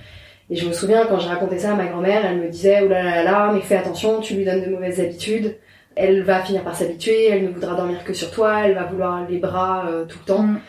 Et 0.50 0.56
je 0.56 0.66
me 0.66 0.72
souviens, 0.72 1.06
quand 1.06 1.18
je 1.18 1.28
racontais 1.28 1.58
ça 1.58 1.72
à 1.72 1.76
ma 1.76 1.86
grand-mère, 1.86 2.24
elle 2.24 2.38
me 2.38 2.48
disait, 2.48 2.80
oh 2.82 2.88
là 2.88 3.02
là 3.02 3.22
là, 3.22 3.50
mais 3.52 3.60
fais 3.60 3.76
attention, 3.76 4.20
tu 4.20 4.34
lui 4.34 4.44
donnes 4.44 4.64
de 4.64 4.70
mauvaises 4.70 5.00
habitudes. 5.00 5.56
Elle 5.94 6.22
va 6.22 6.40
finir 6.40 6.62
par 6.62 6.74
s'habituer, 6.74 7.28
elle 7.28 7.44
ne 7.44 7.48
voudra 7.48 7.74
dormir 7.74 8.04
que 8.04 8.14
sur 8.14 8.30
toi, 8.30 8.62
elle 8.64 8.74
va 8.74 8.84
vouloir 8.84 9.28
les 9.28 9.38
bras 9.38 9.88
euh, 9.88 10.04
tout 10.06 10.18
le 10.20 10.24
temps. 10.24 10.42
Mm. 10.42 10.60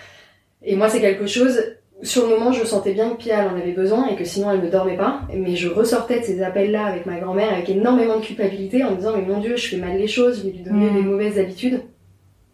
Et 0.64 0.76
moi, 0.76 0.90
c'est 0.90 1.00
quelque 1.00 1.28
chose, 1.28 1.62
sur 2.02 2.24
le 2.24 2.30
moment, 2.36 2.52
je 2.52 2.66
sentais 2.66 2.94
bien 2.94 3.12
que 3.12 3.18
Pia, 3.18 3.42
elle 3.42 3.50
en 3.50 3.58
avait 3.58 3.72
besoin 3.72 4.08
et 4.08 4.16
que 4.16 4.26
sinon, 4.26 4.52
elle 4.52 4.62
ne 4.62 4.70
dormait 4.70 4.98
pas. 4.98 5.22
Mais 5.34 5.56
je 5.56 5.70
ressortais 5.70 6.20
de 6.20 6.26
ces 6.26 6.42
appels-là 6.42 6.86
avec 6.86 7.06
ma 7.06 7.20
grand-mère 7.20 7.54
avec 7.54 7.70
énormément 7.70 8.18
de 8.18 8.26
culpabilité 8.26 8.84
en 8.84 8.92
me 8.92 8.98
disant, 8.98 9.14
mais 9.16 9.22
mon 9.22 9.40
Dieu, 9.40 9.56
je 9.56 9.68
fais 9.68 9.78
mal 9.78 9.98
les 9.98 10.08
choses, 10.08 10.40
je 10.40 10.48
vais 10.48 10.58
lui 10.58 10.64
donner 10.64 10.90
mm. 10.90 10.96
des 10.96 11.02
mauvaises 11.02 11.40
habitudes. 11.40 11.82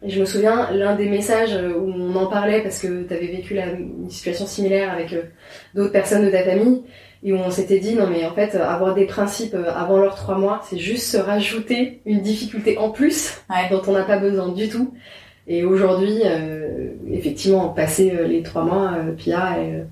Et 0.04 0.10
je 0.10 0.20
me 0.20 0.26
souviens, 0.26 0.70
l'un 0.72 0.96
des 0.96 1.10
messages 1.10 1.56
où 1.56 1.92
on 1.92 2.16
en 2.16 2.28
parlait 2.28 2.62
parce 2.62 2.80
que 2.80 3.04
tu 3.04 3.14
avais 3.14 3.28
vécu 3.28 3.56
la, 3.56 3.72
une 3.72 4.10
situation 4.10 4.46
similaire 4.46 4.92
avec 4.92 5.14
euh, 5.14 5.24
d'autres 5.74 5.94
personnes 5.94 6.26
de 6.26 6.30
ta 6.30 6.44
famille, 6.44 6.84
et 7.26 7.34
où 7.34 7.38
on 7.38 7.50
s'était 7.50 7.80
dit 7.80 7.96
non 7.96 8.08
mais 8.08 8.24
en 8.26 8.34
fait 8.34 8.56
avoir 8.56 8.94
des 8.94 9.06
principes 9.06 9.56
euh, 9.56 9.74
avant 9.76 9.98
leurs 9.98 10.16
trois 10.16 10.38
mois, 10.38 10.62
c'est 10.70 10.78
juste 10.78 11.08
se 11.08 11.18
rajouter 11.18 12.00
une 12.06 12.22
difficulté 12.22 12.78
en 12.78 12.92
plus 12.92 13.42
dont 13.72 13.82
on 13.88 13.94
n'a 13.94 14.04
pas 14.04 14.18
besoin 14.18 14.50
du 14.50 14.70
tout. 14.70 14.94
Et 15.48 15.64
aujourd'hui, 15.64 16.22
euh, 16.24 16.90
effectivement, 17.12 17.70
passé 17.70 18.12
les 18.28 18.42
trois 18.42 18.64
mois, 18.64 18.94
Pia, 19.16 19.58
elle, 19.60 19.88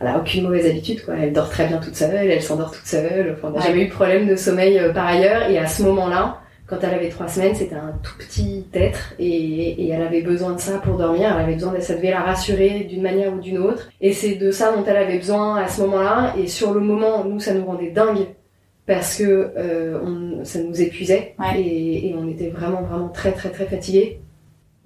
elle 0.00 0.06
a 0.06 0.18
aucune 0.18 0.42
mauvaise 0.44 0.66
habitude 0.66 1.04
quoi. 1.04 1.14
Elle 1.20 1.32
dort 1.32 1.50
très 1.50 1.66
bien 1.66 1.78
toute 1.78 1.96
seule, 1.96 2.30
elle 2.30 2.42
s'endort 2.42 2.72
toute 2.72 2.86
seule. 2.86 3.36
Enfin, 3.36 3.48
on 3.52 3.58
n'a 3.58 3.64
jamais 3.64 3.82
eu 3.82 3.88
de 3.88 3.92
problème 3.92 4.26
de 4.26 4.36
sommeil 4.36 4.80
par 4.94 5.06
ailleurs. 5.06 5.50
Et 5.50 5.58
à 5.58 5.66
ce 5.66 5.82
moment-là, 5.82 6.40
quand 6.66 6.78
elle 6.82 6.94
avait 6.94 7.10
trois 7.10 7.28
semaines, 7.28 7.54
c'était 7.54 7.74
un 7.74 7.92
tout 8.02 8.16
petit 8.18 8.66
être 8.72 9.14
et, 9.18 9.88
elle 9.90 10.02
avait 10.02 10.22
besoin 10.22 10.54
de 10.54 10.60
ça 10.60 10.78
pour 10.78 10.96
dormir. 10.96 11.30
Elle 11.34 11.44
avait 11.44 11.54
besoin 11.54 11.74
de 11.74 11.80
ça 11.80 11.94
devait 11.94 12.10
la 12.10 12.22
rassurer 12.22 12.84
d'une 12.84 13.02
manière 13.02 13.34
ou 13.34 13.38
d'une 13.38 13.58
autre. 13.58 13.90
Et 14.00 14.12
c'est 14.12 14.36
de 14.36 14.50
ça 14.50 14.72
dont 14.72 14.82
elle 14.84 14.96
avait 14.96 15.18
besoin 15.18 15.56
à 15.56 15.68
ce 15.68 15.82
moment-là. 15.82 16.34
Et 16.38 16.46
sur 16.46 16.72
le 16.72 16.80
moment, 16.80 17.24
nous, 17.24 17.38
ça 17.38 17.52
nous 17.52 17.66
rendait 17.66 17.90
dingue 17.90 18.26
parce 18.86 19.16
que 19.16 19.52
euh, 19.56 19.98
on, 20.02 20.44
ça 20.44 20.58
nous 20.60 20.80
épuisait 20.80 21.34
et, 21.56 22.14
on 22.18 22.28
était 22.28 22.48
vraiment 22.48 22.82
vraiment 22.82 23.08
très 23.08 23.32
très 23.32 23.50
très 23.50 23.66
fatigués. 23.66 24.20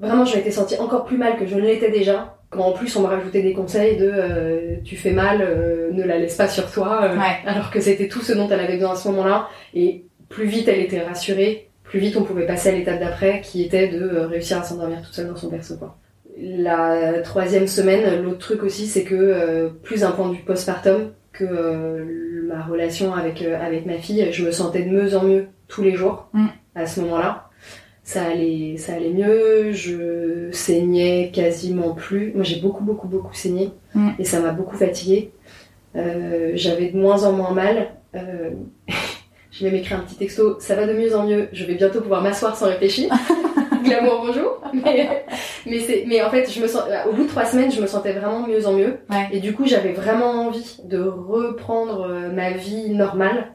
Vraiment, 0.00 0.24
je 0.24 0.36
m'étais 0.36 0.52
sentie 0.52 0.76
encore 0.78 1.04
plus 1.04 1.16
mal 1.16 1.36
que 1.36 1.46
je 1.46 1.54
ne 1.54 1.62
l'étais 1.62 1.90
déjà. 1.90 2.36
Quand 2.50 2.64
en 2.64 2.72
plus 2.72 2.94
on 2.96 3.02
me 3.02 3.06
rajoutait 3.06 3.42
des 3.42 3.52
conseils 3.52 3.96
de 3.98 4.10
euh, 4.12 4.76
tu 4.84 4.96
fais 4.96 5.10
mal, 5.12 5.42
euh, 5.42 5.90
ne 5.92 6.02
la 6.02 6.18
laisse 6.18 6.36
pas 6.36 6.48
sur 6.48 6.70
toi, 6.70 7.10
alors 7.46 7.70
que 7.70 7.80
c'était 7.80 8.08
tout 8.08 8.20
ce 8.20 8.32
dont 8.32 8.48
elle 8.48 8.60
avait 8.60 8.76
besoin 8.76 8.92
à 8.92 8.96
ce 8.96 9.08
moment-là. 9.08 9.48
Et 9.74 10.04
plus 10.28 10.46
vite 10.46 10.68
elle 10.68 10.80
était 10.80 11.02
rassurée, 11.02 11.67
plus 11.88 12.00
vite 12.00 12.16
on 12.16 12.22
pouvait 12.22 12.46
passer 12.46 12.68
à 12.68 12.72
l'étape 12.72 13.00
d'après 13.00 13.40
qui 13.40 13.62
était 13.62 13.88
de 13.88 14.00
euh, 14.00 14.26
réussir 14.26 14.58
à 14.58 14.62
s'endormir 14.62 15.02
toute 15.02 15.14
seule 15.14 15.28
dans 15.28 15.36
son 15.36 15.48
berceau 15.48 15.76
quoi. 15.76 15.96
La 16.40 17.20
troisième 17.22 17.66
semaine, 17.66 18.22
l'autre 18.22 18.38
truc 18.38 18.62
aussi 18.62 18.86
c'est 18.86 19.02
que 19.02 19.14
euh, 19.16 19.70
plus 19.82 20.04
un 20.04 20.12
point 20.12 20.28
de 20.28 20.34
vue 20.34 20.44
postpartum 20.44 21.10
que 21.32 21.44
euh, 21.44 22.46
ma 22.46 22.62
relation 22.62 23.14
avec 23.14 23.42
avec 23.42 23.86
ma 23.86 23.98
fille, 23.98 24.28
je 24.30 24.44
me 24.44 24.52
sentais 24.52 24.82
de 24.82 24.90
mieux 24.90 25.16
en 25.16 25.24
mieux 25.24 25.46
tous 25.66 25.82
les 25.82 25.94
jours 25.94 26.28
mm. 26.34 26.46
à 26.76 26.86
ce 26.86 27.00
moment-là. 27.00 27.48
Ça 28.04 28.24
allait 28.24 28.76
ça 28.76 28.94
allait 28.94 29.12
mieux, 29.12 29.72
je 29.72 30.50
saignais 30.52 31.30
quasiment 31.34 31.94
plus. 31.94 32.32
Moi 32.34 32.44
j'ai 32.44 32.60
beaucoup 32.60 32.84
beaucoup 32.84 33.08
beaucoup 33.08 33.34
saigné 33.34 33.70
mm. 33.94 34.10
et 34.18 34.24
ça 34.24 34.40
m'a 34.40 34.52
beaucoup 34.52 34.76
fatiguée. 34.76 35.32
j'avais 35.94 36.90
de 36.90 36.96
moins 36.96 37.24
en 37.24 37.32
moins 37.32 37.52
mal. 37.52 37.88
Je 39.58 39.64
vais 39.64 39.72
m'écrire 39.72 39.98
un 39.98 40.02
petit 40.02 40.14
texto, 40.14 40.56
ça 40.60 40.76
va 40.76 40.86
de 40.86 40.92
mieux 40.92 41.16
en 41.16 41.26
mieux, 41.26 41.48
je 41.52 41.64
vais 41.64 41.74
bientôt 41.74 42.00
pouvoir 42.00 42.22
m'asseoir 42.22 42.56
sans 42.56 42.66
réfléchir. 42.66 43.12
Glamour 43.84 44.24
bonjour. 44.24 44.60
Mais, 44.72 45.24
mais, 45.66 45.80
c'est, 45.80 46.04
mais 46.06 46.22
en 46.22 46.30
fait, 46.30 46.48
je 46.48 46.60
me 46.60 46.68
sens, 46.68 46.82
au 47.08 47.12
bout 47.12 47.24
de 47.24 47.28
trois 47.28 47.44
semaines, 47.44 47.72
je 47.72 47.80
me 47.80 47.88
sentais 47.88 48.12
vraiment 48.12 48.46
mieux 48.46 48.68
en 48.68 48.72
mieux. 48.74 48.98
Et 49.32 49.40
du 49.40 49.54
coup, 49.54 49.66
j'avais 49.66 49.92
vraiment 49.92 50.46
envie 50.46 50.76
de 50.84 51.00
reprendre 51.00 52.02
euh, 52.08 52.30
ma 52.30 52.52
vie 52.52 52.90
normale. 52.90 53.48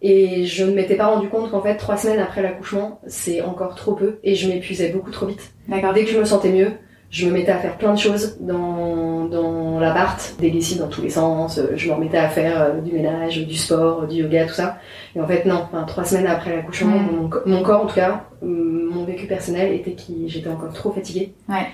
Et 0.00 0.46
je 0.46 0.64
ne 0.64 0.72
m'étais 0.72 0.96
pas 0.96 1.06
rendu 1.06 1.28
compte 1.28 1.50
qu'en 1.50 1.60
fait, 1.60 1.76
trois 1.76 1.98
semaines 1.98 2.20
après 2.20 2.40
l'accouchement, 2.40 3.00
c'est 3.06 3.42
encore 3.42 3.74
trop 3.74 3.92
peu. 3.92 4.20
Et 4.24 4.34
je 4.34 4.48
m'épuisais 4.48 4.88
beaucoup 4.88 5.10
trop 5.10 5.26
vite. 5.26 5.52
Dès 5.68 6.04
que 6.04 6.10
je 6.10 6.18
me 6.18 6.24
sentais 6.24 6.50
mieux, 6.50 6.70
je 7.12 7.26
me 7.26 7.32
mettais 7.32 7.52
à 7.52 7.58
faire 7.58 7.76
plein 7.76 7.92
de 7.92 7.98
choses 7.98 8.38
dans, 8.40 9.26
dans 9.26 9.78
l'appart, 9.78 10.34
des 10.40 10.50
lessives 10.50 10.78
dans 10.78 10.88
tous 10.88 11.02
les 11.02 11.10
sens, 11.10 11.60
je 11.76 11.88
me 11.88 11.92
remettais 11.92 12.16
à 12.16 12.30
faire 12.30 12.62
euh, 12.62 12.80
du 12.80 12.92
ménage, 12.92 13.46
du 13.46 13.54
sport, 13.54 14.06
du 14.06 14.22
yoga, 14.22 14.46
tout 14.46 14.54
ça. 14.54 14.78
Et 15.14 15.20
en 15.20 15.28
fait, 15.28 15.44
non, 15.44 15.66
enfin, 15.70 15.84
trois 15.84 16.04
semaines 16.04 16.26
après 16.26 16.56
l'accouchement, 16.56 16.98
mon, 16.98 17.30
mon, 17.44 17.62
corps, 17.62 17.82
en 17.82 17.86
tout 17.86 17.96
cas, 17.96 18.24
mon 18.40 19.04
vécu 19.04 19.26
personnel 19.26 19.74
était 19.74 19.92
que 19.92 20.02
j'étais 20.26 20.48
encore 20.48 20.72
trop 20.72 20.90
fatiguée. 20.90 21.34
Ouais. 21.50 21.66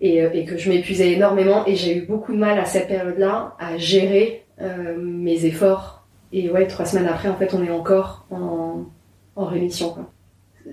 Et, 0.00 0.22
euh, 0.22 0.30
et 0.32 0.44
que 0.44 0.56
je 0.56 0.70
m'épuisais 0.70 1.12
énormément 1.12 1.66
et 1.66 1.74
j'ai 1.74 1.96
eu 1.96 2.02
beaucoup 2.02 2.32
de 2.32 2.38
mal 2.38 2.56
à 2.56 2.64
cette 2.64 2.86
période-là 2.86 3.56
à 3.58 3.76
gérer 3.76 4.44
euh, 4.62 4.96
mes 4.96 5.46
efforts. 5.46 6.06
Et 6.32 6.48
ouais, 6.48 6.68
trois 6.68 6.86
semaines 6.86 7.08
après, 7.08 7.28
en 7.28 7.34
fait, 7.34 7.52
on 7.54 7.64
est 7.64 7.72
encore 7.72 8.24
en, 8.30 8.84
en 9.34 9.44
rémission. 9.46 9.90
Quoi 9.90 10.08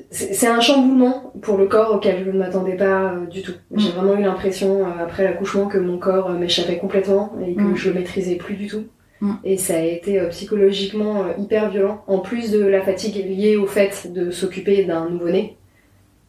c'est 0.10 0.48
un 0.48 0.60
chamboulement 0.60 1.34
pour 1.42 1.58
le 1.58 1.68
corps 1.68 1.96
auquel 1.96 2.24
je 2.26 2.32
ne 2.32 2.38
m'attendais 2.38 2.76
pas 2.76 3.14
euh, 3.14 3.26
du 3.26 3.42
tout. 3.42 3.54
J'ai 3.76 3.90
mm. 3.90 3.94
vraiment 3.94 4.16
eu 4.16 4.22
l'impression 4.22 4.86
euh, 4.86 5.04
après 5.04 5.24
l'accouchement 5.24 5.68
que 5.68 5.78
mon 5.78 5.98
corps 5.98 6.30
euh, 6.30 6.38
m'échappait 6.38 6.78
complètement 6.78 7.34
et 7.46 7.54
que 7.54 7.62
mm. 7.62 7.76
je 7.76 7.90
le 7.90 7.96
maîtrisais 7.96 8.36
plus 8.36 8.56
du 8.56 8.68
tout. 8.68 8.86
Mm. 9.22 9.34
Et 9.44 9.58
ça 9.58 9.76
a 9.78 9.82
été 9.82 10.20
psychologiquement 10.30 11.26
hyper 11.38 11.70
violent. 11.70 12.04
En 12.08 12.20
plus 12.20 12.52
de 12.52 12.64
la 12.64 12.82
fatigue 12.82 13.16
liée 13.16 13.58
au 13.58 13.66
fait 13.66 14.12
de 14.12 14.32
s'occuper 14.32 14.84
d'un 14.86 15.10
nouveau-né, 15.10 15.58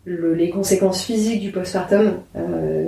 les 0.06 0.48
conséquences 0.48 1.04
physiques 1.04 1.42
du 1.42 1.50
postpartum, 1.50 2.20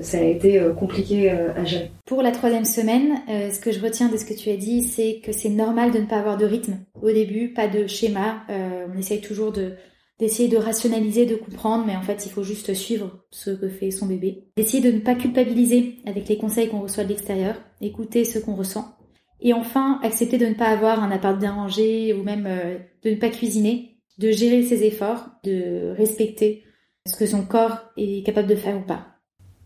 ça 0.00 0.16
a 0.16 0.22
été 0.22 0.58
compliqué 0.78 1.30
à 1.30 1.62
gérer. 1.66 1.90
Pour 2.06 2.22
la 2.22 2.30
troisième 2.30 2.64
semaine, 2.64 3.20
ce 3.28 3.60
que 3.60 3.72
je 3.72 3.80
retiens 3.80 4.08
de 4.08 4.16
ce 4.16 4.24
que 4.24 4.32
tu 4.32 4.48
as 4.48 4.56
dit, 4.56 4.84
c'est 4.84 5.20
que 5.22 5.30
c'est 5.30 5.50
normal 5.50 5.90
de 5.90 5.98
ne 5.98 6.06
pas 6.06 6.16
avoir 6.16 6.38
de 6.38 6.46
rythme 6.46 6.78
au 7.02 7.10
début, 7.10 7.48
pas 7.48 7.68
de 7.68 7.86
schéma. 7.86 8.44
on 8.48 8.98
essaye 8.98 9.20
toujours 9.20 9.52
de 9.52 9.74
d'essayer 10.20 10.50
de 10.50 10.58
rationaliser, 10.58 11.24
de 11.24 11.34
comprendre, 11.34 11.84
mais 11.86 11.96
en 11.96 12.02
fait, 12.02 12.26
il 12.26 12.30
faut 12.30 12.42
juste 12.42 12.74
suivre 12.74 13.24
ce 13.30 13.50
que 13.50 13.68
fait 13.68 13.90
son 13.90 14.06
bébé. 14.06 14.44
D'essayer 14.56 14.82
de 14.82 14.94
ne 14.94 15.00
pas 15.00 15.14
culpabiliser 15.14 15.96
avec 16.06 16.28
les 16.28 16.36
conseils 16.36 16.68
qu'on 16.68 16.82
reçoit 16.82 17.04
de 17.04 17.08
l'extérieur, 17.08 17.56
écouter 17.80 18.24
ce 18.26 18.38
qu'on 18.38 18.54
ressent. 18.54 18.94
Et 19.40 19.54
enfin, 19.54 19.98
accepter 20.02 20.36
de 20.36 20.44
ne 20.44 20.54
pas 20.54 20.66
avoir 20.66 21.02
un 21.02 21.10
appart 21.10 21.38
bien 21.38 21.54
rangé 21.54 22.12
ou 22.12 22.22
même 22.22 22.46
euh, 22.46 22.78
de 23.02 23.10
ne 23.10 23.16
pas 23.16 23.30
cuisiner, 23.30 23.96
de 24.18 24.30
gérer 24.30 24.62
ses 24.62 24.84
efforts, 24.84 25.30
de 25.42 25.94
respecter 25.96 26.64
ce 27.06 27.16
que 27.16 27.24
son 27.24 27.46
corps 27.46 27.78
est 27.96 28.24
capable 28.26 28.48
de 28.48 28.56
faire 28.56 28.76
ou 28.76 28.82
pas. 28.82 29.06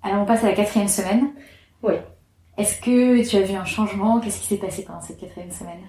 Alors, 0.03 0.23
on 0.23 0.25
passe 0.25 0.45
à 0.45 0.49
la 0.51 0.55
quatrième 0.55 0.87
semaine. 0.87 1.33
Oui. 1.83 1.95
Est-ce 2.57 2.81
que 2.81 3.29
tu 3.29 3.37
as 3.37 3.43
vu 3.43 3.55
un 3.55 3.65
changement? 3.65 4.21
Qu'est-ce 4.21 4.41
qui 4.41 4.47
s'est 4.47 4.59
passé 4.59 4.85
pendant 4.85 5.01
cette 5.01 5.19
quatrième 5.19 5.51
semaine? 5.51 5.81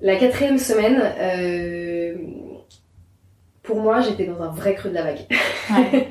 La 0.00 0.14
quatrième 0.14 0.58
semaine, 0.58 1.02
euh 1.20 2.49
pour 3.62 3.80
moi, 3.80 4.00
j'étais 4.00 4.24
dans 4.24 4.40
un 4.42 4.50
vrai 4.50 4.74
creux 4.74 4.90
de 4.90 4.94
la 4.94 5.02
vague. 5.02 5.26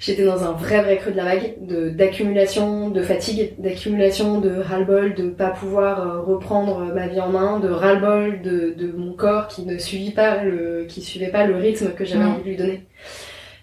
j'étais 0.00 0.24
dans 0.24 0.44
un 0.44 0.52
vrai 0.52 0.82
vrai 0.82 0.98
creux 0.98 1.10
de 1.10 1.16
la 1.16 1.24
vague, 1.24 1.54
de 1.60 1.90
d'accumulation, 1.90 2.90
de 2.90 3.02
fatigue, 3.02 3.54
d'accumulation 3.58 4.40
de 4.40 4.50
ras-le-bol, 4.60 5.14
de 5.14 5.30
pas 5.30 5.50
pouvoir 5.50 6.00
euh, 6.00 6.20
reprendre 6.20 6.92
ma 6.94 7.08
vie 7.08 7.20
en 7.20 7.28
main, 7.28 7.58
de 7.58 7.68
ras-le-bol 7.68 8.40
de, 8.42 8.74
de 8.76 8.92
mon 8.92 9.14
corps 9.14 9.48
qui 9.48 9.66
ne 9.66 9.78
suivait 9.78 10.12
pas 10.12 10.44
le 10.44 10.84
qui 10.88 11.02
suivait 11.02 11.30
pas 11.30 11.46
le 11.46 11.56
rythme 11.56 11.90
que 11.90 12.04
j'avais 12.04 12.24
envie 12.24 12.42
de 12.42 12.48
lui 12.48 12.56
donner. 12.56 12.86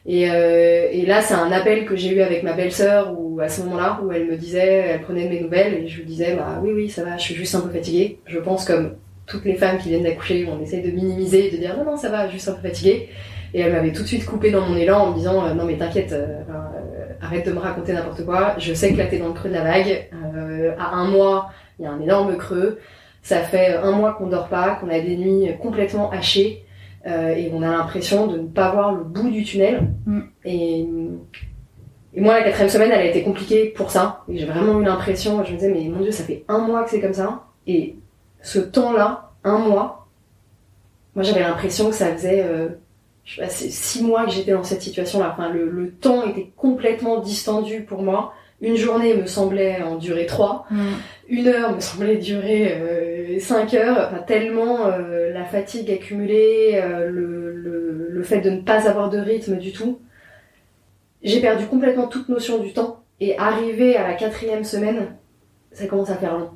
Et, 0.06 0.30
euh, 0.32 0.88
et 0.92 1.06
là, 1.06 1.22
c'est 1.22 1.34
un 1.34 1.52
appel 1.52 1.86
que 1.86 1.96
j'ai 1.96 2.16
eu 2.16 2.22
avec 2.22 2.42
ma 2.44 2.54
belle-sœur 2.54 3.20
où 3.20 3.40
à 3.42 3.50
ce 3.50 3.62
moment-là 3.62 4.00
où 4.04 4.12
elle 4.12 4.28
me 4.28 4.38
disait, 4.38 4.86
elle 4.90 5.02
prenait 5.02 5.26
de 5.26 5.30
mes 5.30 5.42
nouvelles 5.42 5.74
et 5.74 5.88
je 5.88 6.00
lui 6.00 6.06
disais 6.06 6.36
bah 6.36 6.60
oui 6.64 6.72
oui 6.74 6.90
ça 6.90 7.04
va, 7.04 7.18
je 7.18 7.24
suis 7.24 7.36
juste 7.36 7.56
un 7.56 7.62
peu 7.62 7.70
fatiguée. 7.70 8.20
Je 8.26 8.40
pense 8.40 8.66
comme 8.66 8.96
toutes 9.30 9.46
les 9.46 9.56
femmes 9.56 9.78
qui 9.78 9.90
viennent 9.90 10.04
d'accoucher, 10.04 10.48
on 10.52 10.62
essaye 10.62 10.82
de 10.82 10.92
minimiser 10.92 11.48
et 11.48 11.52
de 11.52 11.58
dire 11.58 11.78
non 11.78 11.86
non 11.86 11.98
ça 11.98 12.10
va, 12.10 12.28
juste 12.30 12.50
un 12.50 12.54
peu 12.54 12.68
fatiguée. 12.68 13.10
Et 13.54 13.62
elle 13.62 13.74
m'avait 13.74 13.92
tout 13.92 14.04
de 14.04 14.08
suite 14.08 14.26
coupé 14.26 14.52
dans 14.52 14.62
mon 14.62 14.76
élan 14.76 15.00
en 15.00 15.12
me 15.12 15.16
disant 15.16 15.46
euh, 15.46 15.54
non 15.54 15.66
mais 15.66 15.78
t'inquiète, 15.78 16.12
euh, 16.12 16.42
euh, 16.50 17.14
arrête 17.22 17.46
de 17.46 17.52
me 17.52 17.60
raconter 17.60 17.94
n'importe 17.94 18.26
quoi. 18.26 18.56
Je 18.58 18.74
sais 18.74 18.92
que 18.92 18.98
là 18.98 19.06
t'es 19.06 19.18
dans 19.18 19.28
le 19.28 19.34
creux 19.34 19.50
de 19.50 19.56
la 19.56 19.64
vague. 19.64 20.10
à 20.78 20.96
un 20.96 21.08
mois, 21.08 21.52
il 21.80 21.84
y 21.84 21.86
a 21.86 21.92
un 21.92 22.00
énorme 22.00 22.36
creux. 22.38 22.80
Ça 23.22 23.38
fait 23.40 23.76
un 23.76 23.92
mois 23.92 24.14
qu'on 24.14 24.28
dort 24.28 24.48
pas, 24.48 24.76
qu'on 24.76 24.90
a 24.90 25.00
des 25.00 25.18
nuits 25.18 25.50
complètement 25.62 26.10
hachées 26.12 26.66
et 27.06 27.52
on 27.54 27.62
a 27.62 27.72
l'impression 27.72 28.28
de 28.28 28.38
ne 28.38 28.48
pas 28.48 28.72
voir 28.72 28.94
le 28.94 29.04
bout 29.04 29.30
du 29.30 29.44
tunnel. 29.44 29.90
Mm. 30.06 30.20
Et, 30.46 30.88
et 32.14 32.22
moi 32.22 32.40
la 32.40 32.44
quatrième 32.44 32.70
semaine, 32.70 32.92
elle 32.94 33.02
a 33.02 33.06
été 33.06 33.24
compliquée 33.24 33.66
pour 33.76 33.92
ça. 33.92 34.24
Et 34.30 34.38
j'ai 34.38 34.46
vraiment 34.46 34.80
eu 34.80 34.84
l'impression, 34.84 35.44
je 35.44 35.52
me 35.52 35.58
disais 35.58 35.72
mais 35.72 35.90
mon 35.90 36.02
dieu, 36.02 36.12
ça 36.12 36.24
fait 36.24 36.46
un 36.48 36.60
mois 36.60 36.84
que 36.84 36.92
c'est 36.92 37.02
comme 37.02 37.14
ça. 37.14 37.44
Et 37.68 37.96
ce 38.42 38.60
temps-là, 38.60 39.32
un 39.44 39.58
mois, 39.58 40.08
moi 41.16 41.24
j'avais 41.24 41.42
l'impression 41.42 41.90
que 41.90 41.96
ça 41.96 42.14
faisait 42.14 42.46
je 43.26 43.36
sais 43.36 43.42
pas, 43.42 43.50
c'est 43.50 43.70
six 43.70 44.04
mois 44.04 44.26
que 44.26 44.32
j'étais 44.32 44.54
dans 44.54 44.64
cette 44.64 44.82
situation-là. 44.82 45.30
Enfin, 45.34 45.50
le, 45.50 45.70
le, 45.70 45.92
temps 45.92 46.26
était 46.26 46.52
complètement 46.58 47.20
distendu 47.20 47.82
pour 47.82 48.02
moi. 48.02 48.34
une 48.62 48.76
journée 48.76 49.14
me 49.16 49.26
semblait 49.28 49.82
en 49.84 49.96
durer 49.98 50.26
trois, 50.26 50.66
Mm. 50.72 50.78
une 51.30 51.48
heure 51.48 51.76
me 51.76 51.80
semblait 51.80 52.18
durer 52.18 52.74
euh, 52.74 53.40
cinq 53.40 53.74
heures, 53.76 54.10
enfin, 54.12 54.22
tellement 54.24 54.88
euh, 54.88 55.32
la 55.32 55.46
fatigue 55.46 55.92
accumulée, 55.92 56.72
euh, 56.84 57.10
le, 57.10 57.54
le, 57.56 58.08
le 58.10 58.24
fait 58.24 58.42
de 58.42 58.50
ne 58.50 58.62
pas 58.62 58.90
avoir 58.90 59.10
de 59.10 59.20
rythme 59.20 59.58
du 59.58 59.72
tout. 59.72 60.00
J'ai 61.22 61.40
perdu 61.40 61.68
complètement 61.68 62.08
toute 62.08 62.30
notion 62.30 62.58
du 62.58 62.74
temps 62.74 63.04
et 63.20 63.38
arrivé 63.38 63.96
à 63.96 64.08
la 64.08 64.14
quatrième 64.16 64.64
semaine, 64.64 65.16
ça 65.72 65.86
commence 65.86 66.10
à 66.10 66.16
faire 66.16 66.38
long. 66.38 66.50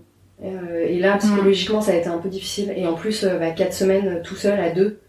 Euh, 0.44 0.86
et 0.88 1.00
là, 1.00 1.18
psychologiquement, 1.18 1.82
ça 1.82 1.92
a 1.94 1.96
été 1.96 2.08
un 2.08 2.18
peu 2.18 2.30
difficile. 2.30 2.74
Et 2.76 2.86
en 2.86 2.94
plus, 2.96 3.24
euh, 3.24 3.38
bah, 3.40 3.52
quatre 3.52 3.74
semaines 3.74 4.08
euh, 4.08 4.22
tout 4.24 4.36
seul 4.36 4.60
à 4.60 4.72
deux, 4.72 5.00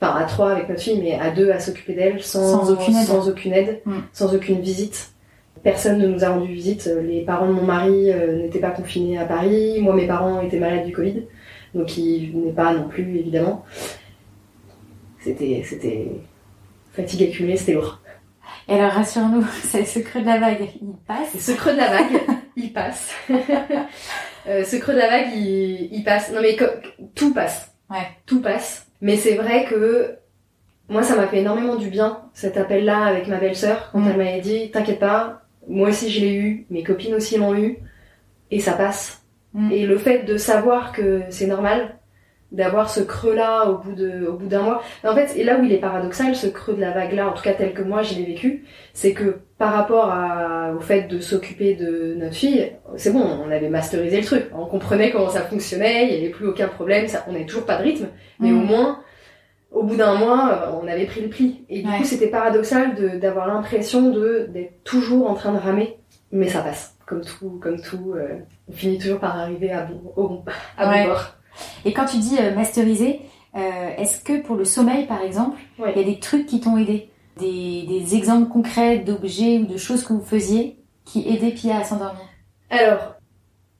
enfin 0.00 0.14
à 0.16 0.24
trois 0.24 0.52
avec 0.52 0.68
notre 0.68 0.80
fille, 0.82 1.00
mais 1.02 1.14
à 1.18 1.30
deux 1.30 1.50
à 1.50 1.58
s'occuper 1.58 1.94
d'elle 1.94 2.22
sans, 2.22 2.64
Sans 2.64 2.70
aucune 2.72 2.94
aide. 2.96 3.06
sans 3.06 3.28
aucune 3.28 3.52
aide, 3.52 3.80
Mm. 3.86 3.92
sans 4.12 4.34
aucune 4.34 4.60
visite. 4.60 5.10
Personne 5.62 5.98
ne 5.98 6.06
nous 6.06 6.24
a 6.24 6.28
rendu 6.28 6.52
visite. 6.52 6.90
Les 7.02 7.22
parents 7.22 7.46
de 7.48 7.52
mon 7.52 7.62
mari 7.64 8.12
euh, 8.12 8.36
n'étaient 8.42 8.58
pas 8.60 8.70
confinés 8.70 9.18
à 9.18 9.24
Paris. 9.24 9.80
Moi, 9.80 9.94
mes 9.94 10.06
parents 10.06 10.40
étaient 10.42 10.58
malades 10.58 10.84
du 10.86 10.92
Covid, 10.92 11.22
donc 11.74 11.96
ils 11.96 12.30
venaient 12.32 12.52
pas 12.52 12.72
non 12.74 12.86
plus, 12.88 13.18
évidemment. 13.18 13.64
C'était, 15.20 15.62
c'était 15.64 16.08
fatigue 16.92 17.22
accumulée, 17.30 17.56
c'était 17.56 17.72
lourd. 17.72 18.00
Et 18.68 18.74
alors, 18.74 18.92
rassure-nous, 18.92 19.44
c'est 19.62 19.84
ce 19.84 19.98
creux 20.00 20.20
de 20.20 20.26
la 20.26 20.38
vague, 20.38 20.68
il 20.82 20.94
passe. 21.06 21.34
Et 21.34 21.38
ce 21.38 21.52
creux 21.52 21.72
de 21.72 21.78
la 21.78 21.88
vague, 21.90 22.20
il 22.56 22.72
passe. 22.72 23.12
Euh, 24.46 24.64
ce 24.64 24.76
creux 24.76 24.94
de 24.94 24.98
la 24.98 25.08
vague, 25.08 25.28
il, 25.34 25.88
il 25.92 26.04
passe. 26.04 26.32
Non 26.32 26.40
mais 26.40 26.56
tout 27.14 27.32
passe. 27.34 27.74
Ouais. 27.90 28.06
Tout 28.26 28.40
passe. 28.40 28.86
Mais 29.00 29.16
c'est 29.16 29.34
vrai 29.34 29.64
que 29.64 30.16
moi, 30.88 31.02
ça 31.02 31.16
m'a 31.16 31.26
fait 31.26 31.38
énormément 31.38 31.76
du 31.76 31.88
bien, 31.88 32.20
cet 32.34 32.56
appel-là 32.56 33.04
avec 33.04 33.26
ma 33.26 33.38
belle-sœur, 33.38 33.90
quand 33.92 34.00
Mm. 34.00 34.08
elle 34.10 34.16
m'avait 34.18 34.40
dit, 34.40 34.70
t'inquiète 34.70 34.98
pas, 34.98 35.42
moi 35.66 35.88
aussi 35.88 36.10
je 36.10 36.20
l'ai 36.20 36.34
eu, 36.34 36.66
mes 36.70 36.82
copines 36.82 37.14
aussi 37.14 37.38
l'ont 37.38 37.54
eu, 37.54 37.78
et 38.50 38.60
ça 38.60 38.72
passe. 38.72 39.22
Mm. 39.54 39.72
Et 39.72 39.86
le 39.86 39.96
fait 39.98 40.24
de 40.24 40.36
savoir 40.36 40.92
que 40.92 41.22
c'est 41.30 41.46
normal, 41.46 41.96
d'avoir 42.52 42.90
ce 42.90 43.00
creux-là 43.00 43.70
au 43.70 43.78
bout 43.78 43.94
de, 43.94 44.26
au 44.26 44.34
bout 44.34 44.46
d'un 44.46 44.62
mois. 44.62 44.82
En 45.04 45.14
fait, 45.14 45.34
et 45.36 45.42
là 45.42 45.58
où 45.58 45.64
il 45.64 45.72
est 45.72 45.78
paradoxal, 45.78 46.36
ce 46.36 46.46
creux 46.46 46.74
de 46.74 46.80
la 46.80 46.92
vague-là, 46.92 47.28
en 47.28 47.32
tout 47.32 47.42
cas 47.42 47.54
tel 47.54 47.72
que 47.72 47.82
moi 47.82 48.02
je 48.02 48.14
l'ai 48.14 48.24
vécu, 48.24 48.64
c'est 48.92 49.12
que 49.14 49.38
par 49.58 49.72
rapport 49.72 50.10
à, 50.10 50.72
au 50.76 50.80
fait 50.80 51.02
de 51.02 51.20
s'occuper 51.20 51.74
de 51.74 52.14
notre 52.18 52.34
fille, 52.34 52.72
c'est 52.96 53.12
bon, 53.12 53.22
on 53.46 53.50
avait 53.50 53.68
masterisé 53.68 54.18
le 54.20 54.24
truc, 54.26 54.46
on 54.56 54.66
comprenait 54.66 55.10
comment 55.12 55.30
ça 55.30 55.42
fonctionnait, 55.42 56.06
il 56.08 56.10
n'y 56.10 56.16
avait 56.24 56.30
plus 56.34 56.48
aucun 56.48 56.68
problème, 56.68 57.06
ça, 57.06 57.24
on 57.28 57.32
n'avait 57.32 57.46
toujours 57.46 57.64
pas 57.64 57.76
de 57.78 57.84
rythme, 57.84 58.08
mais 58.40 58.50
Mm. 58.50 58.56
au 58.58 58.60
moins, 58.64 59.00
au 59.70 59.82
bout 59.84 59.96
d'un 59.96 60.14
mois, 60.14 60.50
euh, 60.50 60.80
on 60.82 60.88
avait 60.88 61.04
pris 61.06 61.20
le 61.20 61.28
pli. 61.28 61.64
Et 61.68 61.82
du 61.82 61.88
Ouais. 61.90 61.98
coup, 61.98 62.04
c'était 62.04 62.28
paradoxal 62.28 63.18
d'avoir 63.20 63.46
l'impression 63.46 64.10
d'être 64.48 64.82
toujours 64.84 65.30
en 65.30 65.34
train 65.34 65.52
de 65.52 65.58
ramer, 65.58 65.98
mais 66.32 66.48
ça 66.48 66.60
passe, 66.60 66.96
comme 67.06 67.22
tout, 67.24 67.58
comme 67.62 67.80
tout, 67.80 68.14
euh, 68.16 68.38
on 68.68 68.72
finit 68.72 68.98
toujours 68.98 69.20
par 69.20 69.38
arriver 69.38 69.70
à 69.70 69.82
bon, 69.84 70.12
au 70.16 70.28
bon, 70.28 70.44
à 70.76 70.88
Ouais. 70.90 71.02
bon 71.04 71.10
bord. 71.10 71.24
Et 71.84 71.92
quand 71.92 72.06
tu 72.06 72.16
dis 72.18 72.36
euh, 72.40 72.52
masteriser, 72.54 73.20
euh, 73.56 73.60
est-ce 73.98 74.20
que 74.20 74.42
pour 74.42 74.56
le 74.56 74.64
sommeil, 74.64 75.06
par 75.06 75.22
exemple, 75.22 75.58
il 75.78 75.84
Ouais. 75.84 75.92
y 75.96 76.00
a 76.00 76.04
des 76.04 76.18
trucs 76.18 76.46
qui 76.46 76.60
t'ont 76.60 76.76
aidé? 76.76 77.08
Des, 77.38 77.84
des 77.88 78.14
exemples 78.16 78.48
concrets 78.50 78.98
d'objets 78.98 79.58
ou 79.58 79.66
de 79.66 79.76
choses 79.76 80.04
que 80.04 80.12
vous 80.12 80.24
faisiez 80.24 80.78
qui 81.04 81.28
aidaient 81.28 81.50
Pia 81.52 81.78
à 81.78 81.84
s'endormir? 81.84 82.22
Alors, 82.70 83.14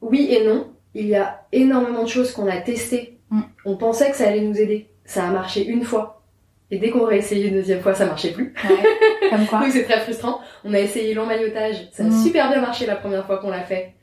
oui 0.01 0.29
et 0.31 0.45
non. 0.47 0.69
Il 0.95 1.07
y 1.07 1.17
a 1.17 1.43
énormément 1.53 2.03
de 2.05 2.09
choses 2.09 2.33
qu'on 2.33 2.47
a 2.49 2.57
testées. 2.59 3.19
Mm. 3.31 3.41
On 3.65 3.77
pensait 3.77 4.11
que 4.11 4.17
ça 4.17 4.29
allait 4.29 4.43
nous 4.43 4.57
aider. 4.57 4.89
Ça 5.05 5.25
a 5.25 5.31
marché 5.31 5.67
une 5.67 5.83
fois. 5.85 6.23
Et 6.71 6.79
dès 6.79 6.91
qu'on 6.91 7.05
réessayé 7.05 7.49
une 7.49 7.55
deuxième 7.55 7.81
fois, 7.81 7.95
ça 7.95 8.07
marchait 8.07 8.33
plus. 8.33 8.55
Ouais. 8.69 9.29
Comme 9.31 9.47
quoi 9.47 9.61
Donc 9.63 9.71
c'est 9.73 9.85
très 9.85 10.01
frustrant. 10.01 10.41
On 10.65 10.73
a 10.73 10.79
essayé 10.81 11.15
l'emmaillotage. 11.15 11.89
Ça 11.93 12.05
a 12.05 12.07
Mm. 12.07 12.23
super 12.23 12.49
bien 12.51 12.61
marché 12.61 12.87
la 12.87 12.97
première 12.97 13.27
fois 13.27 13.39
qu'on 13.39 13.51
l'a 13.51 13.63
fait. 13.65 13.95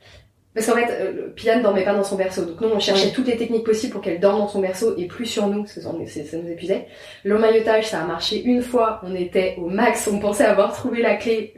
Parce 0.54 0.66
qu'en 0.66 0.74
fait, 0.74 0.88
euh, 0.90 1.12
le 1.12 1.32
Pia 1.32 1.56
ne 1.56 1.62
dormait 1.62 1.84
pas 1.84 1.94
dans 1.94 2.04
son 2.04 2.16
berceau. 2.16 2.44
Donc 2.44 2.60
nous, 2.60 2.68
on 2.68 2.78
cherchait 2.78 3.10
toutes 3.10 3.26
les 3.26 3.36
techniques 3.36 3.64
possibles 3.64 3.92
pour 3.92 4.02
qu'elle 4.02 4.20
dorme 4.20 4.40
dans 4.40 4.48
son 4.48 4.60
berceau 4.60 4.94
et 4.98 5.06
plus 5.06 5.24
sur 5.24 5.46
nous, 5.46 5.62
parce 5.62 5.74
que 5.74 5.80
ça, 5.80 5.92
nous 5.92 6.50
épuisait. 6.50 6.86
L'emmaillotage, 7.24 7.86
ça 7.86 8.02
a 8.02 8.04
marché 8.04 8.42
une 8.42 8.62
fois. 8.62 9.00
On 9.02 9.14
était 9.14 9.56
au 9.58 9.68
max. 9.68 10.08
On 10.12 10.18
pensait 10.18 10.44
avoir 10.44 10.72
trouvé 10.74 11.00
la 11.00 11.16
clé. 11.16 11.54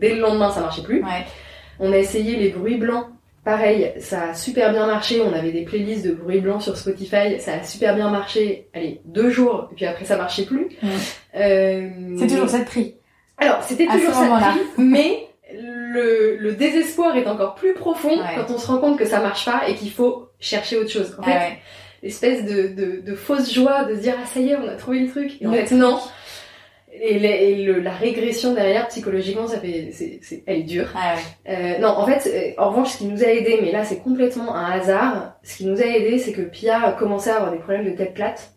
Dès 0.00 0.14
le 0.14 0.20
lendemain, 0.20 0.50
ça 0.50 0.60
marchait 0.60 0.82
plus. 0.82 1.02
Ouais. 1.02 1.24
On 1.78 1.92
a 1.92 1.96
essayé 1.96 2.36
les 2.36 2.48
bruits 2.48 2.78
blancs. 2.78 3.06
Pareil, 3.44 3.92
ça 3.98 4.30
a 4.30 4.34
super 4.34 4.72
bien 4.72 4.86
marché. 4.86 5.20
On 5.20 5.32
avait 5.32 5.52
des 5.52 5.62
playlists 5.62 6.04
de 6.06 6.12
bruits 6.12 6.40
blancs 6.40 6.62
sur 6.62 6.76
Spotify. 6.76 7.38
Ça 7.38 7.54
a 7.54 7.62
super 7.62 7.94
bien 7.94 8.10
marché. 8.10 8.68
Allez, 8.74 9.00
deux 9.04 9.30
jours. 9.30 9.68
Et 9.72 9.74
puis 9.76 9.86
après, 9.86 10.04
ça 10.04 10.16
marchait 10.16 10.44
plus. 10.44 10.68
Euh, 11.36 11.88
C'est 12.18 12.26
toujours 12.26 12.48
ça 12.48 12.58
de 12.58 12.64
prix. 12.64 12.96
Alors, 13.38 13.62
c'était 13.62 13.86
toujours 13.86 14.14
ça 14.14 14.24
de 14.26 14.58
prix, 14.58 14.66
mais 14.78 15.28
le, 15.92 16.36
le 16.36 16.52
désespoir 16.52 17.16
est 17.16 17.26
encore 17.26 17.54
plus 17.54 17.74
profond 17.74 18.16
Ouais. 18.18 18.34
quand 18.36 18.52
on 18.54 18.58
se 18.58 18.66
rend 18.66 18.78
compte 18.78 18.98
que 18.98 19.04
ça 19.06 19.20
marche 19.20 19.44
pas 19.44 19.62
et 19.68 19.74
qu'il 19.74 19.90
faut 19.90 20.28
chercher 20.40 20.76
autre 20.78 20.90
chose. 20.90 21.14
En 21.18 21.22
Ah 21.22 21.26
fait, 21.26 21.38
ouais. 21.38 21.58
l'espèce 22.02 22.44
de, 22.44 22.68
de, 22.68 23.00
de 23.00 23.14
fausse 23.14 23.52
joie 23.52 23.84
de 23.84 23.94
se 23.96 24.00
dire 24.00 24.14
ah 24.22 24.26
ça 24.26 24.40
y 24.40 24.50
est, 24.50 24.56
on 24.56 24.68
a 24.68 24.74
trouvé 24.74 25.00
le 25.00 25.08
truc. 25.08 25.40
Et 25.40 25.46
en 25.46 25.52
fait, 25.52 25.70
non. 25.74 25.98
Et, 26.94 27.16
et 27.16 27.64
le- 27.64 27.80
la 27.80 27.92
régression 27.92 28.52
derrière, 28.52 28.86
psychologiquement, 28.88 29.46
ça 29.46 29.58
fait, 29.58 29.88
c'est, 29.92 30.18
c'est, 30.22 30.42
elle 30.46 30.58
est 30.58 30.62
dure. 30.64 30.88
Ah 30.94 31.14
ouais. 31.14 31.54
Euh, 31.54 31.78
non, 31.78 31.88
en 31.88 32.06
fait, 32.06 32.28
euh, 32.58 32.60
en 32.62 32.68
revanche, 32.70 32.90
ce 32.92 32.98
qui 32.98 33.06
nous 33.06 33.22
a 33.24 33.28
aidé, 33.28 33.58
mais 33.62 33.72
là 33.72 33.82
c'est 33.84 34.00
complètement 34.00 34.54
un 34.54 34.70
hasard, 34.72 35.34
ce 35.42 35.56
qui 35.56 35.66
nous 35.66 35.80
a 35.80 35.86
aidé, 35.86 36.18
c'est 36.18 36.32
que 36.32 36.42
Pia 36.42 36.82
a 36.82 36.92
commencé 36.92 37.30
à 37.30 37.36
avoir 37.36 37.50
des 37.50 37.58
problèmes 37.58 37.86
de 37.90 37.96
tête 37.96 38.12
plate. 38.14 38.52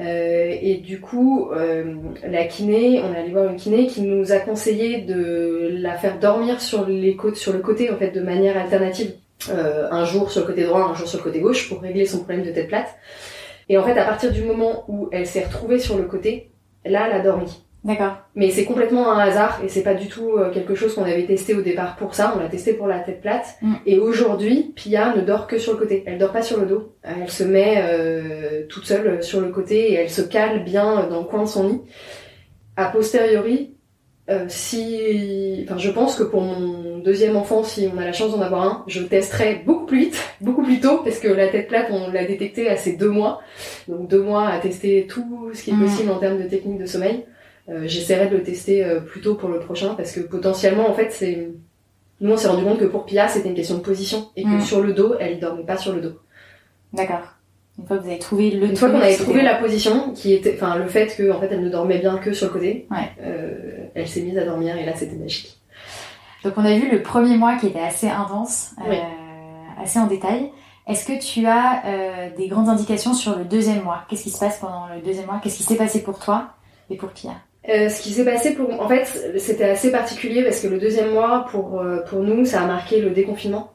Euh, 0.00 0.56
et 0.60 0.76
du 0.76 1.00
coup, 1.00 1.50
euh, 1.52 1.94
la 2.26 2.44
kiné, 2.44 3.02
on 3.02 3.12
est 3.12 3.18
allé 3.18 3.30
voir 3.30 3.50
une 3.50 3.56
kiné 3.56 3.86
qui 3.86 4.02
nous 4.02 4.32
a 4.32 4.38
conseillé 4.38 5.02
de 5.02 5.68
la 5.72 5.96
faire 5.96 6.18
dormir 6.18 6.60
sur 6.60 6.86
les 6.86 7.16
côtes, 7.16 7.36
sur 7.36 7.52
le 7.52 7.58
côté 7.58 7.90
en 7.90 7.96
fait, 7.96 8.10
de 8.10 8.20
manière 8.20 8.56
alternative. 8.56 9.12
Euh, 9.48 9.88
un 9.90 10.04
jour 10.04 10.30
sur 10.30 10.42
le 10.42 10.46
côté 10.46 10.64
droit, 10.64 10.82
un 10.82 10.94
jour 10.94 11.08
sur 11.08 11.18
le 11.18 11.24
côté 11.24 11.40
gauche 11.40 11.68
pour 11.68 11.80
régler 11.80 12.06
son 12.06 12.18
problème 12.18 12.44
de 12.44 12.50
tête 12.50 12.68
plate. 12.68 12.96
Et 13.68 13.78
en 13.78 13.84
fait, 13.84 13.98
à 13.98 14.04
partir 14.04 14.32
du 14.32 14.42
moment 14.42 14.84
où 14.88 15.08
elle 15.12 15.26
s'est 15.26 15.44
retrouvée 15.44 15.78
sur 15.78 15.96
le 15.96 16.04
côté, 16.04 16.50
là, 16.84 17.06
elle 17.06 17.20
a 17.20 17.22
dormi. 17.22 17.62
D'accord. 17.82 18.16
Mais 18.34 18.50
c'est 18.50 18.64
complètement 18.64 19.10
un 19.10 19.18
hasard 19.18 19.60
et 19.64 19.68
c'est 19.68 19.82
pas 19.82 19.94
du 19.94 20.06
tout 20.06 20.32
euh, 20.36 20.50
quelque 20.50 20.74
chose 20.74 20.94
qu'on 20.94 21.04
avait 21.04 21.24
testé 21.24 21.54
au 21.54 21.62
départ 21.62 21.96
pour 21.96 22.14
ça. 22.14 22.34
On 22.36 22.40
l'a 22.40 22.48
testé 22.48 22.74
pour 22.74 22.86
la 22.86 22.98
tête 23.00 23.22
plate. 23.22 23.56
Mm. 23.62 23.74
Et 23.86 23.98
aujourd'hui, 23.98 24.72
Pia 24.76 25.14
ne 25.14 25.22
dort 25.22 25.46
que 25.46 25.58
sur 25.58 25.72
le 25.72 25.78
côté. 25.78 26.02
Elle 26.06 26.18
dort 26.18 26.32
pas 26.32 26.42
sur 26.42 26.60
le 26.60 26.66
dos. 26.66 26.94
Elle 27.02 27.30
se 27.30 27.42
met 27.42 27.82
euh, 27.82 28.66
toute 28.68 28.84
seule 28.84 29.22
sur 29.22 29.40
le 29.40 29.48
côté 29.48 29.92
et 29.92 29.94
elle 29.94 30.10
se 30.10 30.20
cale 30.20 30.62
bien 30.62 31.06
dans 31.08 31.20
le 31.20 31.24
coin 31.26 31.42
de 31.44 31.48
son 31.48 31.68
lit. 31.68 31.80
A 32.76 32.86
posteriori, 32.86 33.74
euh, 34.28 34.44
si, 34.48 35.64
enfin, 35.64 35.78
je 35.78 35.90
pense 35.90 36.16
que 36.16 36.22
pour 36.22 36.42
mon 36.42 36.98
deuxième 36.98 37.36
enfant, 37.36 37.64
si 37.64 37.88
on 37.92 37.98
a 37.98 38.04
la 38.04 38.12
chance 38.12 38.30
d'en 38.32 38.42
avoir 38.42 38.62
un, 38.62 38.84
je 38.88 39.02
testerai 39.02 39.62
beaucoup 39.64 39.86
plus 39.86 40.00
vite, 40.00 40.22
beaucoup 40.42 40.62
plus 40.62 40.80
tôt, 40.80 40.98
parce 40.98 41.18
que 41.18 41.28
la 41.28 41.48
tête 41.48 41.68
plate, 41.68 41.86
on 41.90 42.10
l'a 42.10 42.26
détectée 42.26 42.68
à 42.68 42.76
ces 42.76 42.94
deux 42.96 43.08
mois. 43.08 43.40
Donc 43.88 44.06
deux 44.06 44.22
mois 44.22 44.48
à 44.48 44.58
tester 44.58 45.06
tout 45.08 45.50
ce 45.54 45.62
qui 45.62 45.70
est 45.70 45.74
Mm. 45.74 45.82
possible 45.82 46.10
en 46.10 46.18
termes 46.18 46.42
de 46.42 46.46
technique 46.46 46.78
de 46.78 46.86
sommeil. 46.86 47.24
Euh, 47.68 47.82
J'essaierai 47.86 48.28
de 48.28 48.36
le 48.36 48.42
tester 48.42 48.84
euh, 48.84 49.00
plus 49.00 49.20
tôt 49.20 49.34
pour 49.34 49.48
le 49.48 49.60
prochain, 49.60 49.94
parce 49.94 50.12
que 50.12 50.20
potentiellement, 50.20 50.88
en 50.90 50.94
fait, 50.94 51.10
c'est 51.12 51.50
nous 52.22 52.32
on 52.32 52.36
s'est 52.36 52.48
rendu 52.48 52.64
compte 52.64 52.78
que 52.78 52.84
pour 52.84 53.06
Pia, 53.06 53.28
c'était 53.28 53.48
une 53.48 53.54
question 53.54 53.76
de 53.76 53.80
position 53.82 54.28
et 54.36 54.42
que 54.44 54.48
Mm. 54.48 54.60
sur 54.60 54.82
le 54.82 54.92
dos, 54.92 55.14
elle 55.20 55.38
dormait 55.40 55.64
pas 55.64 55.76
sur 55.76 55.92
le 55.94 56.00
dos. 56.00 56.18
D'accord. 56.92 57.20
Une 57.78 57.86
fois 57.86 57.96
que 57.96 58.02
vous 58.02 58.08
avez 58.10 58.18
trouvé 58.18 58.50
le 58.50 58.66
Une 58.66 58.76
fois 58.76 58.90
qu'on 58.90 59.00
avait 59.00 59.16
trouvé 59.16 59.40
la 59.42 59.54
position, 59.54 60.12
qui 60.12 60.34
était, 60.34 60.54
enfin, 60.54 60.76
le 60.76 60.86
fait 60.86 61.14
que 61.16 61.30
en 61.30 61.40
fait, 61.40 61.48
elle 61.50 61.62
ne 61.62 61.70
dormait 61.70 61.98
bien 61.98 62.18
que 62.18 62.32
sur 62.34 62.48
le 62.48 62.52
côté, 62.52 62.86
Ouais. 62.90 63.10
euh, 63.22 63.86
elle 63.94 64.06
s'est 64.08 64.20
mise 64.20 64.36
à 64.36 64.44
dormir 64.44 64.76
et 64.76 64.84
là, 64.84 64.92
c'était 64.94 65.16
magique. 65.16 65.56
Donc 66.44 66.54
on 66.56 66.64
a 66.64 66.74
vu 66.76 66.90
le 66.90 67.02
premier 67.02 67.36
mois 67.36 67.56
qui 67.56 67.68
était 67.68 67.80
assez 67.80 68.08
intense, 68.08 68.72
euh, 68.86 68.94
assez 69.82 69.98
en 69.98 70.06
détail. 70.06 70.50
Est-ce 70.86 71.06
que 71.06 71.18
tu 71.22 71.46
as 71.46 71.82
euh, 71.86 72.28
des 72.36 72.48
grandes 72.48 72.68
indications 72.68 73.14
sur 73.14 73.38
le 73.38 73.44
deuxième 73.44 73.82
mois? 73.82 74.02
Qu'est-ce 74.08 74.24
qui 74.24 74.30
se 74.30 74.38
passe 74.38 74.58
pendant 74.58 74.88
le 74.94 75.00
deuxième 75.00 75.26
mois? 75.26 75.40
Qu'est-ce 75.42 75.56
qui 75.58 75.62
s'est 75.62 75.76
passé 75.76 76.02
pour 76.02 76.18
toi 76.18 76.48
et 76.90 76.96
pour 76.96 77.10
Pia? 77.10 77.32
Euh, 77.68 77.90
ce 77.90 78.00
qui 78.00 78.10
s'est 78.10 78.24
passé 78.24 78.54
pour, 78.54 78.80
en 78.80 78.88
fait, 78.88 79.04
c'était 79.38 79.64
assez 79.64 79.90
particulier 79.90 80.42
parce 80.42 80.60
que 80.60 80.68
le 80.68 80.78
deuxième 80.78 81.10
mois, 81.12 81.46
pour 81.50 81.80
euh, 81.80 81.98
pour 82.08 82.20
nous, 82.20 82.44
ça 82.44 82.62
a 82.62 82.66
marqué 82.66 83.00
le 83.00 83.10
déconfinement. 83.10 83.72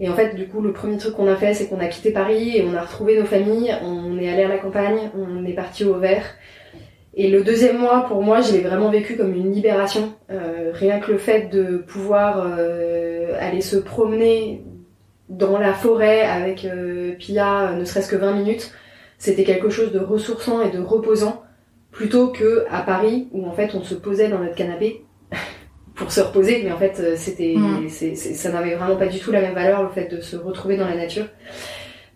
Et 0.00 0.08
en 0.08 0.14
fait, 0.14 0.34
du 0.34 0.46
coup, 0.46 0.60
le 0.62 0.72
premier 0.72 0.96
truc 0.96 1.14
qu'on 1.14 1.28
a 1.28 1.36
fait, 1.36 1.54
c'est 1.54 1.66
qu'on 1.66 1.80
a 1.80 1.88
quitté 1.88 2.10
Paris 2.10 2.56
et 2.56 2.64
on 2.64 2.74
a 2.74 2.82
retrouvé 2.82 3.18
nos 3.18 3.26
familles. 3.26 3.74
On 3.82 4.16
est 4.18 4.32
allé 4.32 4.44
à 4.44 4.48
la 4.48 4.58
campagne, 4.58 5.10
on 5.14 5.44
est 5.44 5.52
parti 5.52 5.84
au 5.84 5.94
vert. 5.94 6.24
Et 7.14 7.28
le 7.28 7.42
deuxième 7.42 7.78
mois, 7.78 8.06
pour 8.06 8.22
moi, 8.22 8.40
je 8.40 8.52
l'ai 8.52 8.60
vraiment 8.60 8.90
vécu 8.90 9.16
comme 9.16 9.34
une 9.34 9.52
libération. 9.52 10.14
Euh, 10.30 10.70
rien 10.72 11.00
que 11.00 11.10
le 11.10 11.18
fait 11.18 11.50
de 11.50 11.78
pouvoir 11.78 12.46
aller 13.40 13.60
se 13.60 13.76
promener 13.76 14.62
dans 15.28 15.58
la 15.58 15.74
forêt 15.74 16.22
avec 16.22 16.66
Pia, 17.18 17.72
ne 17.72 17.84
serait-ce 17.84 18.08
que 18.08 18.16
20 18.16 18.32
minutes, 18.32 18.72
c'était 19.18 19.44
quelque 19.44 19.68
chose 19.68 19.92
de 19.92 19.98
ressourçant 19.98 20.62
et 20.62 20.70
de 20.70 20.78
reposant 20.78 21.42
plutôt 21.90 22.28
que 22.28 22.64
à 22.70 22.82
Paris 22.82 23.28
où 23.32 23.46
en 23.46 23.52
fait 23.52 23.74
on 23.74 23.82
se 23.82 23.94
posait 23.94 24.28
dans 24.28 24.38
notre 24.38 24.54
canapé 24.54 25.04
pour 25.94 26.12
se 26.12 26.20
reposer 26.20 26.62
mais 26.64 26.72
en 26.72 26.78
fait 26.78 26.98
euh, 27.00 27.14
c'était 27.16 27.54
Mm. 27.56 27.88
ça 27.88 28.50
n'avait 28.52 28.74
vraiment 28.74 28.96
pas 28.96 29.06
du 29.06 29.18
tout 29.18 29.32
la 29.32 29.40
même 29.40 29.54
valeur 29.54 29.82
le 29.82 29.88
fait 29.88 30.08
de 30.14 30.20
se 30.20 30.36
retrouver 30.36 30.76
dans 30.76 30.86
la 30.86 30.94
nature 30.96 31.26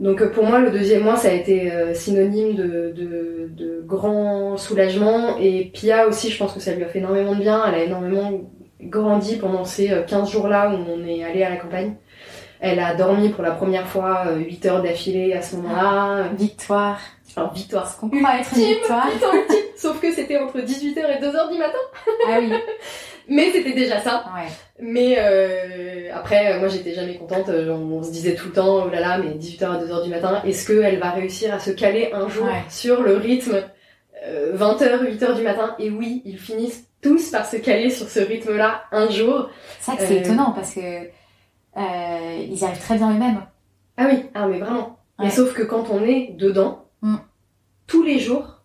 donc 0.00 0.20
euh, 0.22 0.30
pour 0.30 0.44
moi 0.44 0.60
le 0.60 0.70
deuxième 0.70 1.02
mois 1.02 1.16
ça 1.16 1.28
a 1.28 1.32
été 1.32 1.72
euh, 1.72 1.94
synonyme 1.94 2.54
de, 2.54 2.92
de, 2.94 3.50
de 3.56 3.82
grand 3.84 4.56
soulagement 4.56 5.36
et 5.38 5.70
Pia 5.72 6.06
aussi 6.06 6.30
je 6.30 6.38
pense 6.38 6.52
que 6.52 6.60
ça 6.60 6.72
lui 6.74 6.84
a 6.84 6.88
fait 6.88 6.98
énormément 6.98 7.34
de 7.34 7.40
bien 7.40 7.62
elle 7.66 7.74
a 7.74 7.84
énormément 7.84 8.40
grandi 8.80 9.36
pendant 9.36 9.64
ces 9.64 9.90
15 10.08 10.30
jours-là 10.30 10.70
où 10.74 10.78
on 10.90 11.06
est 11.06 11.22
allé 11.22 11.44
à 11.44 11.50
la 11.50 11.56
campagne. 11.56 11.94
Elle 12.58 12.80
a 12.80 12.96
dormi 12.96 13.28
pour 13.28 13.44
la 13.44 13.52
première 13.52 13.86
fois 13.86 14.32
8 14.36 14.66
heures 14.66 14.82
d'affilée 14.82 15.32
à 15.34 15.40
ce 15.40 15.54
moment-là. 15.54 16.30
Victoire. 16.36 16.98
Alors, 17.36 17.52
victoire. 17.54 17.88
Ce 17.88 18.00
qu'on 18.00 18.08
croit 18.08 18.40
être 18.40 18.50
une 18.56 18.64
victoire. 18.64 19.06
Sauf 19.82 20.00
que 20.00 20.12
c'était 20.12 20.38
entre 20.38 20.60
18h 20.60 20.98
et 20.98 21.20
2h 21.20 21.52
du 21.52 21.58
matin. 21.58 21.78
Ah 22.28 22.38
oui. 22.40 22.52
Mais 23.28 23.50
c'était 23.50 23.72
déjà 23.72 24.00
ça. 24.00 24.24
Ouais. 24.34 24.48
Mais 24.80 25.16
euh, 25.18 26.10
après, 26.14 26.58
moi 26.60 26.68
j'étais 26.68 26.94
jamais 26.94 27.16
contente. 27.16 27.48
On, 27.48 28.00
se 28.02 28.12
disait 28.12 28.34
tout 28.36 28.46
le 28.48 28.52
temps, 28.52 28.84
oh 28.86 28.90
là 28.90 29.00
là, 29.00 29.18
mais 29.18 29.30
18h 29.34 29.64
à 29.64 29.78
2h 29.84 30.04
du 30.04 30.10
matin, 30.10 30.40
est-ce 30.46 30.66
qu'elle 30.66 30.98
va 30.98 31.10
réussir 31.10 31.52
à 31.54 31.58
se 31.58 31.70
caler 31.70 32.10
un 32.12 32.28
jour 32.28 32.44
Ouais. 32.46 32.62
sur 32.68 33.02
le 33.02 33.16
rythme 33.16 33.56
euh, 34.24 34.56
20h, 34.56 35.04
8h 35.18 35.36
du 35.36 35.42
matin? 35.42 35.74
Et 35.80 35.90
oui, 35.90 36.22
ils 36.24 36.38
finissent 36.38 36.84
tous 37.00 37.30
par 37.30 37.46
se 37.46 37.56
caler 37.56 37.90
sur 37.90 38.08
ce 38.08 38.20
rythme-là 38.20 38.84
un 38.92 39.08
jour. 39.10 39.50
C'est 39.80 39.92
vrai 39.92 40.00
que 40.00 40.08
c'est 40.08 40.16
Euh, 40.18 40.20
étonnant 40.20 40.52
parce 40.52 40.74
que 40.74 40.80
euh, 40.80 42.46
ils 42.50 42.64
arrivent 42.64 42.80
très 42.80 42.96
bien 42.96 43.10
eux-mêmes. 43.14 43.40
Ah 43.96 44.06
oui, 44.10 44.24
ah 44.34 44.46
mais 44.46 44.58
vraiment. 44.58 44.98
Ouais. 45.18 45.26
Mais 45.26 45.30
sauf 45.30 45.54
que 45.54 45.62
quand 45.62 45.90
on 45.90 46.02
est 46.04 46.34
dedans, 46.36 46.86
Mm. 47.02 47.16
tous 47.88 48.02
les 48.04 48.18
jours, 48.20 48.61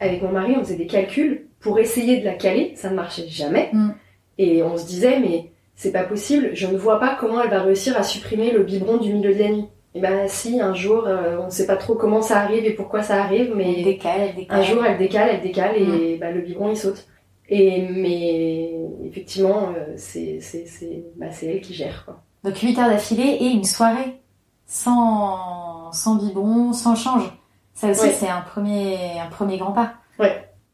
avec 0.00 0.22
mon 0.22 0.30
mari, 0.30 0.54
on 0.56 0.64
faisait 0.64 0.76
des 0.76 0.86
calculs 0.86 1.46
pour 1.60 1.78
essayer 1.78 2.20
de 2.20 2.24
la 2.24 2.34
caler, 2.34 2.72
ça 2.76 2.90
ne 2.90 2.94
marchait 2.94 3.28
jamais. 3.28 3.70
Mm. 3.72 3.90
Et 4.38 4.62
on 4.62 4.76
se 4.76 4.86
disait, 4.86 5.18
mais 5.18 5.50
c'est 5.74 5.92
pas 5.92 6.04
possible, 6.04 6.50
je 6.54 6.66
ne 6.66 6.76
vois 6.76 7.00
pas 7.00 7.16
comment 7.18 7.42
elle 7.42 7.50
va 7.50 7.62
réussir 7.62 7.96
à 7.96 8.02
supprimer 8.02 8.50
le 8.52 8.62
biberon 8.62 8.98
du 8.98 9.12
milieu 9.12 9.34
de 9.34 9.38
la 9.38 9.48
nuit. 9.50 9.66
Et 9.94 10.00
ben 10.00 10.28
si, 10.28 10.60
un 10.60 10.74
jour, 10.74 11.04
euh, 11.06 11.38
on 11.40 11.46
ne 11.46 11.50
sait 11.50 11.66
pas 11.66 11.76
trop 11.76 11.94
comment 11.94 12.22
ça 12.22 12.40
arrive 12.40 12.64
et 12.64 12.72
pourquoi 12.72 13.02
ça 13.02 13.22
arrive, 13.22 13.50
Elle 13.50 13.56
mais 13.56 13.82
décale, 13.82 14.20
elle 14.20 14.34
décale. 14.34 14.58
un 14.58 14.62
jour 14.62 14.84
elle 14.84 14.98
décale, 14.98 15.30
elle 15.32 15.40
décale 15.40 15.76
et 15.76 16.16
bah, 16.18 16.30
le 16.30 16.42
biberon 16.42 16.70
il 16.70 16.76
saute. 16.76 17.06
Et 17.48 17.88
mais 17.88 18.74
effectivement, 19.06 19.72
euh, 19.76 19.94
c'est 19.96 20.38
c'est 20.40 20.66
c'est 20.66 21.04
bah, 21.16 21.32
c'est 21.32 21.46
elle 21.46 21.60
qui 21.62 21.72
gère 21.74 22.04
quoi. 22.04 22.22
Donc 22.44 22.58
8 22.58 22.78
heures 22.78 22.90
d'affilée 22.90 23.38
et 23.40 23.46
une 23.46 23.64
soirée 23.64 24.20
sans, 24.66 25.90
sans 25.92 26.16
biberon, 26.16 26.72
sans 26.72 26.94
change. 26.94 27.32
Ça 27.80 27.88
aussi, 27.90 28.02
Ouais. 28.06 28.12
c'est 28.18 28.28
un 28.28 28.40
premier, 28.40 28.96
un 29.24 29.28
premier 29.30 29.56
grand 29.58 29.72
pas. 29.72 29.94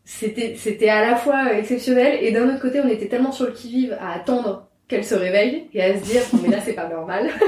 C'était 0.07 0.55
c'était 0.59 0.91
à 0.91 1.01
la 1.09 1.17
fois 1.17 1.55
exceptionnel 1.55 2.19
et 2.21 2.31
d'un 2.31 2.47
autre 2.51 2.61
côté, 2.61 2.81
on 2.85 2.89
était 2.89 3.09
tellement 3.09 3.33
sur 3.33 3.47
le 3.47 3.53
qui 3.53 3.71
vive 3.71 3.97
à 4.01 4.13
attendre 4.15 4.67
qu'elle 4.87 5.03
se 5.05 5.15
réveille 5.15 5.69
et 5.73 5.83
à 5.83 5.95
se 5.99 6.03
dire 6.05 6.21
mais 6.43 6.49
là 6.51 6.59
c'est 6.63 6.75
pas 6.75 6.89
normal. 6.89 7.31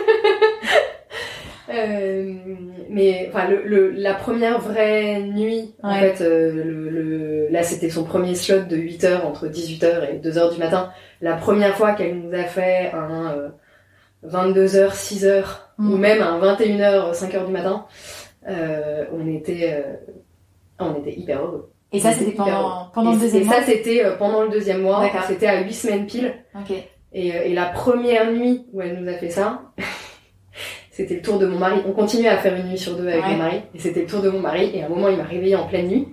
Euh, 1.68 2.32
mais 2.90 3.28
enfin 3.28 3.48
le, 3.48 3.62
le- 3.64 3.90
la 3.90 4.14
première 4.14 4.60
vraie 4.60 5.18
nuit 5.18 5.74
en 5.82 5.92
Ouais. 5.92 6.12
fait 6.12 6.22
euh, 6.24 6.52
le, 6.52 6.88
le- 6.90 7.48
là 7.50 7.64
c'était 7.64 7.90
son 7.90 8.04
premier 8.04 8.36
slot 8.36 8.60
de 8.70 8.76
8 8.76 9.02
heures 9.02 9.26
entre 9.26 9.48
18h 9.48 10.08
et 10.14 10.18
2h 10.20 10.52
du 10.54 10.60
matin 10.60 10.92
la 11.20 11.34
première 11.34 11.74
fois 11.76 11.94
qu'elle 11.94 12.20
nous 12.20 12.32
a 12.32 12.44
fait 12.44 12.92
un 12.94 13.32
euh, 13.36 13.48
22h 14.28 14.92
6h 14.92 15.44
Mm. 15.78 15.92
ou 15.92 15.96
même 15.98 16.22
un 16.22 16.38
21h 16.40 17.12
5h 17.12 17.44
du 17.46 17.52
matin 17.52 17.84
euh, 17.88 18.25
on 18.46 19.26
était 19.34 19.70
euh, 19.72 19.94
on 20.78 20.94
était 21.00 21.12
hyper 21.18 21.42
heureux 21.42 21.70
Et 21.92 22.00
ça, 22.00 22.12
c'était 22.12 22.32
pendant, 22.32 22.90
pendant 22.94 23.12
le 23.12 23.18
deuxième 23.20 23.42
et 23.42 23.46
mois. 23.46 23.54
ça, 23.54 23.62
c'était 23.62 24.04
euh, 24.04 24.16
pendant 24.16 24.42
le 24.42 24.48
deuxième 24.50 24.82
mois. 24.82 25.00
D'accord. 25.00 25.24
C'était 25.26 25.46
à 25.46 25.60
huit 25.62 25.72
semaines 25.74 26.06
pile. 26.06 26.34
Ok. 26.54 26.76
Et, 27.12 27.34
euh, 27.34 27.44
et 27.44 27.54
la 27.54 27.66
première 27.66 28.30
nuit 28.30 28.66
où 28.72 28.80
elle 28.82 29.00
nous 29.00 29.08
a 29.08 29.14
fait 29.14 29.30
ça, 29.30 29.62
c'était 30.90 31.14
le 31.14 31.22
tour 31.22 31.38
de 31.38 31.46
mon 31.46 31.58
mari. 31.58 31.80
On 31.86 31.92
continuait 31.92 32.28
à 32.28 32.38
faire 32.38 32.54
une 32.54 32.68
nuit 32.68 32.78
sur 32.78 32.94
deux 32.96 33.08
avec 33.08 33.22
Ouais. 33.24 33.30
mon 33.32 33.36
mari. 33.38 33.62
Et 33.74 33.78
c'était 33.78 34.00
le 34.02 34.06
tour 34.06 34.20
de 34.22 34.30
mon 34.30 34.40
mari. 34.40 34.70
Et 34.74 34.82
à 34.82 34.86
un 34.86 34.88
moment, 34.88 35.08
il 35.08 35.16
m'a 35.16 35.24
réveillée 35.24 35.56
en 35.56 35.66
pleine 35.66 35.88
nuit. 35.88 36.08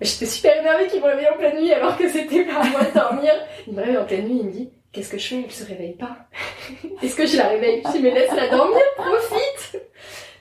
J'étais 0.00 0.26
super 0.26 0.58
énervée 0.60 0.88
qu'il 0.88 1.00
me 1.00 1.06
réveille 1.06 1.28
en 1.32 1.36
pleine 1.38 1.60
nuit 1.60 1.72
alors 1.72 1.96
que 1.96 2.08
c'était 2.08 2.44
pas 2.44 2.56
à 2.60 2.64
moi 2.70 2.80
de 2.82 2.92
dormir. 2.92 3.32
Il 3.68 3.74
me 3.74 3.80
réveille 3.80 3.98
en 3.98 4.04
pleine 4.04 4.26
nuit. 4.26 4.38
Il 4.40 4.46
me 4.46 4.50
dit 4.52 4.70
Qu'est-ce 4.90 5.10
que 5.12 5.16
je 5.18 5.26
fais? 5.28 5.42
Elle 5.44 5.50
se 5.52 5.64
réveille 5.64 5.92
pas. 5.94 6.16
Est-ce 7.02 7.14
que 7.14 7.24
je 7.24 7.36
la 7.36 7.48
réveille? 7.48 7.82
Je 7.86 7.92
dis 7.92 8.02
Mais 8.02 8.10
laisse-la 8.10 8.48
dormir, 8.48 8.80
profite 8.96 9.80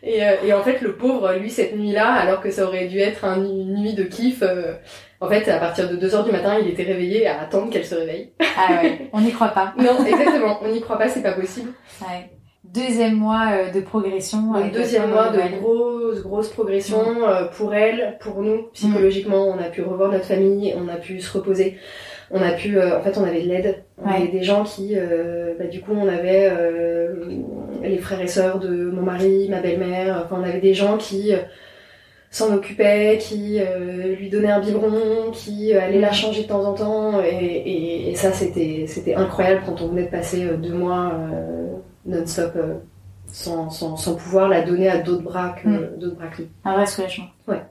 et, 0.03 0.23
euh, 0.23 0.31
et 0.45 0.53
en 0.53 0.61
fait, 0.63 0.81
le 0.81 0.95
pauvre, 0.95 1.33
lui, 1.33 1.49
cette 1.49 1.75
nuit-là, 1.75 2.07
alors 2.11 2.41
que 2.41 2.51
ça 2.51 2.65
aurait 2.65 2.87
dû 2.87 2.99
être 2.99 3.25
un- 3.25 3.43
une 3.43 3.75
nuit 3.81 3.93
de 3.93 4.03
kiff, 4.03 4.41
euh, 4.41 4.73
en 5.19 5.27
fait, 5.29 5.47
à 5.49 5.57
partir 5.57 5.89
de 5.89 5.95
2h 5.95 6.23
du 6.25 6.31
matin, 6.31 6.57
il 6.61 6.67
était 6.69 6.83
réveillé 6.83 7.27
à 7.27 7.41
attendre 7.41 7.69
qu'elle 7.69 7.85
se 7.85 7.95
réveille. 7.95 8.31
Ah 8.57 8.81
ouais, 8.81 9.09
on 9.13 9.21
n'y 9.21 9.31
croit 9.31 9.49
pas. 9.49 9.73
Non, 9.77 10.03
exactement, 10.05 10.59
on 10.63 10.69
n'y 10.69 10.81
croit 10.81 10.97
pas, 10.97 11.07
c'est 11.07 11.21
pas 11.21 11.33
possible. 11.33 11.71
Ouais. 12.01 12.29
Deuxième 12.63 13.15
mois 13.15 13.47
euh, 13.53 13.71
de 13.71 13.81
progression. 13.81 14.53
Donc, 14.53 14.71
deuxième 14.71 15.09
mois 15.09 15.29
de 15.29 15.59
grosse, 15.59 16.21
grosse 16.21 16.49
progression 16.49 17.03
pour 17.57 17.73
elle, 17.73 18.17
pour 18.21 18.41
nous, 18.41 18.67
psychologiquement. 18.73 19.47
On 19.47 19.57
a 19.59 19.69
pu 19.69 19.81
revoir 19.81 20.11
notre 20.11 20.25
famille, 20.25 20.73
on 20.77 20.87
a 20.87 20.95
pu 20.95 21.19
se 21.19 21.35
reposer. 21.37 21.77
On 22.33 22.41
a 22.41 22.51
pu, 22.53 22.77
euh, 22.79 22.97
en 22.97 23.01
fait, 23.01 23.17
on 23.17 23.23
avait 23.23 23.41
de 23.41 23.47
l'aide. 23.47 23.83
On 23.97 24.07
Ouais. 24.09 24.15
avait 24.17 24.27
des 24.29 24.43
gens 24.43 24.63
qui, 24.63 24.93
euh, 24.95 25.53
bah, 25.59 25.65
du 25.65 25.81
coup, 25.81 25.91
on 25.93 26.07
avait 26.07 26.49
euh, 26.51 27.13
les 27.83 27.97
frères 27.97 28.21
et 28.21 28.27
sœurs 28.27 28.59
de 28.59 28.69
mon 28.69 29.01
mari, 29.01 29.47
ma 29.49 29.59
belle-mère. 29.59 30.23
Enfin, 30.25 30.37
on 30.41 30.43
avait 30.47 30.61
des 30.61 30.73
gens 30.73 30.97
qui 30.97 31.33
s'en 32.29 32.53
occupaient, 32.55 33.17
qui 33.19 33.59
euh, 33.59 34.15
lui 34.15 34.29
donnaient 34.29 34.51
un 34.51 34.61
biberon, 34.61 35.31
qui 35.33 35.73
euh, 35.75 35.81
allaient 35.81 35.99
la 35.99 36.13
changer 36.13 36.43
de 36.43 36.47
temps 36.47 36.63
en 36.63 36.73
temps. 36.73 37.21
Et, 37.21 37.27
et, 37.35 38.09
et 38.11 38.15
ça, 38.15 38.31
c'était, 38.31 38.85
c'était 38.87 39.15
incroyable 39.15 39.63
quand 39.65 39.81
on 39.81 39.89
venait 39.89 40.03
de 40.05 40.11
passer 40.11 40.45
euh, 40.45 40.55
deux 40.55 40.73
mois 40.73 41.11
euh, 41.13 41.67
non-stop. 42.05 42.53
euh, 42.55 42.73
sans, 43.33 43.69
sans, 43.69 43.95
sans 43.95 44.15
pouvoir 44.15 44.49
la 44.49 44.61
donner 44.61 44.89
à 44.89 44.97
d'autres 44.97 45.23
bras 45.23 45.55
que 45.61 45.65
Mm. 45.69 45.99
d'autres 45.99 46.15
bras 46.17 46.27
que 46.27 46.41
nous. 46.41 46.47
Un 46.65 46.73
vrai 46.75 46.85
soulagement. 46.85 47.27
Ouais. 47.47 47.61